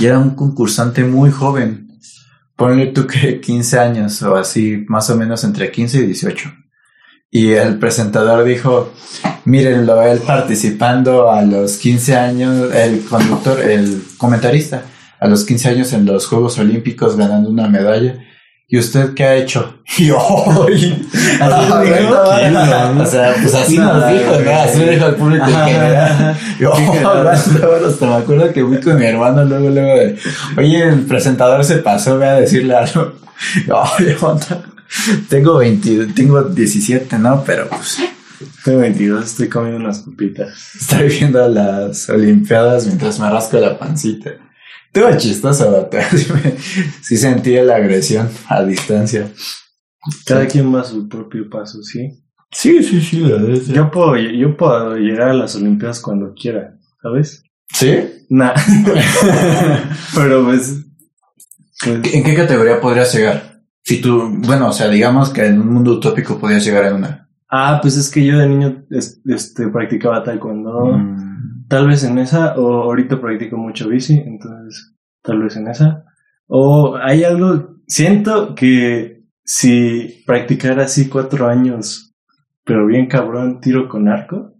[0.00, 1.88] Y era un concursante muy joven.
[2.56, 6.57] Ponle tú que 15 años o así, más o menos entre 15 y 18.
[7.30, 8.92] Y el presentador dijo,
[9.44, 14.82] mírenlo, él participando a los 15 años, el conductor, el comentarista,
[15.20, 18.18] a los 15 años en los Juegos Olímpicos ganando una medalla.
[18.70, 19.78] ¿y usted qué ha hecho?
[19.98, 20.66] Y yo, O
[23.06, 24.50] sea, pues así nos dijo, ¿no?
[24.52, 26.36] Así dijo el público en general.
[26.60, 30.16] Yo, hasta me acuerdo que fui con mi hermano luego, luego de,
[30.56, 33.14] oye, el presentador se pasó, voy a decirle algo.
[33.66, 33.82] Yo,
[35.28, 37.42] tengo 20, tengo 17, ¿no?
[37.44, 37.98] Pero pues...
[38.64, 40.76] Tengo 22, estoy comiendo unas copitas.
[40.80, 44.30] Estoy viendo las Olimpiadas mientras me rasco la pancita.
[44.86, 45.90] Estuvo chistoso,
[47.02, 49.30] sí sentí la agresión a distancia.
[50.24, 52.22] Cada quien va a su propio paso, ¿sí?
[52.50, 53.60] Sí, sí, sí, la verdad.
[53.66, 57.42] Yo puedo, yo puedo llegar a las Olimpiadas cuando quiera, ¿sabes?
[57.72, 57.98] ¿Sí?
[58.30, 58.54] Nah.
[60.14, 60.86] Pero pues,
[61.84, 63.47] pues, ¿En qué categoría podrías llegar?
[63.88, 67.30] Si tú, bueno, o sea, digamos que en un mundo utópico podrías llegar a una.
[67.48, 70.98] Ah, pues es que yo de niño este, practicaba taekwondo.
[70.98, 71.64] Mm.
[71.68, 76.04] Tal vez en esa, o ahorita practico mucho bici, entonces tal vez en esa.
[76.48, 82.14] O hay algo, siento que si practicara así cuatro años,
[82.66, 84.52] pero bien cabrón, tiro con arco,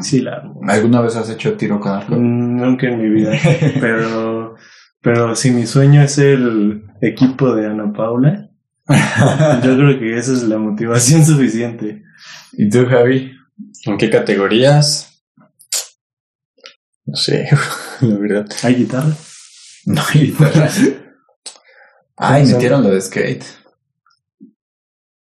[0.00, 2.16] sí la ¿Alguna vez has hecho tiro con arco?
[2.16, 3.30] Mm, nunca en mi vida,
[3.80, 4.56] pero,
[5.00, 8.48] pero si mi sueño es el equipo de Ana Paula,
[9.62, 12.02] yo creo que esa es la motivación suficiente.
[12.52, 13.32] ¿Y tú, Javi?
[13.84, 15.22] ¿En qué categorías?
[17.04, 17.48] No sé,
[18.00, 18.46] la verdad.
[18.62, 19.12] ¿Hay guitarra?
[19.86, 20.68] No hay guitarra.
[22.16, 23.44] Ay, metieron lo de skate.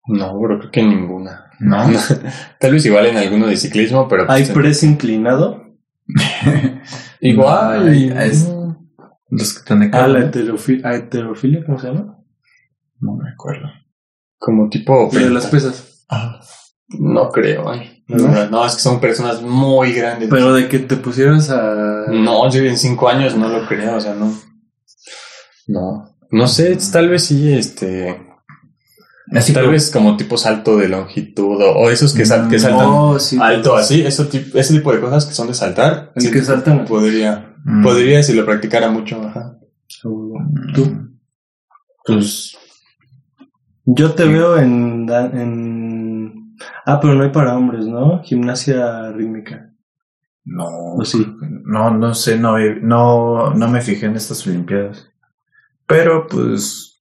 [0.06, 1.50] No, pero creo que ninguna.
[1.60, 1.86] No.
[2.60, 4.30] Tal vez igual en alguno de ciclismo, pero.
[4.30, 5.66] ¿Hay pues, press inclinado?
[7.20, 7.88] igual.
[7.88, 8.48] es,
[9.28, 12.17] los que están de Ah, la heterofilia, ¿cómo se llama?
[13.00, 13.68] No me acuerdo.
[14.38, 15.08] Como tipo.
[15.12, 16.04] de las pesas.
[16.08, 16.40] Ajá.
[16.88, 18.02] No creo, ay.
[18.08, 18.64] ¿No?
[18.64, 20.30] es que son personas muy grandes.
[20.30, 22.06] Pero de que te pusieras a.
[22.08, 24.32] No, yo en cinco años no lo creo, o sea, no.
[25.66, 26.16] No.
[26.30, 28.24] No sé, tal vez sí, este.
[29.32, 33.42] Así tal vez como tipo salto de longitud o, esos que, sal, que mm, saltan
[33.42, 36.12] alto así, eso, ese tipo de cosas que son de saltar.
[36.14, 36.86] El que saltan.
[36.86, 37.82] Podría, mm.
[37.82, 39.20] podría si lo practicara mucho.
[39.22, 39.58] Ajá.
[40.00, 40.34] ¿Tú?
[42.06, 42.56] Pues.
[43.90, 46.08] Yo te veo en, en
[46.84, 48.22] Ah, pero no hay para hombres, ¿no?
[48.22, 49.70] Gimnasia rítmica.
[50.44, 50.66] No.
[50.96, 51.26] ¿O sí?
[51.64, 55.10] No, no sé, no, no, no me fijé en estas Olimpiadas.
[55.86, 57.00] Pero pues.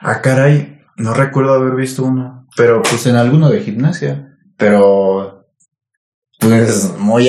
[0.00, 2.48] Ah, caray, no recuerdo haber visto uno.
[2.56, 4.38] Pero pues en alguno de gimnasia.
[4.56, 5.46] Pero.
[6.38, 7.28] Pues muy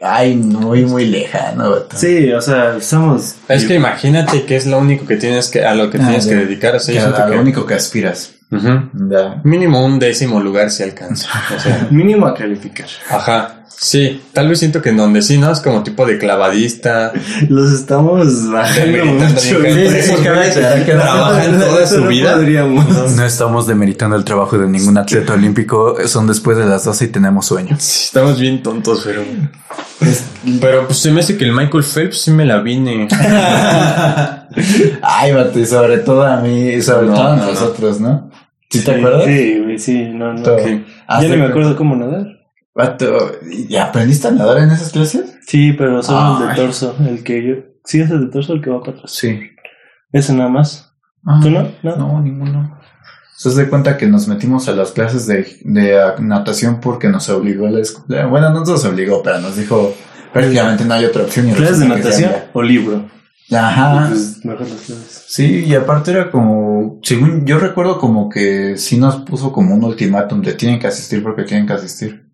[0.00, 1.74] Ay, muy, muy lejano.
[1.94, 3.36] Sí, o sea, somos.
[3.48, 6.36] Es que imagínate que es lo único que tienes que, a lo que tienes que
[6.36, 6.76] dedicar.
[6.76, 8.34] O sea, lo único que aspiras.
[9.44, 11.28] Mínimo un décimo lugar si alcanza.
[11.54, 12.88] O sea, mínimo a calificar.
[13.10, 13.57] Ajá.
[13.80, 15.52] Sí, tal vez siento que en donde sí, ¿no?
[15.52, 17.12] Es como tipo de clavadista.
[17.48, 19.60] Los estamos bajando mucho.
[20.84, 22.36] trabajan toda su vida.
[22.36, 25.96] No estamos demeritando el trabajo de ningún atleta olímpico.
[26.06, 27.76] Son después de las 12 y tenemos sueño.
[27.78, 29.22] estamos bien tontos, pero...
[30.60, 33.06] pero pues se me hace que el Michael Phelps sí me la vine.
[35.02, 38.28] Ay, Mate, sobre todo a mí, sobre todo a nosotros, ¿no?
[38.70, 39.24] ¿Sí, te acuerdas?
[39.24, 40.44] Sí, sí, no, no.
[40.44, 42.37] Yo no me acuerdo cómo nadar.
[43.50, 45.38] ¿Y aprendiste a nadar en esas clases?
[45.46, 47.54] Sí, pero solo el de torso, el que yo...
[47.84, 49.12] ¿Sí es el de torso el que va para atrás?
[49.12, 49.40] Sí.
[50.12, 50.92] ¿Ese nada más?
[51.24, 51.68] Ah, ¿Tú no?
[51.82, 51.96] no?
[51.96, 52.78] No, ninguno.
[53.36, 57.66] Se de cuenta que nos metimos a las clases de, de natación porque nos obligó
[57.66, 58.26] a la escuela.
[58.26, 59.94] Bueno, no nos obligó, pero nos dijo
[60.32, 61.48] prácticamente no hay otra opción.
[61.50, 63.08] ¿Clases de natación o libro?
[63.50, 64.08] Ajá.
[64.08, 65.24] Pues mejor las clases.
[65.28, 69.84] Sí, y aparte era como, según yo recuerdo como que sí nos puso como un
[69.84, 72.27] ultimátum de tienen que asistir porque tienen que asistir.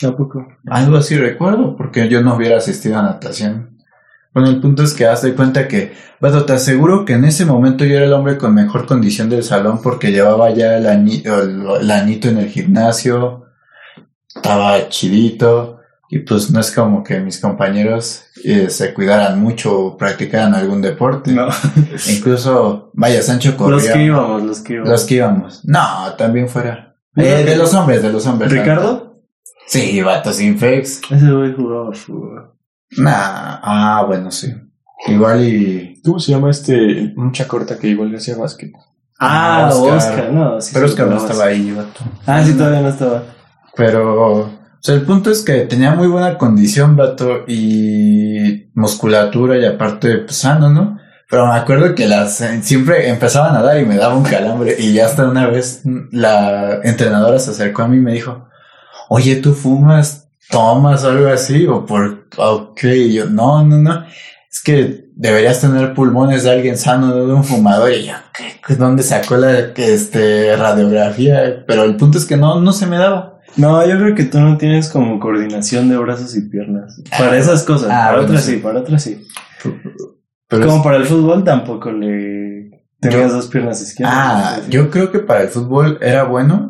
[0.00, 0.46] Tampoco.
[0.66, 3.78] Algo así recuerdo, porque yo no hubiera asistido a natación.
[4.32, 7.44] Bueno, el punto es que haz de cuenta que, bueno, te aseguro que en ese
[7.44, 11.90] momento yo era el hombre con mejor condición del salón porque llevaba ya el, el,
[11.90, 13.46] anito en el gimnasio,
[14.34, 15.80] estaba chidito,
[16.10, 20.80] y pues no es como que mis compañeros eh, se cuidaran mucho o practicaran algún
[20.80, 21.32] deporte.
[21.32, 21.48] No.
[22.08, 23.76] Incluso, vaya, Sancho corría.
[23.76, 24.90] Los que íbamos, los que íbamos.
[24.90, 25.64] Los que íbamos.
[25.64, 26.96] No, también fuera.
[27.16, 28.52] Eh, de los hombres, de los hombres.
[28.52, 29.07] ¿Ricardo?
[29.68, 31.02] Sí, vato sin fex.
[31.10, 32.54] Ese güey jugaba fútbol.
[32.96, 34.52] Nah, ah, bueno, sí.
[35.06, 36.00] Igual y.
[36.04, 38.72] ¿Cómo se llama este mucha corta que igual hacía básquet?
[39.20, 40.32] Ah, Oscar.
[40.32, 40.70] no, sí.
[40.72, 42.00] Pero Oscar no estaba ahí, vato.
[42.26, 43.24] Ah, sí, todavía no estaba.
[43.76, 44.40] Pero.
[44.40, 50.18] O sea, el punto es que tenía muy buena condición, vato, y musculatura y aparte,
[50.18, 50.98] pues sano, ¿no?
[51.28, 54.94] Pero me acuerdo que las siempre empezaban a dar y me daba un calambre y
[54.94, 58.47] ya hasta una vez la entrenadora se acercó a mí y me dijo,
[59.08, 62.80] oye, tú fumas, tomas algo así, o por, ok,
[63.10, 64.04] yo, no, no, no.
[64.50, 67.92] es que deberías tener pulmones de alguien sano, no de un fumador.
[67.92, 68.74] Y yo, ¿qué?
[68.74, 71.64] ¿Dónde sacó la este, radiografía?
[71.66, 73.38] Pero el punto es que no, no se me daba.
[73.56, 77.02] No, yo creo que tú no tienes como coordinación de brazos y piernas.
[77.10, 77.88] Para ah, esas cosas.
[77.90, 78.56] Ah, para otras sí.
[78.56, 79.26] para otras sí.
[80.48, 84.14] Pero como para el fútbol tampoco le tenías dos piernas izquierdas.
[84.16, 86.67] Ah, yo creo que para el fútbol era bueno,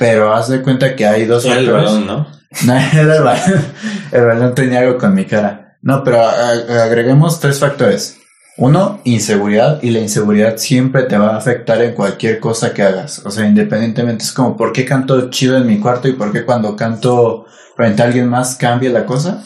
[0.00, 2.26] pero haz de cuenta que hay dos era el balón, ¿no?
[2.64, 3.66] No, era el balón.
[4.10, 5.76] El balón tenía algo con mi cara.
[5.82, 8.16] No, pero agreguemos tres factores.
[8.56, 13.20] Uno, inseguridad, y la inseguridad siempre te va a afectar en cualquier cosa que hagas.
[13.26, 16.46] O sea, independientemente, es como, ¿por qué canto chido en mi cuarto y por qué
[16.46, 17.44] cuando canto
[17.76, 19.44] frente a alguien más cambia la cosa?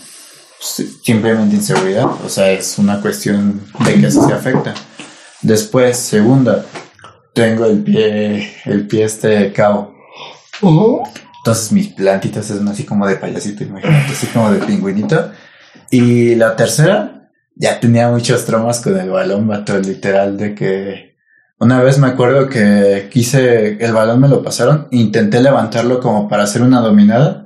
[0.60, 2.06] simplemente inseguridad.
[2.24, 4.72] O sea, es una cuestión de que eso se afecta.
[5.42, 6.64] Después, segunda,
[7.32, 9.93] tengo el pie, el pie este cao.
[11.38, 15.30] Entonces mis plantitas son así como de payasito, imagínate, así como de pingüinito.
[15.90, 21.16] Y la tercera, ya tenía muchos traumas con el balón, vato, literal, de que
[21.58, 26.44] una vez me acuerdo que quise, el balón me lo pasaron, intenté levantarlo como para
[26.44, 27.44] hacer una dominada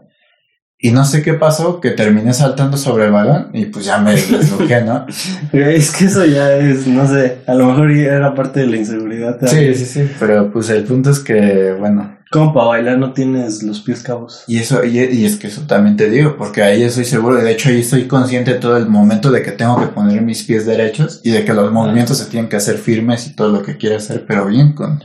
[0.81, 4.13] y no sé qué pasó, que terminé saltando sobre el balón y pues ya me
[4.13, 5.07] deslujé, ¿no?
[5.53, 9.39] es que eso ya es, no sé, a lo mejor era parte de la inseguridad.
[9.47, 12.18] Sí, sí, sí, pero pues el punto es que, bueno.
[12.31, 14.45] Como para bailar no tienes los pies cabos.
[14.47, 17.71] Y eso, y, es que eso también te digo, porque ahí estoy seguro, de hecho
[17.71, 21.31] ahí estoy consciente todo el momento de que tengo que poner mis pies derechos y
[21.31, 24.27] de que los movimientos se tienen que hacer firmes y todo lo que quiero hacer,
[24.27, 25.03] pero bien con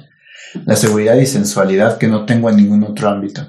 [0.66, 3.48] la seguridad y sensualidad que no tengo en ningún otro ámbito.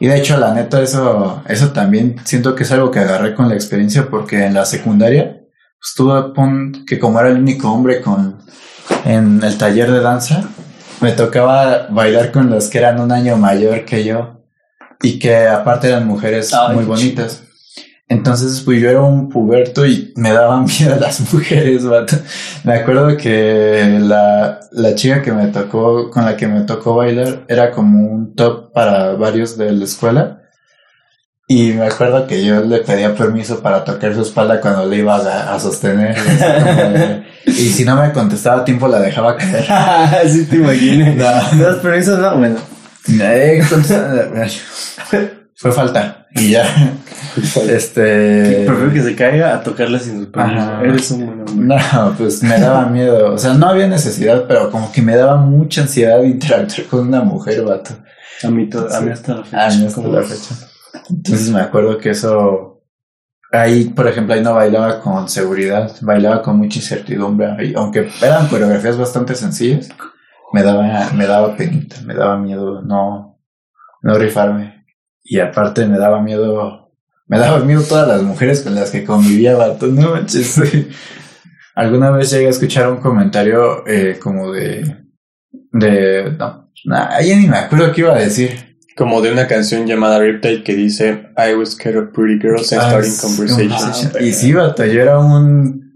[0.00, 3.48] Y de hecho, la neta, eso, eso también siento que es algo que agarré con
[3.48, 5.40] la experiencia porque en la secundaria,
[5.80, 6.32] pues tuve
[6.86, 8.38] que como era el único hombre con,
[9.04, 10.48] en el taller de danza,
[11.00, 14.44] me tocaba bailar con los que eran un año mayor que yo
[15.02, 17.42] y que aparte eran mujeres muy bonitas.
[18.10, 22.16] Entonces, pues yo era un puberto y me daban miedo las mujeres, vato.
[22.64, 27.44] Me acuerdo que la, la chica que me tocó, con la que me tocó bailar,
[27.48, 30.42] era como un top para varios de la escuela.
[31.50, 35.16] Y me acuerdo que yo le pedía permiso para tocar su espalda cuando le iba
[35.16, 36.16] a, sostener.
[37.48, 39.70] y si no me contestaba a tiempo, la dejaba caer.
[40.24, 41.14] Así te imaginé.
[41.14, 41.52] No.
[41.52, 42.16] ¿No permiso?
[42.18, 42.56] No, bueno.
[43.20, 43.62] Eh,
[45.54, 46.26] fue falta.
[46.34, 46.64] Y ya.
[47.68, 48.64] este.
[48.66, 50.80] Prefiero que se caiga a tocarla sin su permiso.
[50.82, 51.78] Eres un buen hombre.
[51.92, 53.34] No, pues me daba miedo.
[53.34, 57.22] O sea, no había necesidad, pero como que me daba mucha ansiedad interactuar con una
[57.22, 57.90] mujer, vato.
[58.44, 59.66] A mí, todo, a mí hasta la fecha.
[59.66, 60.54] A mí hasta la fecha.
[61.10, 62.67] Entonces me acuerdo que eso.
[63.50, 67.46] Ahí, por ejemplo, ahí no bailaba con seguridad, bailaba con mucha incertidumbre.
[67.58, 69.88] Ahí, aunque eran coreografías bastante sencillas,
[70.52, 73.38] me daba, me daba penita, me daba miedo no,
[74.02, 74.86] no rifarme.
[75.22, 76.90] Y aparte me daba miedo,
[77.26, 80.60] me daba miedo todas las mujeres con las que convivía, vato, no manches.
[81.74, 85.04] Alguna vez llegué a escuchar un comentario eh, como de,
[85.72, 88.67] de, no, nah, ya ni me acuerdo qué iba a decir.
[88.98, 92.82] Como de una canción llamada Riptide que dice I was scared of pretty girls and
[92.82, 94.12] ah, starting conversation.
[94.20, 95.88] y sí, vato, yo era un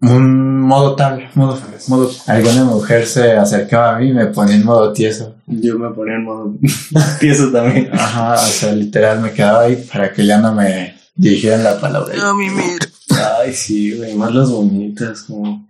[0.00, 4.64] un modo tal, modo, modo, alguna mujer se acercaba a mí y me ponía en
[4.64, 5.34] modo tieso.
[5.46, 6.54] Yo me ponía en modo
[7.20, 7.90] tieso también.
[7.92, 12.14] Ajá, o sea, literal me quedaba ahí para que ya no me dijeran la palabra.
[12.16, 12.46] No, mi
[13.40, 15.68] Ay, sí, güey, más las bonitas, como.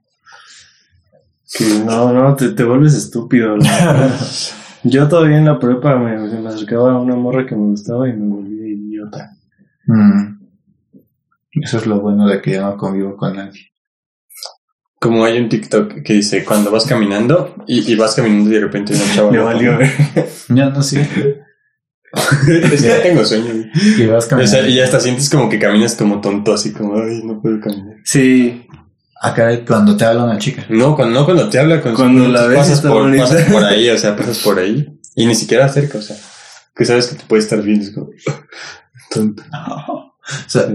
[1.57, 3.57] Que no, no, te, te vuelves estúpido.
[4.85, 8.12] Yo todavía en la prepa me, me acercaba a una morra que me gustaba y
[8.12, 9.30] me volvía idiota.
[9.87, 10.35] Mm.
[11.62, 13.72] Eso es lo bueno de que ya no convivo con nadie.
[15.01, 18.95] Como hay un TikTok que dice cuando vas caminando y, vas caminando y de repente
[18.95, 19.30] una chava.
[19.30, 19.78] Me valió
[20.49, 21.01] Ya no sé.
[22.12, 23.53] es que ya tengo sueño.
[23.99, 24.59] Y vas caminando.
[24.59, 27.61] O sea, y hasta sientes como que caminas como tonto, así como, ay, no puedo
[27.61, 27.97] caminar.
[28.05, 28.64] Sí.
[29.25, 30.66] Acá cuando te habla una chica.
[30.68, 33.89] No, cuando, no cuando te habla, cuando, cuando la ves pasas por, pasas por ahí,
[33.89, 36.14] o sea, pasas por ahí y ni siquiera cerca, o sea,
[36.77, 38.11] que sabes que te puede estar viendo, es como
[39.11, 39.43] tonto.
[39.89, 40.12] o
[40.47, 40.68] sea,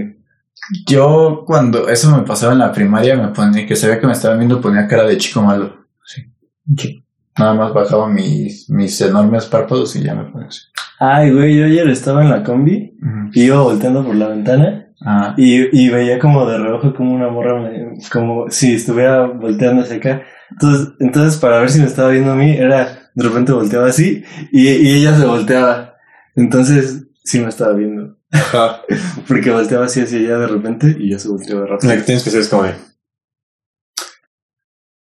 [0.88, 4.39] yo cuando eso me pasaba en la primaria me ponía que sabía que me estaban
[4.39, 5.86] viendo ponía cara de chico malo.
[6.04, 7.04] Sí.
[7.38, 10.62] Nada más bajaba mis, mis enormes párpados y ya me ponía así.
[10.97, 12.97] Ay, güey, yo ayer estaba en la combi
[13.32, 15.34] y iba volteando por la ventana ah.
[15.38, 17.72] y, y veía como de reojo como una morra,
[18.12, 20.24] como si estuviera volteando hacia acá.
[20.52, 24.24] Entonces, entonces para ver si me estaba viendo a mí, era de repente volteaba así
[24.52, 25.95] y, y ella se volteaba.
[26.36, 28.18] Entonces, sí me estaba viendo.
[28.32, 28.82] Ajá.
[29.28, 31.89] Porque volteaba así hacia allá de repente y ya se volteaba rápido.
[31.93, 32.64] La que tienes que hacer es como.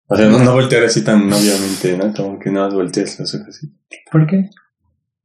[0.09, 2.12] O sea, no, no voltear así tan obviamente, ¿no?
[2.12, 3.72] Como que nada más volteas los ojos así.
[4.11, 4.51] ¿Por qué?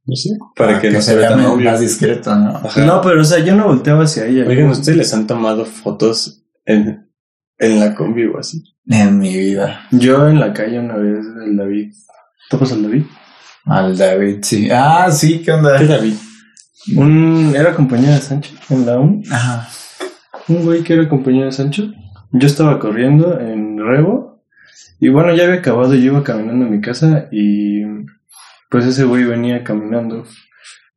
[0.08, 0.30] No sé.
[0.56, 1.70] Para que, no se vea tan obvio.
[1.70, 2.62] Más discreto, ¿no?
[2.86, 4.46] No, pero o sea, yo no volteaba hacia ella.
[4.48, 7.10] Oigan, ¿ustedes les han tomado fotos en,
[7.58, 8.62] en la combi o así.
[8.86, 9.86] En mi vida.
[9.90, 11.92] Yo en la calle una vez, el David.
[12.48, 13.02] ¿Topas al David?
[13.66, 14.68] Al David, sí.
[14.72, 15.76] Ah, sí, ¿qué onda?
[15.76, 16.14] ¿Qué David?
[16.96, 19.22] Un, era compañero de Sancho en la UN.
[19.30, 19.68] Ajá.
[20.48, 21.92] Un güey que era compañero de Sancho.
[22.32, 24.42] Yo estaba corriendo en Rebo.
[25.00, 27.82] Y bueno, ya había acabado, yo iba caminando a mi casa y
[28.70, 30.24] pues ese güey venía caminando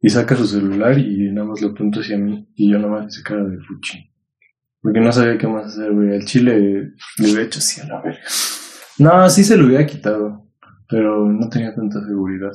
[0.02, 3.14] y saca su celular y nada más lo apunto hacia mí y yo nada más
[3.14, 4.12] hice cara de fuchi.
[4.82, 6.16] Porque no sabía qué más hacer, güey.
[6.16, 6.60] El chile
[7.18, 8.20] le hubiera hecho así a la verga.
[8.98, 10.48] No, sí se lo hubiera quitado,
[10.90, 12.52] pero no tenía tanta seguridad.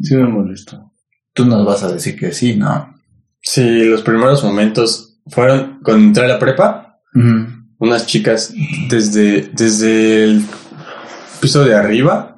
[0.00, 0.92] Sí me molestó.
[1.32, 2.94] Tú nos vas a decir que sí, ¿no?
[3.40, 7.00] Sí, los primeros momentos fueron cuando entré a la prepa.
[7.78, 8.54] Unas chicas
[8.88, 10.42] desde, desde el
[11.40, 12.31] piso de arriba.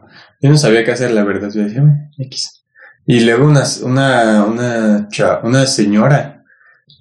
[0.45, 1.51] Yo no sabía qué hacer, la verdad.
[1.51, 1.82] Yo decía,
[2.18, 2.66] X.
[3.07, 5.09] Y luego una, una, una,
[5.42, 6.45] una señora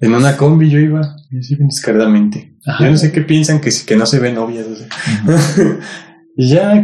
[0.00, 2.56] en una combi yo iba, así descaradamente.
[2.80, 4.66] Yo no sé qué piensan que, que no se ven novias.
[6.36, 6.82] y ya,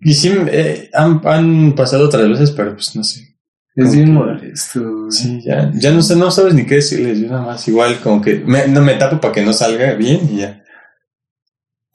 [0.00, 3.36] y sí, eh, han, han, pasado otras veces, pero pues no sé.
[3.74, 5.10] Es bien molesto.
[5.10, 7.18] Sí, ya, ya no, sé, no sabes ni qué decirles.
[7.18, 10.20] Yo nada más, igual como que me, no me tapo para que no salga bien
[10.32, 10.62] y ya.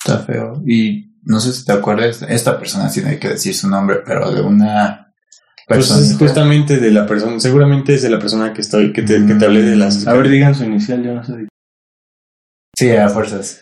[0.03, 0.61] Está feo.
[0.67, 4.41] Y no sé si te acuerdas, esta persona tiene que decir su nombre, pero de
[4.41, 5.01] una
[5.67, 9.25] pues es justamente de la persona, seguramente es de la persona que estoy, que te,
[9.25, 10.05] que te hablé de las.
[10.07, 11.47] A ver, digan su inicial, yo no sé.
[12.75, 13.61] Sí, a fuerzas.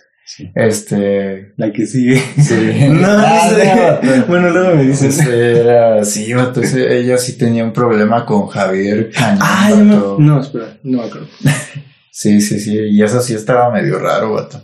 [0.55, 1.53] Este.
[1.57, 2.21] La que sigue.
[2.41, 2.87] Sí.
[2.89, 5.19] no, ah, bueno, luego me dices.
[5.19, 9.39] Este, era, sí, ella sí tenía un problema con Javier Cañón.
[9.41, 11.27] Ah, no, no, espera, no me acuerdo.
[12.11, 12.77] sí, sí, sí.
[12.77, 14.61] Y eso sí estaba medio raro, vato.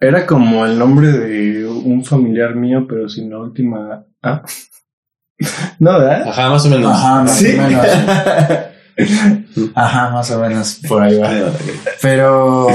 [0.00, 4.04] Era como el nombre de un familiar mío, pero sin la última.
[4.22, 4.42] Ah.
[5.78, 6.28] No, ¿verdad?
[6.28, 6.92] Ajá, más o menos.
[6.92, 7.86] Ajá, más o menos.
[9.76, 11.52] Ajá, más o menos por ahí va.
[12.02, 12.66] Pero.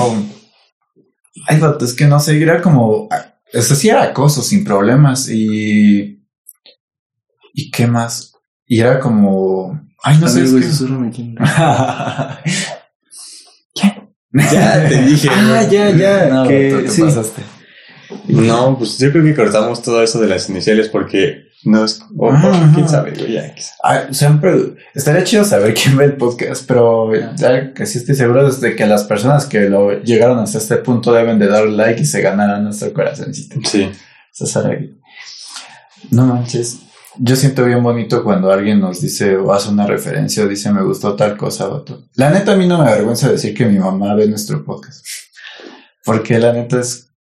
[1.50, 3.10] Ay, es que no sé, era como.
[3.52, 6.26] Eso sí era acoso sin problemas y.
[7.54, 8.34] ¿Y qué más?
[8.66, 9.82] Y era como.
[10.02, 10.44] Ay, no sé.
[10.46, 11.36] ¿Qué?
[14.34, 15.30] Ya te dije.
[15.32, 16.26] ah, ya, ya.
[16.28, 17.02] No, que, sí.
[17.02, 17.42] pasaste.
[18.28, 22.02] No, pues yo creo que cortamos todo eso de las iniciales porque no es.
[22.18, 22.32] O,
[22.74, 23.54] quién sabe, ya.
[23.84, 24.76] Ah, siempre.
[24.94, 28.86] Estaría chido saber quién ve el podcast, pero ya que sí estoy seguro de que
[28.86, 32.64] las personas que lo llegaron hasta este punto deben de dar like y se ganarán
[32.66, 33.60] nuestro corazoncito.
[33.64, 33.90] Sí.
[36.12, 36.80] No manches.
[37.20, 40.84] Yo siento bien bonito cuando alguien nos dice o hace una referencia o dice me
[40.84, 41.86] gustó tal cosa o
[42.16, 45.06] La neta a mí no me avergüenza decir que mi mamá ve nuestro podcast.
[46.04, 47.14] Porque la neta es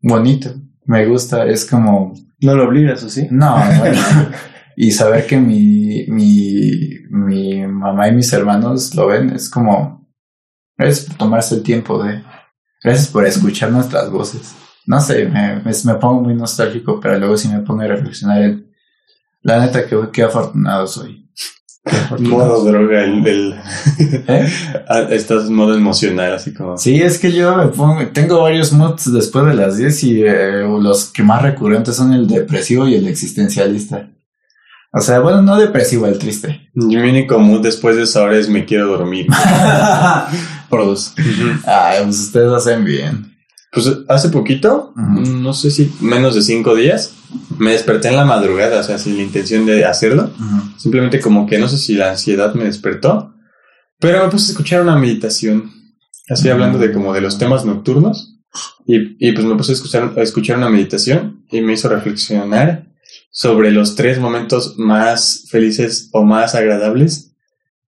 [0.00, 0.54] bonito.
[0.86, 2.14] Me gusta, es como
[2.44, 3.26] no lo obligas, ¿o sí?
[3.30, 3.56] No,
[4.76, 6.70] y saber que mi, mi,
[7.10, 10.06] mi mamá y mis hermanos lo ven es como,
[10.76, 12.22] es tomarse el tiempo de,
[12.82, 14.54] gracias por escuchar nuestras voces.
[14.86, 18.70] No sé, me, me, pongo muy nostálgico, pero luego sí me pongo a reflexionar en,
[19.44, 21.30] la neta, que qué afortunado soy.
[22.18, 23.54] Modo droga, el,
[24.26, 24.48] ¿Eh?
[24.88, 26.78] Ah, estás en modo emocional, así como.
[26.78, 30.62] Sí, es que yo me pongo, tengo varios moods después de las 10 y eh,
[30.80, 34.10] los que más recurrentes son el depresivo y el existencialista.
[34.92, 36.70] O sea, bueno, no depresivo, el triste.
[36.72, 39.26] Mi único mood después de esa hora es me quiero dormir.
[40.70, 41.14] Por dos.
[41.66, 43.33] Ay, pues ustedes hacen bien.
[43.74, 47.14] Pues hace poquito, no sé si menos de cinco días,
[47.58, 50.30] me desperté en la madrugada, o sea, sin la intención de hacerlo.
[50.76, 53.34] Simplemente como que no sé si la ansiedad me despertó,
[53.98, 55.72] pero me puse a escuchar una meditación,
[56.28, 58.30] así hablando de como de los temas nocturnos.
[58.86, 62.86] Y, y pues me puse a escuchar, a escuchar una meditación y me hizo reflexionar
[63.30, 67.34] sobre los tres momentos más felices o más agradables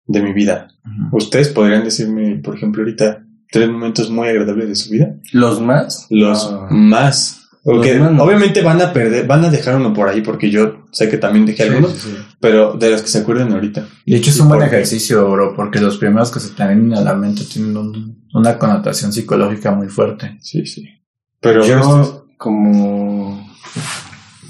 [0.06, 0.68] de mi vida.
[1.12, 5.14] Ustedes podrían decirme, por ejemplo, ahorita, tres momentos muy agradables de su vida.
[5.30, 6.06] ¿Los más?
[6.10, 6.66] Los ah.
[6.70, 7.50] más.
[7.62, 11.16] Porque obviamente van a perder, van a dejar uno por ahí, porque yo sé que
[11.16, 12.08] también dejé algunos,
[12.40, 13.86] pero de los que se acuerden ahorita.
[14.04, 17.02] De hecho, es un buen ejercicio, bro, porque los primeros que se te vienen a
[17.02, 20.38] la mente tienen una connotación psicológica muy fuerte.
[20.40, 20.88] Sí, sí.
[21.38, 23.48] Pero yo, como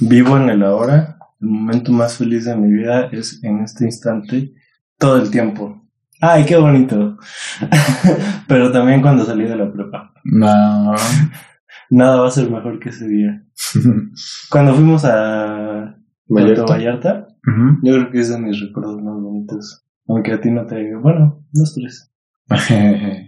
[0.01, 4.55] vivo en el ahora, el momento más feliz de mi vida es en este instante,
[4.97, 5.82] todo el tiempo.
[6.25, 7.19] Ay, qué bonito.
[8.47, 10.13] Pero también cuando salí de la prepa.
[10.23, 10.95] No.
[11.91, 13.45] Nada va a ser mejor que ese día.
[14.51, 15.97] cuando fuimos a
[16.29, 17.27] Vallarta, Vallarta
[17.83, 19.85] yo creo que es de mis recuerdos más bonitos.
[20.07, 20.95] Aunque a ti no te...
[20.95, 22.13] Bueno, dos, tres.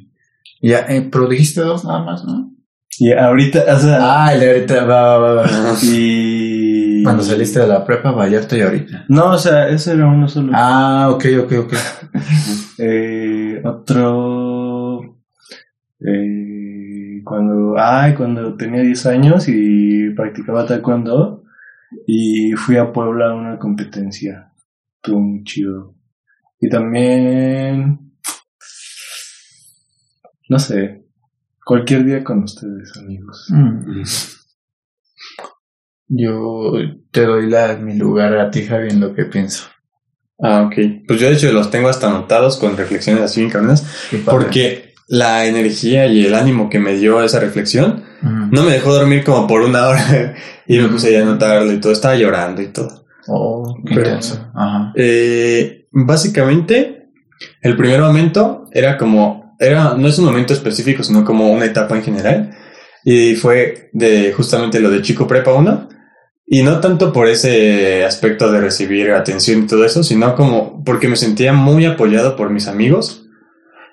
[0.63, 2.53] ya, eh, pero dijiste dos nada más, ¿no?
[3.01, 3.99] Y ahorita, o sea...
[4.01, 5.47] Ah, y ahorita, va, va, va.
[5.83, 9.07] y cuando saliste de la prepa, Vallarta y ahorita.
[9.09, 10.53] No, o sea, ese era uno solo.
[10.55, 11.75] Ah, ok, ok, ok.
[12.79, 15.21] eh, otro.
[16.01, 17.75] Eh, cuando.
[17.79, 21.45] Ay, cuando tenía 10 años y practicaba taekwondo
[22.07, 24.53] y fui a Puebla a una competencia.
[24.97, 25.95] Estuvo muy chido.
[26.61, 28.13] Y también,
[30.49, 31.05] no sé,
[31.65, 33.49] cualquier día con ustedes, amigos.
[33.51, 34.03] Mm.
[36.09, 36.73] Yo
[37.11, 39.74] te doy la, mi lugar a ti, Javi, en lo que pienso.
[40.41, 41.07] Ah, ok.
[41.07, 43.87] Pues yo de hecho los tengo hasta anotados con reflexiones así bien cabronas.
[44.25, 49.23] Porque la energía y el ánimo que me dio esa reflexión no me dejó dormir
[49.23, 50.35] como por una hora
[50.67, 51.93] y me puse a anotarlo y todo.
[51.93, 53.05] Estaba llorando y todo.
[53.27, 54.19] Oh, qué
[54.55, 54.93] Ajá.
[54.97, 57.09] Eh, básicamente,
[57.61, 61.97] el primer momento era como, era, no es un momento específico, sino como una etapa
[61.97, 62.57] en general.
[63.05, 65.89] Y fue de justamente lo de Chico Prepa 1.
[66.47, 71.09] Y no tanto por ese aspecto de recibir atención y todo eso, sino como porque
[71.09, 73.25] me sentía muy apoyado por mis amigos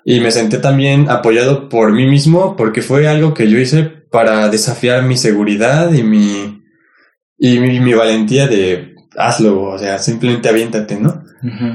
[0.04, 4.48] y me senté también apoyado por mí mismo porque fue algo que yo hice para
[4.48, 6.62] desafiar mi seguridad y mi,
[7.38, 11.24] y mi, valentía de hazlo, o sea, simplemente aviéntate, ¿no?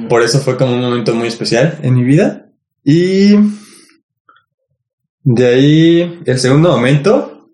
[0.07, 2.51] Por eso fue como un momento muy especial en mi vida.
[2.83, 3.35] Y
[5.23, 7.49] de ahí el segundo momento,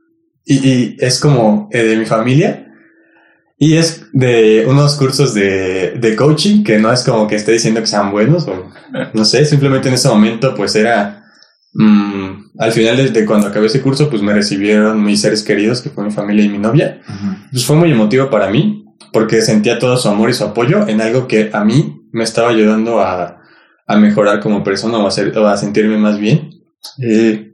[0.45, 2.72] y, y es como eh, de mi familia,
[3.63, 7.79] y es de unos cursos de, de, coaching que no es como que esté diciendo
[7.79, 8.69] que sean buenos o
[9.13, 11.23] no sé, simplemente en ese momento pues era...
[11.73, 15.89] Mm, al final de, cuando acabé ese curso pues me recibieron mis seres queridos que
[15.89, 16.99] fue mi familia y mi novia.
[17.51, 18.83] Pues fue muy emotivo para mí
[19.13, 22.49] porque sentía todo su amor y su apoyo en algo que a mí me estaba
[22.49, 23.39] ayudando a,
[23.87, 26.49] a mejorar como persona o a, ser, o a sentirme más bien.
[27.01, 27.53] Eh,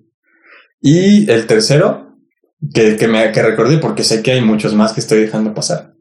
[0.82, 2.18] y el tercero,
[2.74, 5.99] que, que, me, que recordé porque sé que hay muchos más que estoy dejando pasar.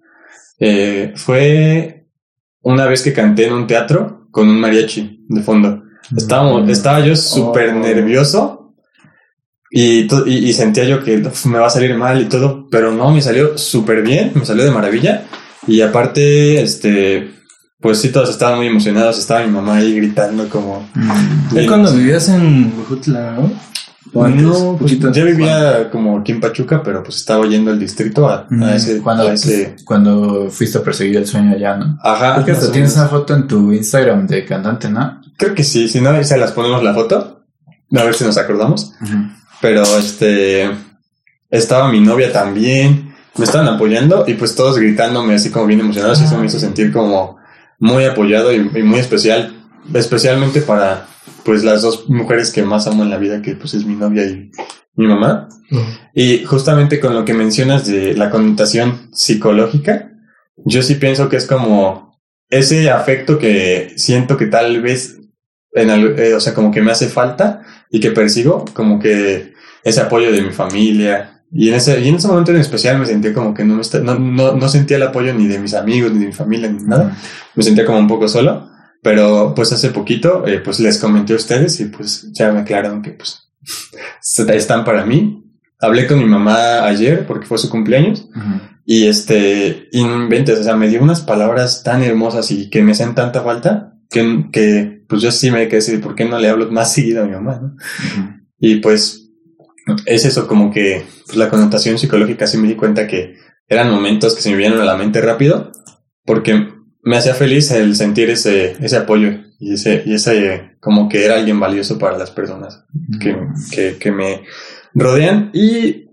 [0.58, 2.06] Eh, fue
[2.62, 5.82] una vez que canté en un teatro con un mariachi de fondo.
[6.16, 6.70] Estábamos, mm.
[6.70, 7.78] estaba yo súper oh.
[7.80, 8.74] nervioso
[9.70, 13.20] y, y, sentía yo que me va a salir mal y todo, pero no, me
[13.20, 15.24] salió súper bien, me salió de maravilla.
[15.66, 17.34] Y aparte, este,
[17.78, 19.18] pues sí, todos estaban muy emocionados.
[19.18, 20.88] Estaba mi mamá ahí gritando como...
[20.94, 21.66] Mm.
[21.66, 23.52] cuando vivías en Bujutla, ¿no?
[24.12, 28.46] No, pues ya vivía como aquí en Pachuca, pero pues estaba yendo al distrito a,
[28.48, 29.76] mm, ese, cuando, ese...
[29.84, 31.98] Cuando fuiste a perseguir el sueño allá, ¿no?
[32.02, 32.34] Ajá.
[32.34, 35.20] Creo que hasta tienes una foto en tu Instagram de cantante, ¿no?
[35.36, 37.44] Creo que sí, si no, se las ponemos la foto.
[37.94, 38.92] A ver si nos acordamos.
[39.60, 40.70] Pero este...
[41.50, 43.14] Estaba mi novia también.
[43.36, 46.58] Me estaban apoyando y pues todos gritándome así como bien emocionados y eso me hizo
[46.58, 47.38] sentir como
[47.78, 49.57] muy apoyado y muy especial.
[49.94, 51.06] Especialmente para
[51.44, 54.24] pues las dos mujeres que más amo en la vida, que pues es mi novia
[54.24, 54.50] y
[54.94, 55.48] mi mamá.
[56.14, 60.12] Y justamente con lo que mencionas de la connotación psicológica,
[60.64, 62.18] yo sí pienso que es como
[62.50, 65.18] ese afecto que siento que tal vez,
[65.72, 70.00] en eh, o sea, como que me hace falta y que persigo, como que ese
[70.00, 71.42] apoyo de mi familia.
[71.50, 74.00] Y en ese, y en ese momento en especial me sentía como que no, me
[74.02, 76.82] no, no, no sentía el apoyo ni de mis amigos, ni de mi familia, ni
[76.82, 77.16] nada.
[77.54, 78.68] Me sentía como un poco solo.
[79.02, 83.02] Pero pues hace poquito, eh, pues les comenté a ustedes y pues ya me aclararon
[83.02, 83.50] que pues
[84.48, 85.44] están para mí.
[85.80, 88.28] Hablé con mi mamá ayer porque fue su cumpleaños
[88.84, 93.14] y este, inventes, o sea, me dio unas palabras tan hermosas y que me hacen
[93.14, 96.70] tanta falta que, que pues yo sí me quedé decir, ¿por qué no le hablo
[96.72, 97.60] más seguido a mi mamá?
[97.62, 97.76] ¿no?
[98.58, 99.30] Y pues
[100.06, 103.36] es eso, como que pues, la connotación psicológica sí me di cuenta que
[103.68, 105.70] eran momentos que se me vinieron a la mente rápido
[106.24, 106.68] porque
[107.02, 111.36] me hacía feliz el sentir ese, ese apoyo y ese, y ese, como que era
[111.36, 112.84] alguien valioso para las personas
[113.20, 113.36] que,
[113.70, 114.44] que, que me
[114.94, 115.50] rodean.
[115.52, 116.08] Y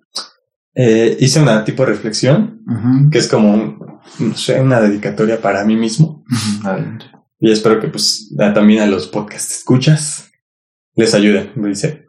[0.74, 2.64] eh, hice una tipo de reflexión
[3.12, 6.24] que es como, no sé, una dedicatoria para mí mismo.
[7.40, 10.32] Y espero que pues también a los podcast escuchas
[10.96, 11.52] les ayude.
[11.56, 12.08] Me dice,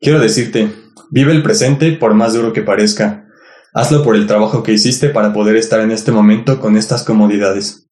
[0.00, 0.70] quiero decirte,
[1.10, 3.26] vive el presente por más duro que parezca.
[3.72, 7.83] Hazlo por el trabajo que hiciste para poder estar en este momento con estas comodidades.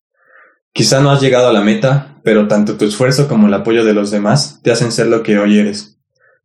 [0.73, 3.93] Quizá no has llegado a la meta, pero tanto tu esfuerzo como el apoyo de
[3.93, 5.99] los demás te hacen ser lo que hoy eres.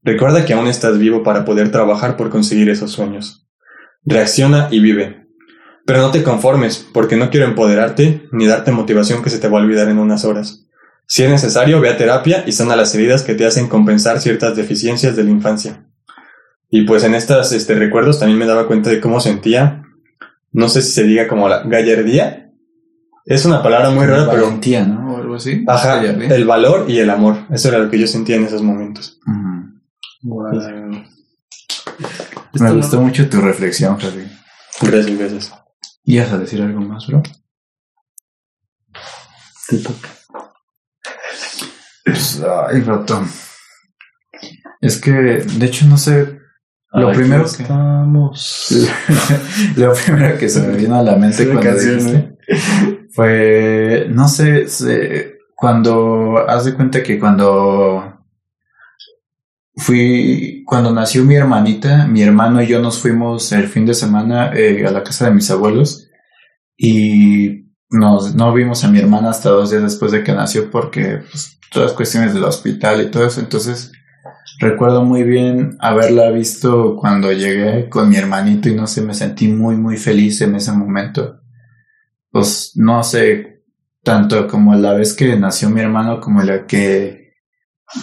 [0.03, 3.47] Recuerda que aún estás vivo para poder trabajar por conseguir esos sueños.
[4.03, 5.28] Reacciona y vive.
[5.86, 9.59] Pero no te conformes, porque no quiero empoderarte ni darte motivación que se te va
[9.59, 10.67] a olvidar en unas horas.
[11.05, 14.57] Si es necesario, ve a terapia y sana las heridas que te hacen compensar ciertas
[14.57, 15.86] deficiencias de la infancia.
[16.69, 19.84] Y pues en estos este, recuerdos también me daba cuenta de cómo sentía,
[20.51, 22.46] no sé si se diga como la gallardía,
[23.28, 24.45] es una palabra muy rara, pero.
[24.45, 25.13] Valentía, ¿no?
[25.13, 25.61] O algo así.
[25.67, 27.36] Ajá, el valor y el amor.
[27.49, 29.19] Eso era lo que yo sentía en esos momentos.
[32.53, 34.32] Me gustó mucho tu reflexión, Javi.
[34.82, 35.53] Gracias, gracias.
[36.05, 37.21] ¿Ibas a decir algo más, bro?
[39.67, 40.09] Te toca.
[42.05, 43.28] Pues, ay, ratón.
[44.80, 46.39] Es que, de hecho, no sé
[46.93, 48.67] Lo primero que estamos.
[49.75, 52.38] lo primero que se me vino a la mente cuando dijiste
[53.18, 54.68] fue, no sé,
[55.55, 58.13] cuando haz de cuenta que cuando
[59.76, 64.51] fui cuando nació mi hermanita, mi hermano y yo nos fuimos el fin de semana
[64.53, 66.07] eh, a la casa de mis abuelos
[66.78, 71.24] y nos, no vimos a mi hermana hasta dos días después de que nació porque
[71.32, 73.39] pues, todas cuestiones del hospital y todo eso.
[73.39, 73.93] Entonces
[74.59, 79.47] recuerdo muy bien haberla visto cuando llegué con mi hermanito y no sé, me sentí
[79.47, 81.41] muy muy feliz en ese momento.
[82.32, 83.63] Pues no sé,
[84.03, 87.28] tanto como la vez que nació mi hermano como la que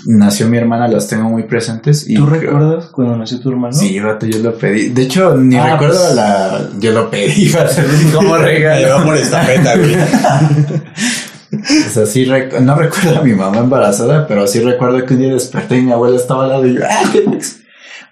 [0.07, 2.09] nació mi hermana, las tengo muy presentes.
[2.09, 3.72] Y ¿Tú recuerdas cuando nació tu hermano?
[3.75, 4.03] Sí, yo
[4.39, 4.89] lo pedí.
[4.89, 6.14] De hecho, ni ah, recuerdo pues.
[6.14, 6.70] la.
[6.79, 7.53] Yo lo pedí,
[8.14, 9.05] como regalo.
[9.05, 9.95] por esta meta, güey.
[11.87, 12.27] o sea, sí,
[12.61, 15.93] no recuerdo a mi mamá embarazada, pero sí recuerdo que un día desperté y mi
[15.93, 17.03] abuela estaba al lado y yo, ¡ah,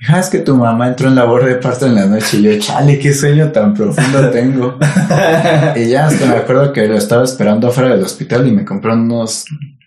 [0.09, 2.59] Ah, es que tu mamá entró en labor de parto en la noche y yo,
[2.59, 4.77] chale, qué sueño tan profundo tengo.
[5.77, 8.95] y ya hasta me acuerdo que lo estaba esperando afuera del hospital y me compró
[8.95, 9.45] unos,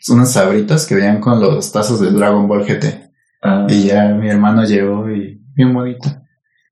[0.07, 3.11] unas sabritas que venían con los tazos de Dragon Ball GT.
[3.41, 3.67] Ah.
[3.69, 6.09] Y ya mi hermano llegó y bien bonito.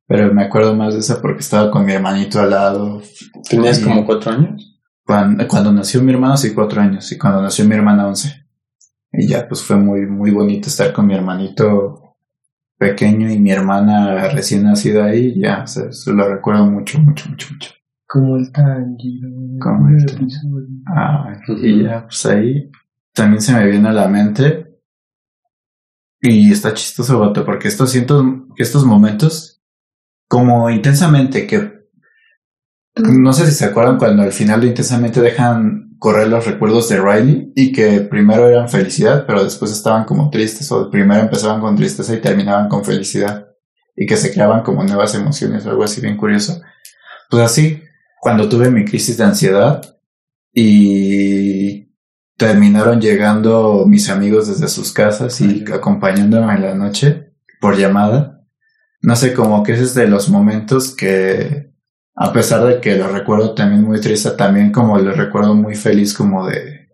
[0.08, 3.02] Pero me acuerdo más de esa porque estaba con mi hermanito al lado.
[3.50, 4.80] ¿Tenías como cuatro años?
[5.06, 7.12] Cuando, cuando nació mi hermano, sí, cuatro años.
[7.12, 8.46] Y cuando nació mi hermana, once.
[9.12, 12.03] Y ya, pues fue muy, muy bonito estar con mi hermanito
[12.90, 17.72] pequeño y mi hermana recién nacida ahí, ya, se lo recuerdo mucho, mucho, mucho, mucho.
[18.08, 19.30] Como el Tanjiro.
[19.60, 20.06] Como el
[20.88, 22.70] Ah, y ya, pues ahí
[23.14, 24.80] también se me viene a la mente.
[26.22, 29.62] Y está chistoso, vato, porque estos, siento, estos momentos,
[30.28, 31.84] como intensamente que
[32.96, 37.00] no sé si se acuerdan cuando al final de Intensamente dejan correr los recuerdos de
[37.00, 41.78] Riley y que primero eran felicidad, pero después estaban como tristes o primero empezaban con
[41.78, 43.48] tristeza y terminaban con felicidad
[43.96, 46.62] y que se creaban como nuevas emociones o algo así bien curioso.
[47.30, 47.82] Pues así,
[48.20, 49.98] cuando tuve mi crisis de ansiedad
[50.52, 51.94] y
[52.36, 57.32] terminaron llegando mis amigos desde sus casas y acompañándome en la noche
[57.62, 58.46] por llamada,
[59.02, 61.73] no sé, como que ese es de los momentos que
[62.16, 66.14] a pesar de que lo recuerdo también muy triste, también como lo recuerdo muy feliz,
[66.14, 66.90] como de,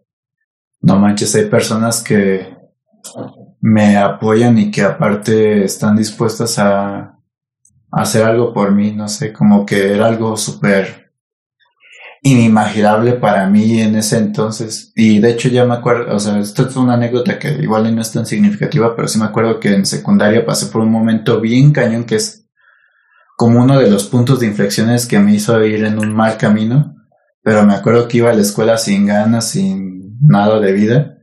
[0.82, 2.58] no manches, hay personas que
[3.62, 7.16] me apoyan y que aparte están dispuestas a,
[7.92, 11.12] hacer algo por mí, no sé, como que era algo súper
[12.22, 14.92] inimaginable para mí en ese entonces.
[14.96, 18.02] Y de hecho ya me acuerdo, o sea, esta es una anécdota que igual no
[18.02, 21.72] es tan significativa, pero sí me acuerdo que en secundaria pasé por un momento bien
[21.72, 22.49] cañón que es
[23.40, 26.98] como uno de los puntos de inflexiones que me hizo ir en un mal camino,
[27.42, 31.20] pero me acuerdo que iba a la escuela sin ganas, sin nada de vida,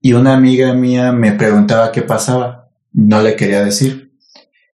[0.00, 4.14] y una amiga mía me preguntaba qué pasaba, no le quería decir.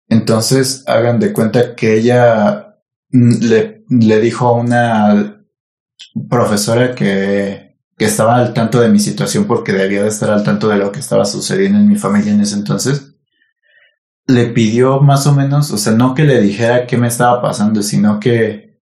[0.08, 2.78] Entonces hagan de cuenta que ella
[3.10, 5.44] le, le dijo a una
[6.30, 10.68] profesora que, que estaba al tanto de mi situación porque debía de estar al tanto
[10.68, 13.11] de lo que estaba sucediendo en mi familia en ese entonces
[14.28, 17.82] le pidió más o menos, o sea, no que le dijera qué me estaba pasando,
[17.82, 18.80] sino que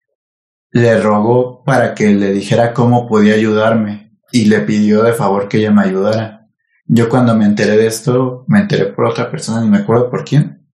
[0.70, 5.58] le rogó para que le dijera cómo podía ayudarme y le pidió de favor que
[5.58, 6.48] ella me ayudara.
[6.86, 10.24] Yo cuando me enteré de esto, me enteré por otra persona, ni me acuerdo por
[10.24, 10.68] quién.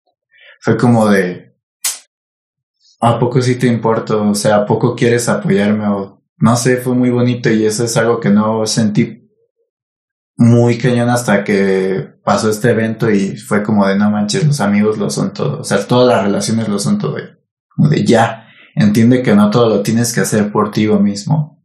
[0.62, 1.56] Fue como de,
[3.02, 4.16] ¿a poco sí te importa?
[4.16, 5.88] O sea, ¿a poco quieres apoyarme?
[5.88, 9.28] O no sé, fue muy bonito y eso es algo que no sentí
[10.38, 14.98] muy cañón hasta que pasó este evento y fue como de no manches, los amigos
[14.98, 15.62] lo son todo.
[15.62, 17.16] O sea, todas las relaciones lo son todo.
[17.70, 21.64] Como de ya, entiende que no todo lo tienes que hacer por ti mismo.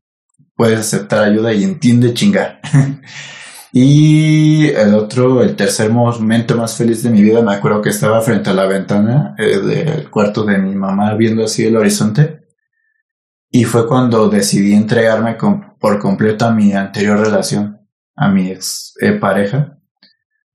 [0.54, 2.60] Puedes aceptar ayuda y entiende chingar.
[3.72, 8.20] y el otro, el tercer momento más feliz de mi vida, me acuerdo que estaba
[8.20, 12.46] frente a la ventana eh, del cuarto de mi mamá viendo así el horizonte.
[13.50, 15.37] Y fue cuando decidí entregarme
[15.80, 17.80] por completo a mi anterior relación
[18.14, 19.82] a mi ex eh, pareja,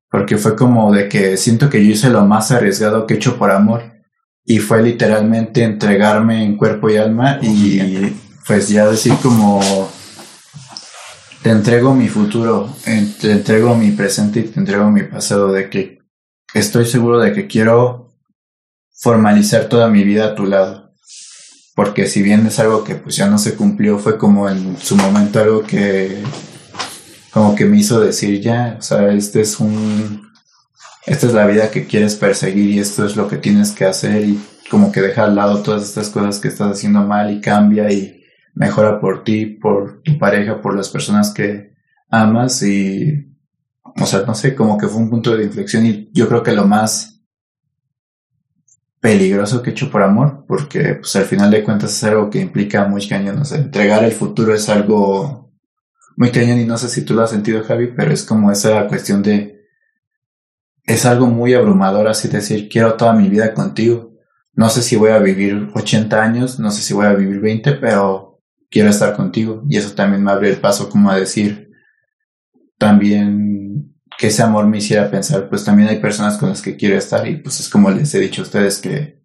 [0.10, 3.38] porque fue como de que siento que yo hice lo más arriesgado que he hecho
[3.38, 3.84] por amor
[4.46, 8.14] y fue literalmente entregarme en cuerpo y alma y
[8.46, 9.62] pues ya decir como
[11.48, 16.00] te entrego mi futuro, te entrego mi presente y te entrego mi pasado, de que
[16.54, 18.10] estoy seguro de que quiero
[19.00, 20.92] formalizar toda mi vida a tu lado.
[21.74, 24.98] Porque si bien es algo que pues ya no se cumplió, fue como en su
[24.98, 26.22] momento algo que
[27.38, 30.28] como que me hizo decir ya, o sea, este es un,
[31.06, 34.26] esta es la vida que quieres perseguir y esto es lo que tienes que hacer
[34.26, 34.42] y
[34.72, 38.24] como que deja al lado todas estas cosas que estás haciendo mal y cambia y
[38.56, 41.76] mejora por ti, por tu pareja, por las personas que
[42.10, 43.32] amas y,
[43.84, 46.54] o sea, no sé, como que fue un punto de inflexión y yo creo que
[46.54, 47.22] lo más
[49.00, 52.86] peligroso que hecho por amor, porque pues al final de cuentas es algo que implica
[52.86, 55.47] muy cañón, o sea, entregar el futuro es algo
[56.18, 58.88] muy cañón y no sé si tú lo has sentido Javi, pero es como esa
[58.88, 59.62] cuestión de,
[60.84, 64.18] es algo muy abrumador así decir, quiero toda mi vida contigo,
[64.54, 67.74] no sé si voy a vivir 80 años, no sé si voy a vivir 20,
[67.74, 68.42] pero
[68.72, 69.64] quiero estar contigo.
[69.70, 71.72] Y eso también me abre el paso como a decir,
[72.80, 76.98] también que ese amor me hiciera pensar, pues también hay personas con las que quiero
[76.98, 79.22] estar y pues es como les he dicho a ustedes que,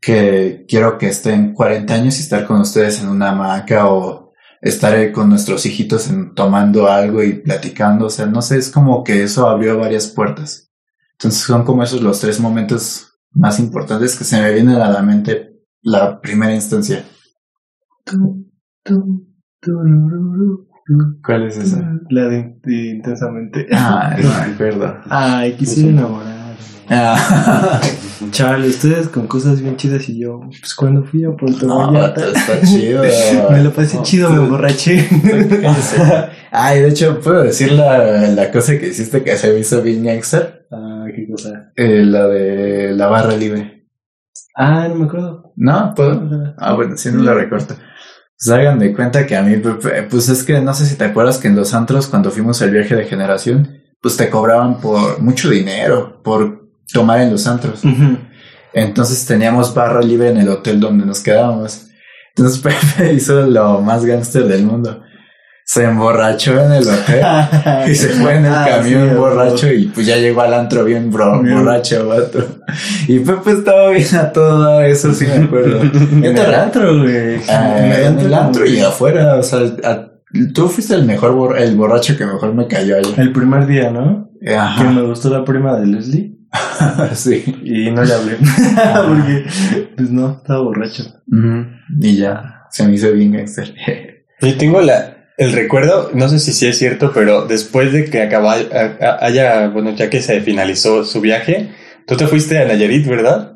[0.00, 4.19] que quiero que estén 40 años y estar con ustedes en una hamaca o
[4.60, 9.02] estar con nuestros hijitos en, tomando algo y platicando, o sea, no sé, es como
[9.04, 10.70] que eso abrió varias puertas.
[11.12, 15.02] Entonces son como esos los tres momentos más importantes que se me vienen a la
[15.02, 15.50] mente
[15.82, 17.04] la primera instancia.
[21.24, 22.00] ¿Cuál es esa?
[22.10, 23.66] La de, intensamente.
[23.72, 24.96] Ah, no me acuerdo.
[25.08, 26.39] Ay, quisiera enamorar.
[26.90, 27.80] Ah.
[28.32, 32.60] Chale, ustedes con cosas bien chidas y yo, pues cuando fui a Puerto no, está
[32.62, 33.02] chido.
[33.50, 35.08] me lo pasé chido, me emborraché.
[36.50, 40.04] Ay, de hecho, ¿puedo decir la, la cosa que hiciste que se me hizo bien
[40.04, 40.66] gangster?
[40.70, 41.72] Ah, ¿qué cosa?
[41.76, 43.88] Eh, la de la barra libre.
[44.54, 45.52] Ah, no me acuerdo.
[45.56, 45.94] ¿No?
[45.94, 46.54] ¿Puedo?
[46.58, 47.74] Ah, bueno, si no la recorto.
[48.38, 49.56] Pues hagan de cuenta que a mí,
[50.10, 52.70] pues es que no sé si te acuerdas que en los antros, cuando fuimos al
[52.70, 56.59] viaje de generación, pues te cobraban por mucho dinero por
[56.92, 57.82] tomar en los antros.
[58.72, 61.88] Entonces teníamos barra libre en el hotel donde nos quedábamos.
[62.34, 62.60] Entonces
[62.96, 65.02] Pepe hizo lo más gángster del mundo
[65.70, 67.24] se emborrachó en el hotel
[67.88, 71.12] y se fue en el ah, camión borracho y pues ya llegó al antro bien
[71.12, 72.44] bro, borracho, vato.
[73.06, 75.80] Y Pepe estaba bien a todo eso, sí me acuerdo.
[76.12, 77.40] en el antro, güey.
[77.48, 79.60] Ah, en el antro y afuera, o sea,
[80.52, 83.14] tú fuiste el mejor, el borracho que mejor me cayó allá.
[83.16, 84.28] El primer día, ¿no?
[84.52, 84.82] Ajá.
[84.82, 86.36] Que me gustó la prima de Leslie.
[87.14, 87.44] sí.
[87.62, 88.36] Y no le hablé.
[89.06, 89.44] Porque,
[89.96, 91.04] pues no, estaba borracho.
[92.00, 93.74] Y ya, se me hizo bien gangster.
[94.40, 98.22] Yo tengo la, el recuerdo, no sé si sí es cierto, pero después de que
[98.22, 98.56] acaba,
[99.20, 101.70] haya, bueno, ya que se finalizó su viaje,
[102.06, 103.54] tú te fuiste a Nayarit, ¿verdad?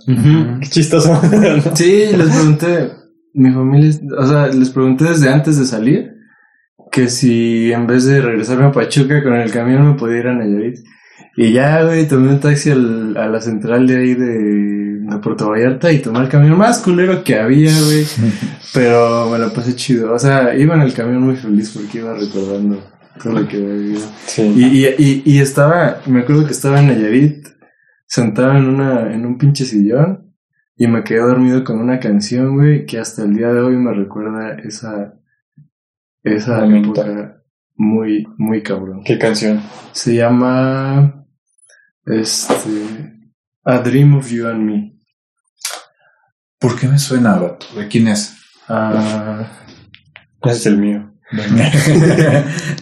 [0.61, 1.21] Qué chistoso.
[1.75, 2.91] sí, les pregunté,
[3.33, 6.15] mi familia, o sea, les pregunté desde antes de salir
[6.93, 10.35] que si en vez de regresarme a Pachuca con el camión me podía ir a
[10.35, 10.79] Nayarit.
[11.37, 16.01] Y ya, güey, tomé un taxi a la central de ahí de, Puerto Vallarta y
[16.01, 18.05] tomé el camión más culero que había, güey.
[18.75, 20.13] Pero me lo pasé chido.
[20.13, 22.83] O sea, iba en el camión muy feliz porque iba recordando
[23.23, 24.03] todo lo que había vivido.
[24.39, 27.47] Y, y, y, estaba, me acuerdo que estaba en Nayarit,
[28.07, 30.35] sentado en, una, en un pinche sillón
[30.77, 33.95] y me quedé dormido con una canción, güey, que hasta el día de hoy me
[33.95, 35.15] recuerda esa,
[36.23, 37.43] esa época
[37.77, 39.03] muy, muy cabrón.
[39.05, 39.61] ¿Qué canción?
[39.93, 41.24] Se llama
[42.07, 43.13] este.
[43.65, 44.93] A Dream of You and Me.
[46.59, 47.39] ¿Por qué me suena,
[47.77, 48.35] ¿De quién es?
[48.69, 49.47] Ah.
[50.43, 51.11] es el mío.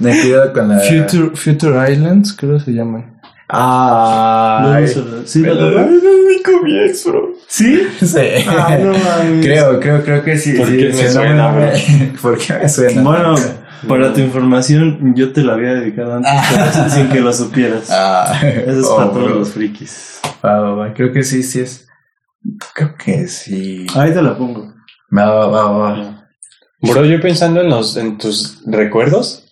[0.01, 0.81] me quedo con la.
[0.81, 3.21] Future, Future Islands, creo que se llama.
[3.49, 4.81] Ah.
[5.25, 7.33] ¿Sí la Es mi comienzo, bro.
[7.47, 7.83] ¿Sí?
[8.01, 8.17] Sí.
[8.49, 9.45] Ah, no mames.
[9.45, 10.55] Creo, creo, creo que sí.
[10.55, 11.71] ¿Por sí, qué me suena, bro?
[12.23, 13.03] ¿Por qué me suena?
[13.03, 13.35] Bueno.
[13.89, 16.89] Para tu información, yo te la había dedicado antes ah.
[16.89, 17.91] sin que lo supieras.
[17.91, 20.21] Ah, Eso es para todos los frikis.
[20.95, 21.89] Creo que sí, sí es.
[22.75, 23.87] Creo que sí.
[23.95, 24.73] Ahí te la pongo.
[25.17, 26.29] Va, va, va, va.
[26.81, 29.45] Bro, yo pensando en los, en tus recuerdos,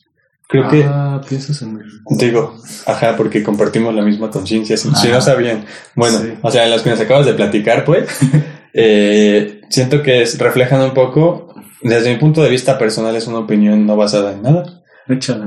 [0.48, 0.84] creo que.
[0.84, 1.82] Ah, piensas en mí.
[2.10, 4.76] Digo, ajá, porque compartimos la misma conciencia.
[4.76, 5.64] Si, no sabían.
[5.94, 8.08] Bueno, o sea, en los que nos acabas de platicar, pues,
[8.74, 11.49] eh, siento que es, reflejan un poco
[11.82, 14.82] desde mi punto de vista personal es una opinión no basada en nada.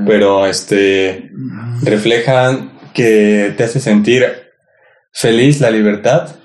[0.06, 1.30] Pero este
[1.82, 4.26] reflejan que te hace sentir
[5.12, 6.36] feliz la libertad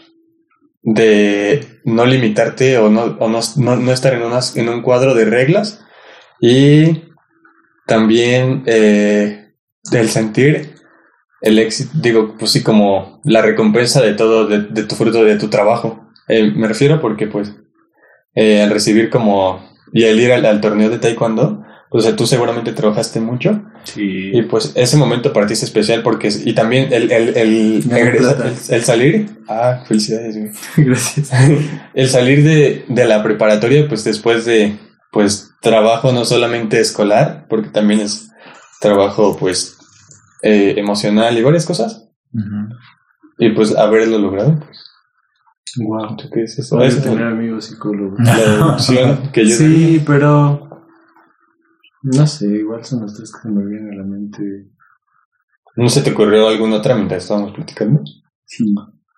[0.82, 5.26] de no limitarte o no, o no, no, estar en, unas, en un cuadro de
[5.26, 5.86] reglas
[6.40, 7.04] y
[7.86, 9.54] también eh,
[9.92, 10.76] el sentir
[11.42, 15.50] el éxito, digo, pues sí, como la recompensa de todo, de, tu fruto, de tu
[15.50, 16.10] trabajo.
[16.28, 17.56] Eh, me refiero porque pues
[18.36, 23.20] eh, al recibir como y el ir al, torneo de taekwondo, pues tú seguramente trabajaste
[23.20, 23.64] mucho.
[23.84, 24.32] Sí.
[24.34, 26.30] Y pues ese momento para ti es especial porque...
[26.46, 27.84] Y también el, el, el,
[28.70, 29.30] el, salir...
[29.48, 30.38] Ah, felicidades.
[30.78, 31.32] Gracias.
[31.94, 34.78] el salir de, de la preparatoria, pues después de
[35.12, 38.30] pues trabajo no solamente escolar, porque también es
[38.80, 39.78] trabajo pues
[40.42, 42.08] eh, emocional y varias cosas.
[43.38, 44.89] Y pues haberlo logrado, pues
[45.78, 46.16] Wow.
[46.18, 46.70] ¿Tú qué dices?
[46.70, 48.20] Voy a tener amigos psicólogos.
[48.20, 48.78] La
[49.34, 50.68] que yo Sí, pero.
[52.02, 54.70] No sé, igual son los tres que se me vienen a la mente.
[55.76, 58.02] ¿No se te ocurrió alguna otra mientras estábamos platicando?
[58.46, 58.74] Sí.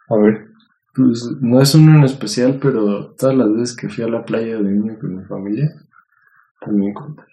[0.09, 0.47] A ver.
[0.93, 4.57] Pues no es uno en especial, pero todas las veces que fui a la playa
[4.57, 5.73] de niño con mi familia,
[6.59, 7.27] también contar.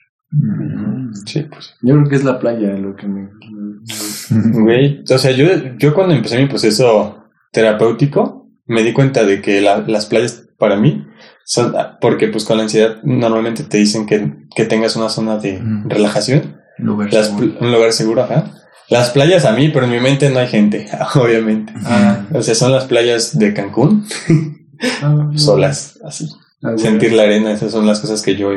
[1.25, 1.75] Sí, pues.
[1.83, 3.31] Yo creo que es la playa lo que me.
[4.63, 5.47] Güey, o sea, yo,
[5.79, 8.38] yo cuando empecé mi proceso terapéutico,
[8.69, 11.07] me di cuenta de que las playas para mí
[11.45, 11.75] son.
[12.01, 16.59] Porque, pues, con la ansiedad, normalmente te dicen que, que tengas una zona de relajación.
[16.79, 17.11] Lugar
[17.61, 18.53] un lugar seguro, ajá.
[18.89, 21.73] Las playas a mí, pero en mi mente no hay gente, obviamente.
[21.85, 22.25] Ah.
[22.33, 24.07] O sea, son las playas de Cancún,
[25.03, 26.29] ah, solas, así.
[26.63, 28.51] Ah, Sentir la arena, esas son las cosas que yo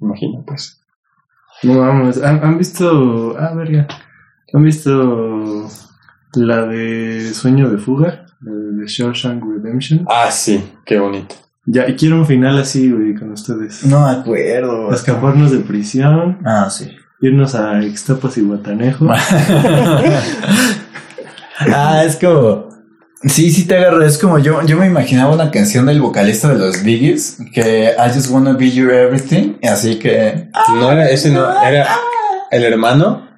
[0.00, 0.80] imagino, pues.
[1.62, 3.86] No vamos, ¿han, visto, ah, verga,
[4.52, 5.68] han visto
[6.34, 10.04] la de Sueño de Fuga, de Shawshank Redemption?
[10.08, 11.34] Ah, sí, qué bonito.
[11.64, 13.84] Ya, y quiero un final así, güey, con ustedes.
[13.84, 14.92] No me acuerdo.
[14.92, 16.38] Escaparnos de prisión.
[16.44, 16.90] Ah, sí
[17.22, 19.06] irnos a Ixtapas y Guatanejo.
[21.60, 22.68] ah, es como.
[23.24, 24.04] Sí, sí te agarro.
[24.04, 28.10] Es como yo, yo me imaginaba una canción del vocalista de los Biggies que I
[28.12, 29.54] just wanna be your everything.
[29.62, 30.48] Así que.
[30.74, 31.48] No era ese, no.
[31.62, 31.88] Era
[32.50, 33.30] el hermano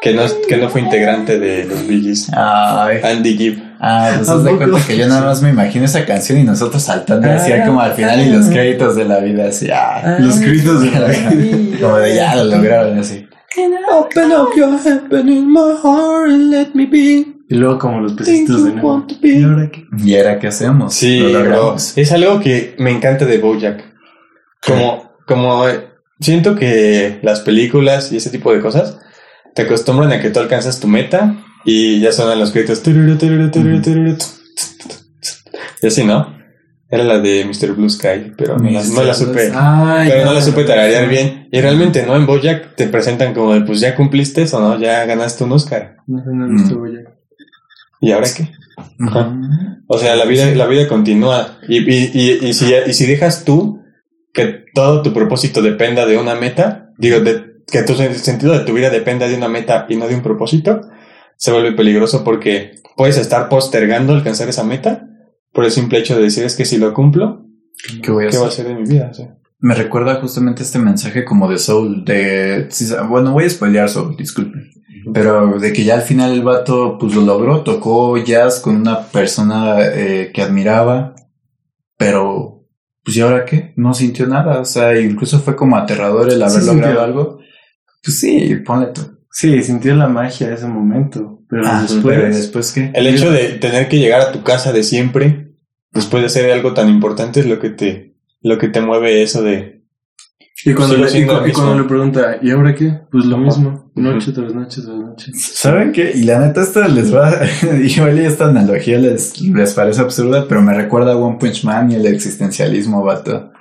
[0.00, 2.30] que no, que no fue integrante de los Biggies.
[2.32, 3.62] Andy Gibb.
[3.82, 6.82] Ah, pues haz de cuenta que yo nada más me imagino esa canción y nosotros
[6.82, 9.68] saltando así como al final y los créditos de la vida así.
[9.70, 11.78] Ah, los créditos de la vida.
[11.80, 13.26] como de ya lo lograron así.
[13.90, 17.26] Open up your heaven in my heart and let me be.
[17.48, 19.04] Y luego como los pesitos de nuevo.
[19.22, 19.84] ¿Y ahora qué?
[19.98, 20.94] ¿Y ahora qué hacemos?
[20.94, 21.24] Sí,
[21.96, 23.82] es algo que me encanta de Bojack.
[24.64, 25.64] Como, como
[26.20, 28.98] siento que las películas y ese tipo de cosas
[29.54, 32.82] te acostumbran a que tú alcanzas tu meta y ya suenan los créditos.
[35.82, 36.38] Y así, ¿no?
[36.88, 37.72] Era la de Mr.
[37.74, 39.52] Blue Sky, pero no la, no la supe.
[39.52, 41.48] pero no la supe tararear bien.
[41.52, 42.16] Y realmente, ¿no?
[42.16, 44.78] En Bojack te presentan como de, pues ya cumpliste eso, ¿no?
[44.78, 45.98] Ya ganaste un Oscar.
[46.08, 46.86] No, no, no,
[48.00, 48.50] ¿Y ahora qué?
[49.86, 51.58] O sea, la vida, la vida continúa.
[51.68, 53.82] Y, y, y, y, si, y si dejas tú
[54.32, 58.72] que todo tu propósito dependa de una meta, digo, de, que tu sentido de tu
[58.72, 60.82] vida dependa de una meta y no de un propósito,
[61.36, 65.06] se vuelve peligroso porque puedes estar postergando alcanzar esa meta
[65.52, 67.46] por el simple hecho de decir es que si lo cumplo,
[68.02, 68.66] ¿qué voy a, hacer?
[68.66, 69.10] de mi vida?
[69.58, 72.68] Me recuerda justamente este mensaje como de Soul, de...
[73.08, 74.70] Bueno, voy a spoilear Soul, disculpen.
[75.12, 79.06] Pero de que ya al final el vato pues lo logró, tocó jazz con una
[79.06, 81.14] persona eh, que admiraba,
[81.96, 82.66] pero
[83.02, 83.72] pues ¿y ahora qué?
[83.76, 87.39] No sintió nada, o sea, incluso fue como aterrador el haber logrado algo.
[88.02, 89.20] Pues sí, ponle tú.
[89.30, 91.40] Sí, sintió la magia de ese momento.
[91.48, 92.90] Pero ah, después, después qué?
[92.94, 95.52] El hecho de tener que llegar a tu casa de siempre,
[95.92, 99.42] después de hacer algo tan importante, es lo que te, lo que te mueve eso
[99.42, 99.80] de.
[100.64, 103.00] Y cuando, le, y, cuando le pregunta, ¿y ahora qué?
[103.10, 105.32] Pues lo mismo, noche tras noche tras noche.
[105.34, 106.12] ¿Saben qué?
[106.14, 107.34] Y la neta, esto les va.
[107.82, 111.94] igual esta analogía les, les parece absurda, pero me recuerda a One Punch Man y
[111.94, 113.52] el existencialismo, vato.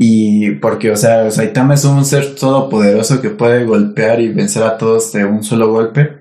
[0.00, 4.78] Y porque, o sea, Saitama es un ser todopoderoso que puede golpear y vencer a
[4.78, 6.20] todos de un solo golpe.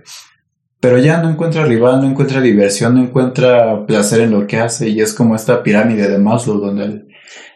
[0.79, 4.89] Pero ya no encuentra rival, no encuentra diversión, no encuentra placer en lo que hace.
[4.89, 7.07] Y es como esta pirámide de Maslow, donde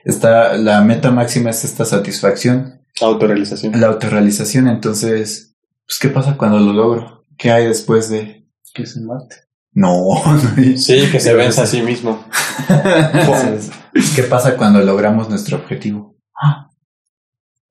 [0.06, 2.82] está, la meta máxima es esta satisfacción.
[3.02, 3.80] Autorrealización.
[3.80, 4.68] La autorrealización.
[4.68, 5.56] Entonces,
[5.88, 7.26] pues, ¿qué pasa cuando lo logro?
[7.36, 9.38] ¿Qué hay después de que se mate?
[9.74, 10.22] No,
[10.76, 12.24] Sí, que se vence a sí mismo.
[14.16, 16.11] ¿Qué pasa cuando logramos nuestro objetivo?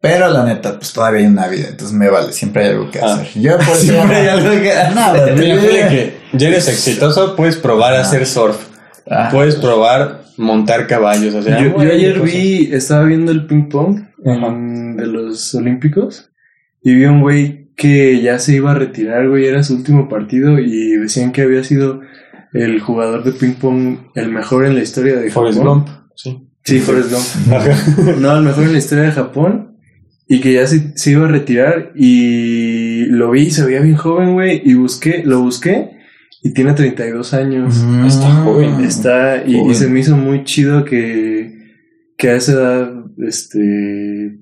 [0.03, 3.01] Pero la neta, pues todavía hay una vida, entonces me vale, siempre hay algo que
[3.01, 3.15] ah.
[3.15, 3.41] hacer.
[3.41, 8.27] Yo por siempre hay algo que Nada, que ya eres exitoso, puedes probar a hacer
[8.27, 8.57] surf.
[9.11, 9.29] Ah.
[9.31, 11.35] Puedes probar montar caballos.
[11.35, 16.31] O sea, yo, ayer vi, estaba viendo el ping pong de los Olímpicos
[16.83, 20.59] y vi un güey que ya se iba a retirar, güey, era su último partido
[20.59, 22.01] y decían que había sido
[22.53, 26.50] el jugador de ping pong el mejor en la historia de Forrest Gump, sí.
[26.65, 28.19] Sí, Forrest Gump.
[28.19, 29.77] no, el mejor en la historia de Japón
[30.29, 34.63] y que ya se, iba a retirar y lo vi, se veía bien joven, güey,
[34.65, 35.91] y busqué, lo busqué
[36.43, 37.83] y tiene 32 años.
[37.85, 38.07] Mm.
[38.07, 38.81] está joven.
[38.85, 41.75] Está, y, y, se me hizo muy chido que,
[42.17, 44.39] que a esa edad, este,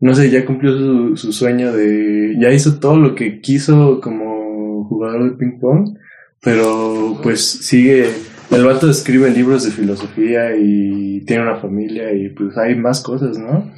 [0.00, 4.84] no sé, ya cumplió su, su sueño de, ya hizo todo lo que quiso como
[4.88, 5.96] jugador de ping pong,
[6.40, 8.06] pero pues sigue,
[8.54, 13.38] el vato escribe libros de filosofía y tiene una familia y pues hay más cosas,
[13.38, 13.72] ¿no?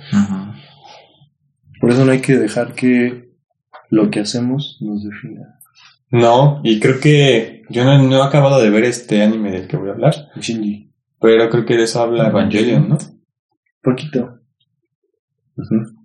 [1.80, 3.30] Por eso no hay que dejar que
[3.90, 5.58] lo que hacemos nos defina.
[6.10, 9.76] No, y creo que yo no, no, he acabado de ver este anime del que
[9.76, 10.14] voy a hablar.
[10.36, 10.92] Shinji.
[11.20, 12.98] Pero creo que de eso habla Evangelion, ¿no?
[13.82, 14.40] Poquito.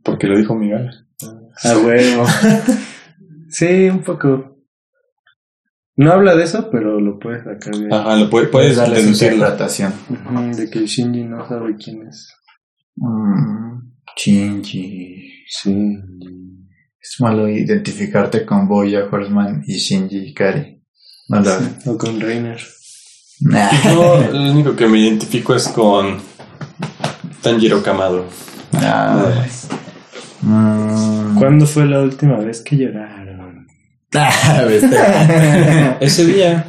[0.04, 0.90] Porque lo dijo Miguel.
[1.64, 1.76] Ah,
[3.50, 4.51] sí, un poco.
[6.02, 9.94] No habla de eso, pero lo puedes sacar de Ajá, lo puedes, puedes darle interpretación.
[10.58, 12.34] de que Shinji no sabe quién es.
[12.96, 15.32] Mm, Shinji.
[15.48, 16.68] Shinji.
[17.00, 20.82] Es malo identificarte con Boya Horseman y Shinji Ikari.
[21.30, 21.52] No lo
[21.86, 22.60] O con Reiner.
[23.42, 23.70] Nah.
[23.84, 26.18] Yo lo único que me identifico es con
[27.44, 28.26] Tanjiro Kamado.
[28.72, 29.36] Nah.
[30.42, 31.38] Mm.
[31.38, 33.21] ¿Cuándo fue la última vez que lloraron?
[34.16, 35.98] Ah.
[36.02, 36.66] Ese día.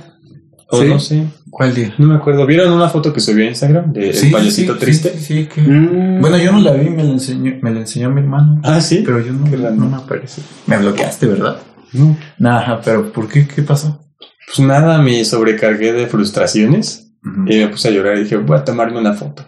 [0.68, 0.88] O ¿Sí?
[0.88, 1.24] no sé.
[1.50, 1.92] ¿Cuál día?
[1.98, 2.46] No me acuerdo.
[2.46, 5.12] ¿Vieron una foto que subió a Instagram de el payasito sí, triste?
[5.18, 6.20] Sí, sí, que- Mm.
[6.20, 8.60] Bueno, yo no la vi, me la enseñó, me la enseñó mi hermano.
[8.64, 9.02] Ah, sí.
[9.04, 10.40] Pero yo no, me aparece.
[10.66, 11.58] Me bloqueaste, ¿verdad?
[11.92, 12.16] No.
[12.48, 13.46] Ajá, pero ¿por qué?
[13.46, 14.00] ¿Qué pasó?
[14.46, 17.12] Pues nada, me sobrecargué de frustraciones
[17.46, 19.44] y me puse a llorar y dije, voy a tomarme una foto.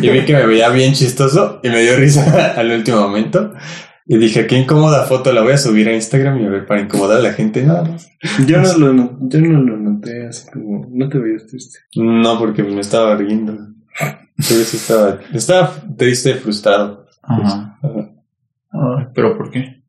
[0.00, 3.52] Y vi que me veía bien chistoso y me dio risa al último momento.
[4.10, 6.80] Y dije, qué incómoda foto, la voy a subir a Instagram y a ver para
[6.80, 8.10] incomodar a la gente nada más.
[8.46, 11.80] Yo no lo, no- yo no lo noté así como, no te veías triste.
[11.94, 13.54] No, porque me estaba riendo.
[14.38, 17.06] Sí estaba, estaba triste, frustrado.
[17.22, 17.78] Ajá.
[17.82, 18.10] Ajá.
[18.70, 19.82] Ay, ¿Pero por qué?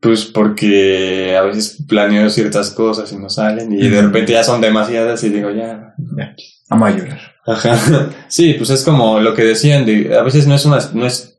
[0.00, 4.60] Pues porque a veces planeo ciertas cosas y no salen y de repente ya son
[4.60, 6.34] demasiadas y digo, ya, Ya.
[6.68, 7.20] Vamos a llorar.
[7.46, 8.10] Ajá.
[8.28, 11.31] Sí, pues es como lo que decían de, a veces no es una, no es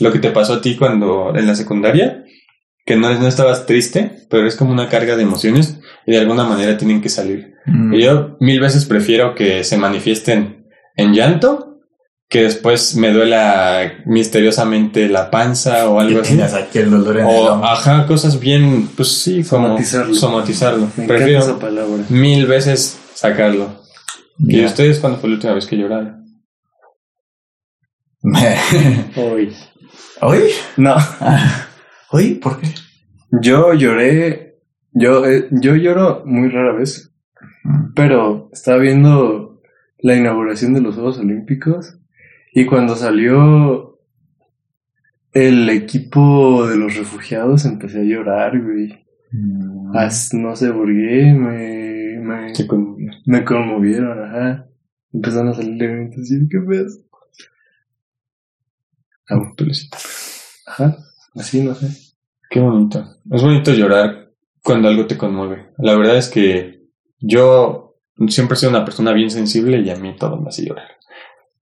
[0.00, 2.24] lo que te pasó a ti cuando en la secundaria,
[2.86, 6.44] que no, no estabas triste, pero es como una carga de emociones y de alguna
[6.44, 7.54] manera tienen que salir.
[7.66, 7.94] Mm.
[7.94, 11.64] Y yo mil veces prefiero que se manifiesten en llanto
[12.30, 16.56] que después me duela misteriosamente la panza o algo Que así.
[16.56, 17.68] aquí el dolor en el O, hombro.
[17.68, 20.14] ajá, cosas bien, pues sí, como Somatizarlo.
[20.14, 20.88] somatizarlo.
[20.98, 22.04] Me Prefiero esa palabra.
[22.10, 23.80] mil veces sacarlo.
[24.38, 26.24] ¿Y ustedes cuándo fue la última vez que lloraron?
[29.16, 29.54] Hoy.
[30.20, 30.40] ¿Hoy?
[30.76, 30.96] No.
[32.10, 32.34] ¿Hoy?
[32.34, 32.68] ¿Por qué?
[33.42, 34.58] Yo lloré,
[34.92, 37.12] yo, eh, yo lloro muy rara vez,
[37.94, 39.60] pero estaba viendo
[39.98, 41.98] la inauguración de los Juegos Olímpicos
[42.54, 43.98] y cuando salió
[45.32, 49.04] el equipo de los refugiados empecé a llorar, güey.
[49.30, 49.94] Mm.
[49.96, 52.96] As- no sé por qué, me, me, Sí, con-
[53.26, 54.66] me conmovieron, ajá.
[55.12, 55.82] Empezaron a salir
[56.16, 57.00] y yo, ¿qué ves?
[59.56, 59.98] Pelucita.
[60.66, 60.96] Ajá,
[61.34, 61.88] así, no sé.
[62.50, 63.04] Qué bonito.
[63.30, 64.30] Es bonito llorar
[64.62, 65.70] cuando algo te conmueve.
[65.78, 66.82] La verdad es que
[67.20, 67.96] yo
[68.28, 70.88] siempre he sido una persona bien sensible y a mí todo me hace llorar.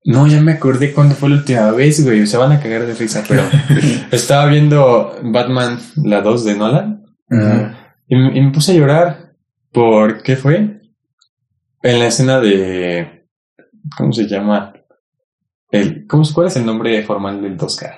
[0.05, 2.27] No, ya me acordé cuándo fue la última vez, güey.
[2.29, 3.43] Se van a cagar de risa, pero
[4.13, 7.97] estaba viendo Batman, la 2 de Nolan, Ajá.
[8.07, 9.35] y, me- y me puse a llorar.
[9.73, 10.81] ¿Por qué fue?
[11.83, 13.27] En la escena de.
[13.97, 14.73] ¿Cómo se llama?
[15.81, 17.91] El, ¿cómo, ¿Cuál es el nombre formal del 2K?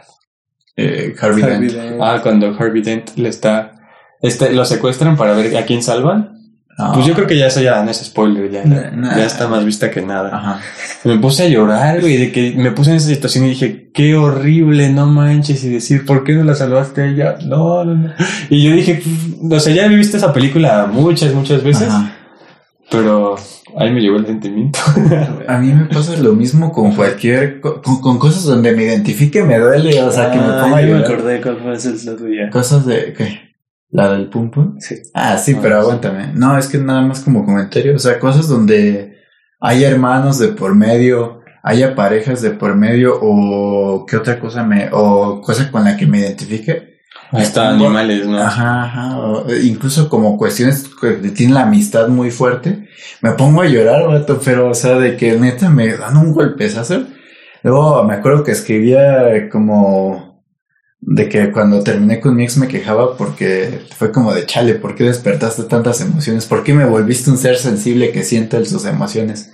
[0.77, 1.73] Eh, Harvey Harvey Dent.
[1.73, 2.01] Dent.
[2.03, 3.73] Ah, cuando Harvey Dent le está.
[4.21, 6.35] Este, lo secuestran para ver a quién salvan.
[6.81, 6.93] Ah.
[6.95, 9.17] Pues yo creo que ya eso ya no es spoiler, ya, Nah, nah.
[9.17, 10.31] ya está más vista que nada.
[10.37, 10.61] Ajá.
[11.03, 14.15] Me puse a llorar, güey, de que me puse en esa situación y dije, qué
[14.15, 17.39] horrible, no manches, y decir, ¿por qué no la salvaste a ella?
[17.45, 18.13] No, no, no.
[18.49, 22.13] Y yo dije, "Pff, o sea, ya he visto esa película muchas, muchas veces, Ajá.
[22.91, 23.37] Pero
[23.77, 24.79] ahí me llegó el sentimiento.
[25.47, 29.43] A mí me pasa lo mismo con cualquier, co- con, con cosas donde me identifique,
[29.43, 31.73] me duele, o sea, que me Ah, ponga ya me acordé cuál fue
[32.05, 32.51] la tuya.
[32.51, 33.41] Cosas de, ¿qué?
[33.91, 34.77] ¿La del pum pum?
[34.79, 34.97] Sí.
[35.15, 35.81] Ah, sí, Ah, pero sí.
[35.83, 36.33] aguántame.
[36.35, 39.17] No, es que nada más como comentario, o sea, cosas donde
[39.61, 44.89] hay hermanos de por medio, haya parejas de por medio, o qué otra cosa me,
[44.93, 46.88] o cosa con la que me identifique.
[47.31, 48.39] Hasta animales, ¿no?
[48.39, 49.19] Ajá, ajá.
[49.19, 52.89] o, eh, incluso como cuestiones que tienen la amistad muy fuerte.
[53.21, 57.05] Me pongo a llorar, vato, pero, o sea, de que neta me dan un golpezazo.
[57.63, 60.43] Luego me acuerdo que escribía como
[61.01, 64.95] de que cuando terminé con mi ex me quejaba porque fue como de chale, ¿por
[64.95, 66.47] qué despertaste tantas emociones?
[66.47, 69.53] ¿Por qué me volviste un ser sensible que siente sus emociones?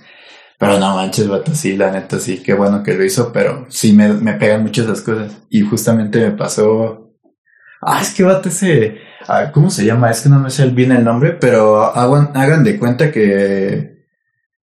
[0.57, 3.91] Pero no manches, vato, sí, la neta, sí, qué bueno que lo hizo, pero sí
[3.91, 5.33] me, me pegan muchas las cosas.
[5.49, 7.04] Y justamente me pasó
[7.81, 8.99] Ah, es que vato ese.
[9.27, 10.09] ah, ¿Cómo se llama?
[10.09, 13.95] Es que no me sé bien el nombre, pero hagan, hagan de cuenta que.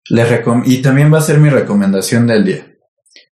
[0.07, 2.68] Les recom y también va a ser mi recomendación del día.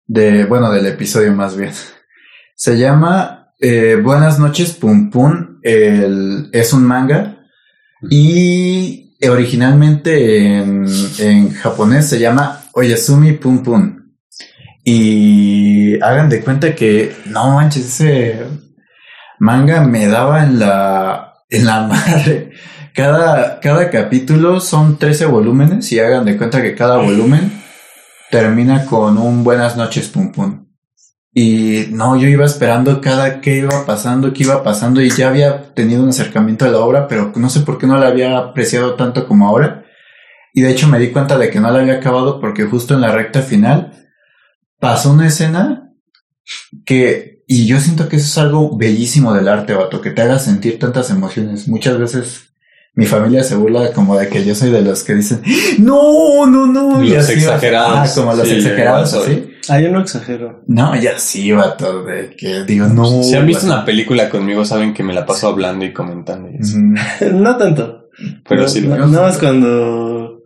[0.06, 1.72] De, bueno, del episodio más bien.
[2.56, 5.60] Se llama eh, Buenas noches, Pum Pum.
[5.64, 7.45] El, es un manga.
[8.10, 10.85] Y originalmente en,
[11.19, 14.14] en japonés se llama Oyasumi Pum Pum.
[14.84, 18.45] Y hagan de cuenta que, no manches, ese
[19.39, 22.51] manga me daba en la, en la madre.
[22.93, 27.61] Cada, cada capítulo son 13 volúmenes y hagan de cuenta que cada volumen
[28.31, 30.68] termina con un buenas noches, pum pum.
[31.39, 35.72] Y no, yo iba esperando cada que iba pasando, que iba pasando y ya había
[35.76, 38.95] tenido un acercamiento a la obra, pero no sé por qué no la había apreciado
[38.95, 39.85] tanto como ahora.
[40.55, 43.01] Y de hecho me di cuenta de que no la había acabado porque justo en
[43.01, 44.09] la recta final
[44.80, 45.93] pasó una escena
[46.85, 50.38] que, y yo siento que eso es algo bellísimo del arte, vato, que te haga
[50.38, 51.69] sentir tantas emociones.
[51.69, 52.48] Muchas veces
[52.94, 55.41] mi familia se burla como de que yo soy de los que dicen,
[55.80, 57.02] no, no, no.
[57.02, 57.91] Los exagerados.
[57.95, 59.53] Ah, como los exagerados, así.
[59.69, 60.64] Ah, yo no exagero.
[60.68, 63.24] No, ya sí, vato, de que digo, no.
[63.24, 66.49] Si han visto una película conmigo, saben que me la paso hablando y comentando.
[67.34, 68.10] no tanto.
[68.49, 68.82] Pero sí.
[68.82, 70.44] No, nada más cuando...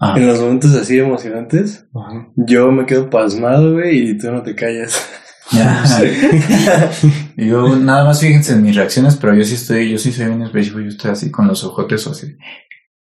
[0.00, 0.14] Ah.
[0.16, 1.86] En los momentos así emocionantes,
[2.34, 4.98] yo me quedo pasmado, güey, y tú no te callas.
[5.52, 5.84] Ya.
[7.36, 10.42] yo nada más fíjense en mis reacciones, pero yo sí estoy, yo sí soy un
[10.42, 12.36] específico, yo estoy así con los ojotes o así.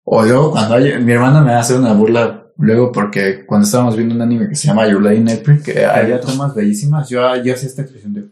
[0.04, 4.16] O luego cuando hay, mi hermana me hace una burla luego porque cuando estábamos viendo
[4.16, 7.68] un anime que se llama Your Lady April, que había tomas bellísimas, yo, yo hacía
[7.68, 8.28] esta expresión de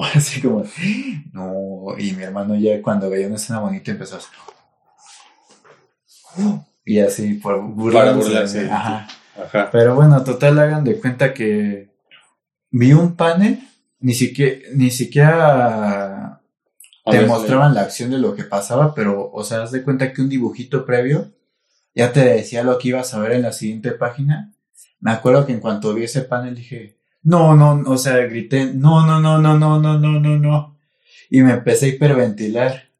[0.14, 0.64] así como
[1.32, 4.30] no, y mi hermano ya cuando veía una escena bonita empezó a hacer
[6.84, 8.70] y así por burlarse.
[8.70, 9.06] Ajá.
[9.40, 9.68] Ajá.
[9.70, 11.89] Pero bueno, total hagan de cuenta que
[12.70, 13.60] vi un panel,
[14.00, 16.40] ni siquiera, ni siquiera
[17.04, 20.22] te mostraban la acción de lo que pasaba, pero, o sea, haz de cuenta que
[20.22, 21.32] un dibujito previo
[21.94, 24.52] ya te decía lo que ibas a ver en la siguiente página.
[25.00, 29.06] Me acuerdo que en cuanto vi ese panel dije, no, no, o sea, grité, no,
[29.06, 30.78] no, no, no, no, no, no, no, no.
[31.28, 32.90] Y me empecé a hiperventilar.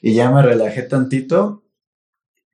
[0.00, 1.64] Y ya me relajé tantito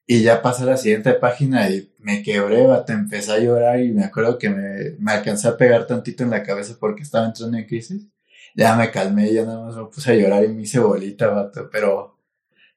[0.07, 3.93] y ya pasé a la siguiente página y me quebré, te empecé a llorar y
[3.93, 7.57] me acuerdo que me, me alcancé a pegar tantito en la cabeza porque estaba entrando
[7.59, 8.07] en crisis.
[8.55, 11.69] Ya me calmé, ya nada más me puse a llorar y me hice bolita, vato.
[11.71, 12.19] Pero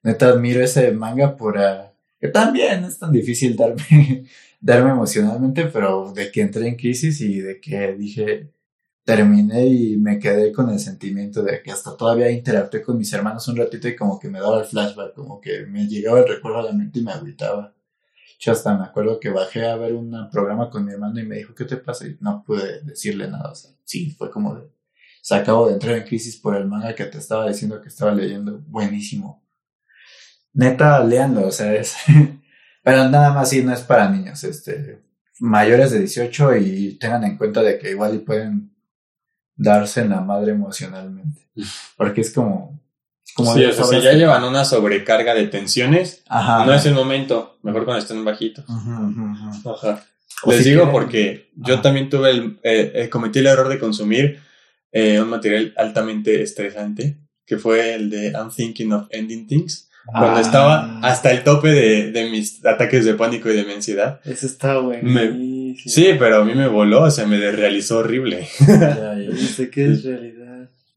[0.03, 1.57] neta admiro ese manga por...
[1.57, 4.25] Uh, que también es tan difícil darme,
[4.61, 8.49] darme emocionalmente, pero de que entré en crisis y de que dije,
[9.03, 13.47] terminé y me quedé con el sentimiento de que hasta todavía interactué con mis hermanos
[13.49, 16.59] un ratito y como que me daba el flashback, como que me llegaba el recuerdo
[16.59, 17.73] a la mente y me agüitaba.
[18.39, 21.37] Yo hasta me acuerdo que bajé a ver un programa con mi hermano y me
[21.37, 22.07] dijo, ¿qué te pasa?
[22.07, 23.51] Y no pude decirle nada.
[23.51, 24.69] O sea, sí, fue como de,
[25.21, 28.13] se acabo de entrar en crisis por el manga que te estaba diciendo que estaba
[28.13, 28.59] leyendo.
[28.67, 29.43] Buenísimo.
[30.53, 31.95] Neta, leanlo, o sea, es...
[32.83, 35.01] Pero nada más sí, no es para niños, este,
[35.39, 38.75] mayores de 18 y tengan en cuenta de que igual y pueden
[39.55, 41.49] darse en la madre emocionalmente.
[41.95, 42.72] Porque es como...
[43.35, 47.57] como sí, o sea, si ya llevan una sobrecarga de tensiones, no es el momento.
[47.63, 48.65] Mejor cuando estén bajitos.
[48.69, 50.05] Ajá.
[50.45, 52.59] Les digo porque yo también tuve el...
[52.63, 54.39] Eh, eh, cometí el error de consumir
[54.91, 59.89] eh, un material altamente estresante, que fue el de I'm Thinking of Ending Things.
[60.05, 60.41] Cuando ah.
[60.41, 64.19] estaba hasta el tope de, de, mis ataques de pánico y de mi ansiedad.
[64.25, 65.21] Eso está bueno.
[65.85, 68.47] Sí, pero a mí me voló, o sea, me realizó horrible.
[68.67, 70.42] Ya, ya, sé que es realidad.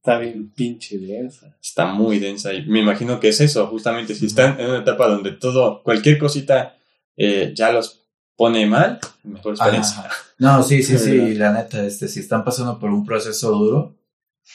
[0.06, 1.56] Está bien pinche densa.
[1.60, 5.08] Está muy densa y me imagino que es eso, justamente si están en una etapa
[5.08, 6.76] donde todo, cualquier cosita
[7.16, 8.06] eh, ya los
[8.36, 10.08] pone mal, mejor experiencia.
[10.38, 13.96] No, sí, sí, sí, la neta, este, si están pasando por un proceso duro,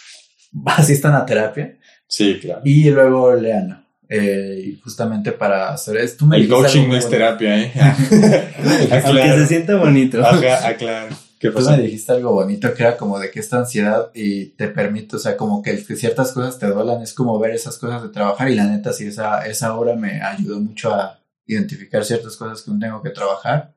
[0.68, 1.78] asistan a terapia.
[2.08, 2.62] Sí, claro.
[2.64, 3.82] Y luego leanlo.
[4.08, 6.30] Eh, y justamente para hacer esto.
[6.32, 7.74] el coaching no es terapia, ¿eh?
[9.06, 10.26] Aunque se sienta bonito.
[10.26, 11.14] Ajá, aclaro.
[11.42, 14.68] Que Tú me dijiste algo bonito que era como de que esta ansiedad y te
[14.68, 18.10] permite, o sea, como que, ciertas cosas te duelan, es como ver esas cosas de
[18.10, 22.62] trabajar y la neta sí, esa, esa obra me ayudó mucho a identificar ciertas cosas
[22.62, 23.74] que aún tengo que trabajar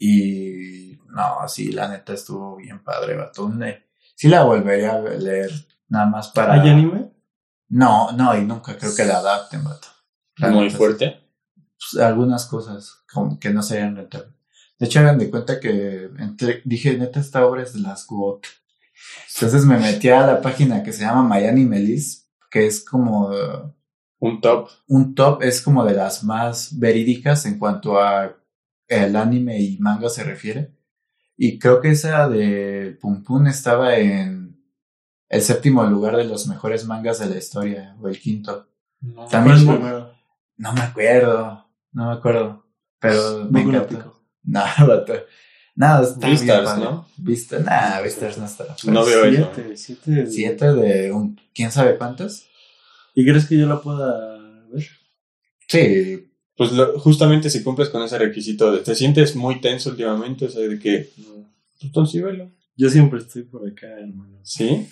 [0.00, 3.62] y no, sí, la neta estuvo bien padre, Batón.
[4.16, 5.52] Sí la volvería a leer
[5.88, 6.54] nada más para...
[6.54, 7.12] ¿Hay anime?
[7.68, 9.86] No, no, y nunca creo que la adapten, vato.
[10.38, 11.20] ¿Muy fuerte?
[11.54, 14.33] Pues, algunas cosas como que no se hayan rentable.
[14.78, 16.10] De hecho, hagan de cuenta que
[16.64, 18.46] dije, neta, esta obra es de las GOT.
[19.34, 23.30] Entonces me metí a la página que se llama Miami Melis, que es como...
[24.18, 24.70] Un top.
[24.88, 28.36] Un top, es como de las más verídicas en cuanto a
[28.88, 30.72] el anime y manga se refiere.
[31.36, 34.44] Y creo que esa de Pum Pum estaba en
[35.28, 38.68] el séptimo lugar de los mejores mangas de la historia, o el quinto.
[39.00, 39.66] No, También
[40.56, 42.66] No me acuerdo, no me acuerdo,
[43.00, 44.13] pero me encanta.
[44.44, 45.04] Nada,
[45.74, 47.08] nada, está Vistas, ¿no?
[47.16, 48.76] Vista, nada, Vistas no está.
[48.84, 49.84] no veo siete, eso.
[49.84, 52.46] Siete, siete de un, quién sabe cuántas.
[53.14, 54.38] ¿Y crees que yo la pueda
[54.70, 54.86] ver?
[55.68, 56.30] Sí.
[56.56, 60.62] Pues justamente si cumples con ese requisito de te sientes muy tenso últimamente, o sea,
[60.62, 61.10] de que,
[61.92, 62.50] pues sí, velo.
[62.76, 64.38] Yo siempre estoy por acá, hermano.
[64.42, 64.88] ¿Sí?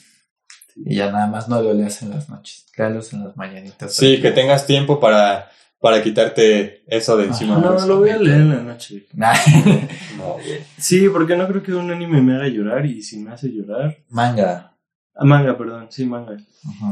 [0.77, 3.95] Y ya nada más no lo leas en las noches, léalos en las mañanitas.
[3.95, 5.51] Sí, que tengas tiempo para,
[5.83, 7.59] para quitarte eso de encima.
[7.59, 9.09] no, no lo voy a leer en la noche.
[9.15, 10.37] no,
[10.79, 13.99] sí, porque no creo que un anime me haga llorar y si me hace llorar...
[14.09, 14.79] Manga.
[15.13, 16.37] Ah, manga, perdón, sí, manga.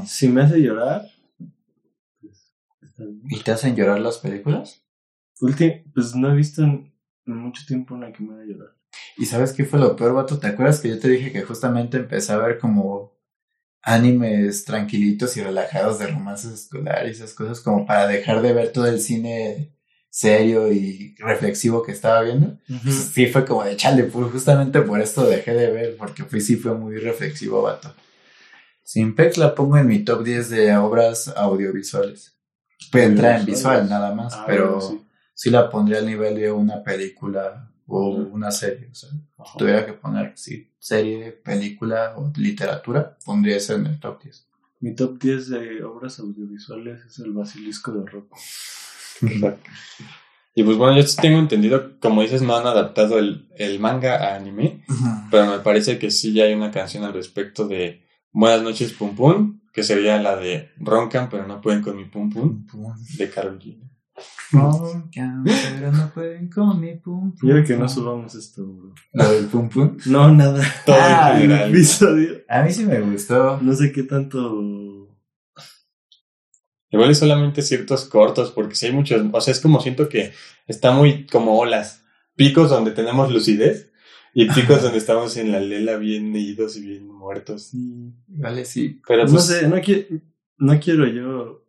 [0.05, 1.03] Si me hace llorar...
[2.21, 2.53] Pues,
[3.29, 4.83] ¿Y te hacen llorar las películas?
[5.39, 6.93] pues no he visto en,
[7.27, 8.75] mucho tiempo una que me haya ayudado.
[9.17, 10.41] ¿Y sabes qué fue lo peor, vato?
[10.41, 13.13] ¿Te acuerdas que yo te dije que justamente empecé a ver como
[13.83, 18.73] animes tranquilitos y relajados de romances escolares y esas cosas como para dejar de ver
[18.73, 19.75] todo el cine
[20.11, 22.59] serio y reflexivo que estaba viendo?
[22.83, 26.47] Pues sí fue como de chale, pues justamente por esto dejé de ver, porque pues
[26.47, 27.95] sí fue muy reflexivo, vato.
[28.83, 32.37] Simpex la pongo en mi top 10 de obras audiovisuales.
[32.91, 34.81] Puede entrar en visual nada más, ah, pero
[35.35, 35.51] sí.
[35.51, 38.89] la pondría al nivel de una película o una serie.
[38.91, 43.99] O sea, si tuviera que poner sí, serie, película o literatura, pondría eso en el
[43.99, 44.47] top 10.
[44.81, 48.39] Mi top 10 de obras audiovisuales es el Basilisco de Rocco.
[50.55, 54.37] y pues bueno, yo tengo entendido, como dices, no han adaptado el, el manga a
[54.37, 54.85] anime,
[55.31, 59.17] pero me parece que sí ya hay una canción al respecto de Buenas noches, Pum
[59.17, 62.65] Pum, que sería la de Roncan, pero no pueden con mi Pum Pum,
[63.19, 63.90] de Carolina.
[64.51, 67.39] Pero no pueden con mi Pum Pum.
[67.41, 68.95] Quiero que no subamos esto, bro.
[69.13, 69.97] ¿La del Pum Pum?
[70.07, 70.63] No, nada.
[70.85, 71.71] Todo en ah, general.
[71.71, 72.43] Episodio.
[72.49, 73.59] A mí sí me gustó.
[73.61, 75.09] No sé qué tanto.
[76.91, 79.25] Igual es solamente ciertos cortos, porque si hay muchos.
[79.33, 80.33] O sea, es como siento que
[80.67, 82.05] está muy como olas.
[82.35, 83.93] Picos donde tenemos lucidez
[84.33, 87.69] y picos donde estamos en la lela bien idos y bien muertos.
[87.69, 89.01] Sí, vale, sí.
[89.07, 89.77] Pero no pues sé, no,
[90.59, 91.65] no quiero yo.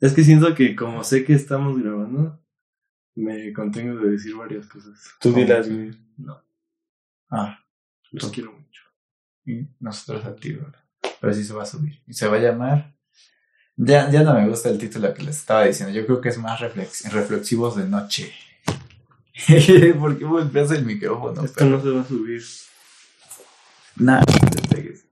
[0.00, 2.40] Es que siento que como sé que estamos grabando,
[3.14, 4.98] me contengo de decir varias cosas.
[5.20, 5.68] Tú dirás,
[6.16, 6.42] No.
[7.30, 7.58] Ah.
[8.12, 8.82] Los quiero mucho.
[9.44, 10.58] Y nosotros a ti,
[11.20, 12.02] Pero sí se va a subir.
[12.06, 12.94] Y se va a llamar.
[13.76, 15.94] Ya, ya no me gusta el título que les estaba diciendo.
[15.94, 18.32] Yo creo que es más reflexivos de noche.
[19.98, 21.44] ¿Por qué golpeas el micrófono?
[21.44, 22.42] Esto no se va a subir.
[23.96, 25.05] Nada, te pegues.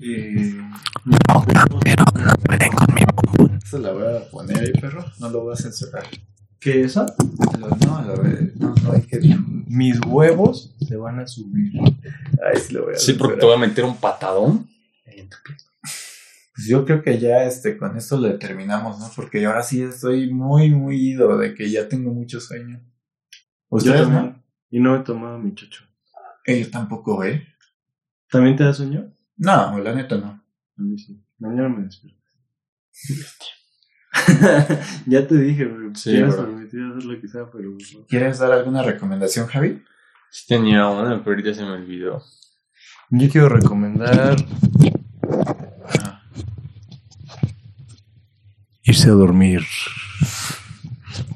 [0.00, 0.54] Eh,
[1.04, 3.02] no, pero no pueden con mi
[3.62, 5.04] Eso la voy a poner ahí, perro.
[5.18, 6.04] No lo voy a censurar.
[6.60, 7.06] ¿Qué eso?
[7.58, 8.14] No, no,
[8.56, 9.20] no, no hay que.
[9.66, 11.72] Mis huevos se van a subir.
[11.80, 14.68] Ahí sí lo voy a Sí, porque te voy a meter un patadón
[15.04, 15.56] en tu pie.
[16.54, 19.08] Pues yo creo que ya este, con esto lo terminamos, ¿no?
[19.14, 22.80] Porque ahora sí estoy muy, muy ido de que ya tengo mucho sueño.
[23.68, 24.42] ¿Ustedes no?
[24.70, 25.84] Y no he tomado mi chocho.
[26.44, 27.46] Eh, yo tampoco, ¿eh?
[28.30, 29.12] ¿También te da sueño?
[29.38, 30.26] No, la neta no.
[30.26, 31.22] A mí sí.
[31.38, 32.18] Mañana me despierto.
[35.06, 35.94] ya te dije, bro.
[35.94, 37.70] Sí, Quieres permitir hacer lo que sea, pero...
[38.08, 39.82] ¿Quieres dar alguna recomendación, Javi?
[40.30, 42.22] Sí tenía una, pero ahorita se me olvidó.
[43.10, 44.36] Yo quiero recomendar
[48.82, 49.62] irse a dormir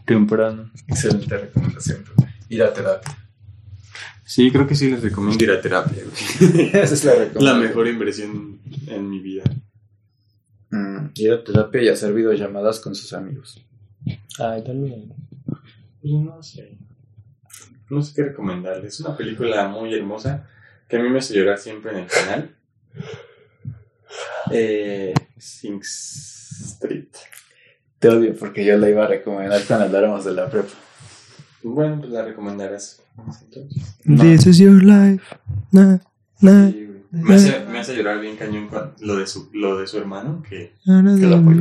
[0.05, 0.71] temprano.
[0.89, 2.05] Excelente recomendación.
[2.49, 3.22] Ir a terapia.
[4.25, 6.03] Sí, creo que sí les recomiendo ir a terapia.
[6.41, 7.45] Esa es la recomendación.
[7.45, 9.43] La mejor inversión en mi vida.
[10.71, 13.61] Mm, ir a terapia y hacer videollamadas con sus amigos.
[14.39, 15.13] Ay, también.
[16.01, 16.79] Pues no sé.
[17.91, 18.95] No sé qué recomendarles.
[18.95, 20.49] Es una película muy hermosa
[20.89, 22.57] que a mí me hace llorar siempre en el canal.
[24.51, 27.09] Eh, Sing Street.
[27.99, 30.73] Te odio porque yo la iba a recomendar cuando habláramos de la prepa.
[31.63, 33.02] Bueno, pues la recomendarás.
[34.05, 35.23] This is your life.
[35.71, 38.69] me, hace, me hace llorar bien cañón
[39.01, 41.61] lo de su, lo de su hermano que, que lo apoyó.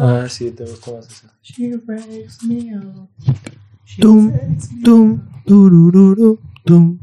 [0.00, 1.28] Ah, sí, te gustó más eso.
[4.00, 4.32] Tum,
[4.82, 6.98] tum, turururu, tum.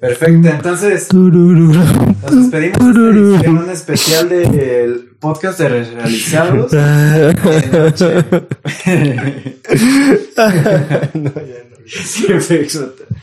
[0.00, 2.96] Perfecto, entonces nos despedimos
[3.44, 6.72] en un especial del podcast de realizados.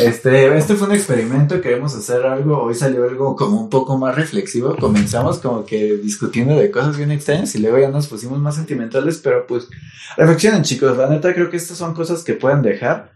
[0.00, 4.14] Este, este fue un experimento, queremos hacer algo, hoy salió algo como un poco más
[4.14, 8.54] reflexivo, comenzamos como que discutiendo de cosas bien extrañas y luego ya nos pusimos más
[8.54, 9.66] sentimentales, pero pues
[10.16, 13.14] reflexionen chicos, la neta creo que estas son cosas que pueden dejar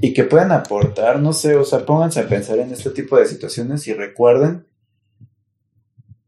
[0.00, 3.26] y que pueden aportar, no sé, o sea, pónganse a pensar en este tipo de
[3.26, 4.66] situaciones y recuerden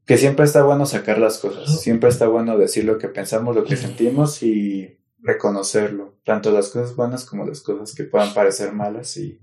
[0.07, 3.65] que siempre está bueno sacar las cosas, siempre está bueno decir lo que pensamos, lo
[3.65, 9.17] que sentimos y reconocerlo, tanto las cosas buenas como las cosas que puedan parecer malas
[9.17, 9.41] y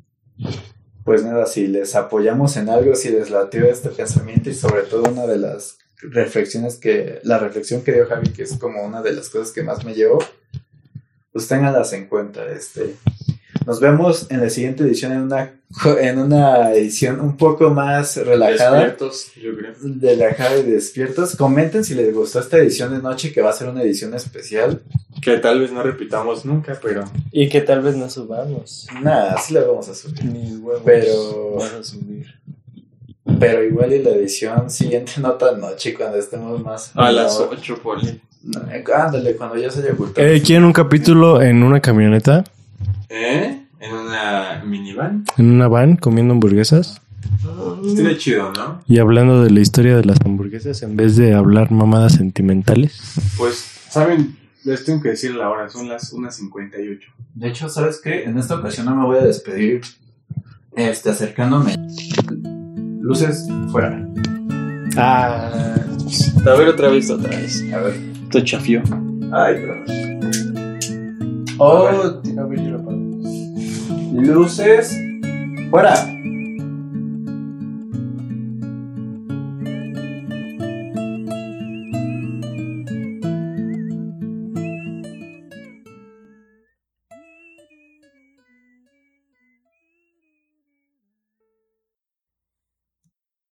[1.04, 5.10] pues nada, si les apoyamos en algo, si les latió este pensamiento y sobre todo
[5.12, 9.14] una de las reflexiones que, la reflexión que dio Javi, que es como una de
[9.14, 10.20] las cosas que más me llevó,
[11.32, 12.96] pues ténganlas en cuenta, este,
[13.66, 15.54] nos vemos en la siguiente edición en una,
[16.00, 18.80] en una edición un poco más relajada.
[18.80, 19.74] Despiertos, yo creo.
[20.00, 21.36] Relajada y despiertos.
[21.36, 24.82] Comenten si les gustó esta edición de noche, que va a ser una edición especial.
[25.22, 27.04] Que tal vez no repitamos nunca, pero.
[27.32, 28.88] Y que tal vez no subamos.
[29.02, 30.26] Nada, sí la vamos a subir.
[30.26, 30.82] Ni huevos.
[30.84, 31.52] Pero.
[31.52, 32.28] Vamos a subir.
[33.40, 36.92] Pero igual y la edición siguiente no tan noche cuando estemos más.
[36.96, 38.20] A las 8, poli.
[38.94, 40.28] ándale, cuando ya se haya ocultado.
[40.28, 42.44] Eh, ¿Quieren un capítulo en una camioneta?
[43.14, 43.66] ¿Eh?
[43.82, 45.26] ¿En una minivan?
[45.38, 47.02] ¿En una van comiendo hamburguesas?
[47.86, 48.82] Estaría chido, ¿no?
[48.88, 53.02] Y hablando de la historia de las hamburguesas en vez de hablar mamadas sentimentales.
[53.38, 53.58] Pues,
[53.90, 54.38] ¿saben?
[54.64, 57.00] Les tengo que decir la hora, son las 1.58.
[57.36, 58.24] De hecho, ¿sabes qué?
[58.24, 59.82] En esta ocasión no me voy a despedir
[60.78, 61.76] este, acercándome.
[63.02, 64.08] Luces fuera.
[64.96, 65.52] Ah.
[66.46, 67.62] A ver otra vez, otra vez.
[67.74, 67.96] A ver.
[68.24, 68.82] Esto chafió.
[69.34, 70.02] Ay, pero.
[71.64, 72.71] Oh, a ver, yo lo apago.
[74.22, 74.96] Luces
[75.70, 75.94] fuera.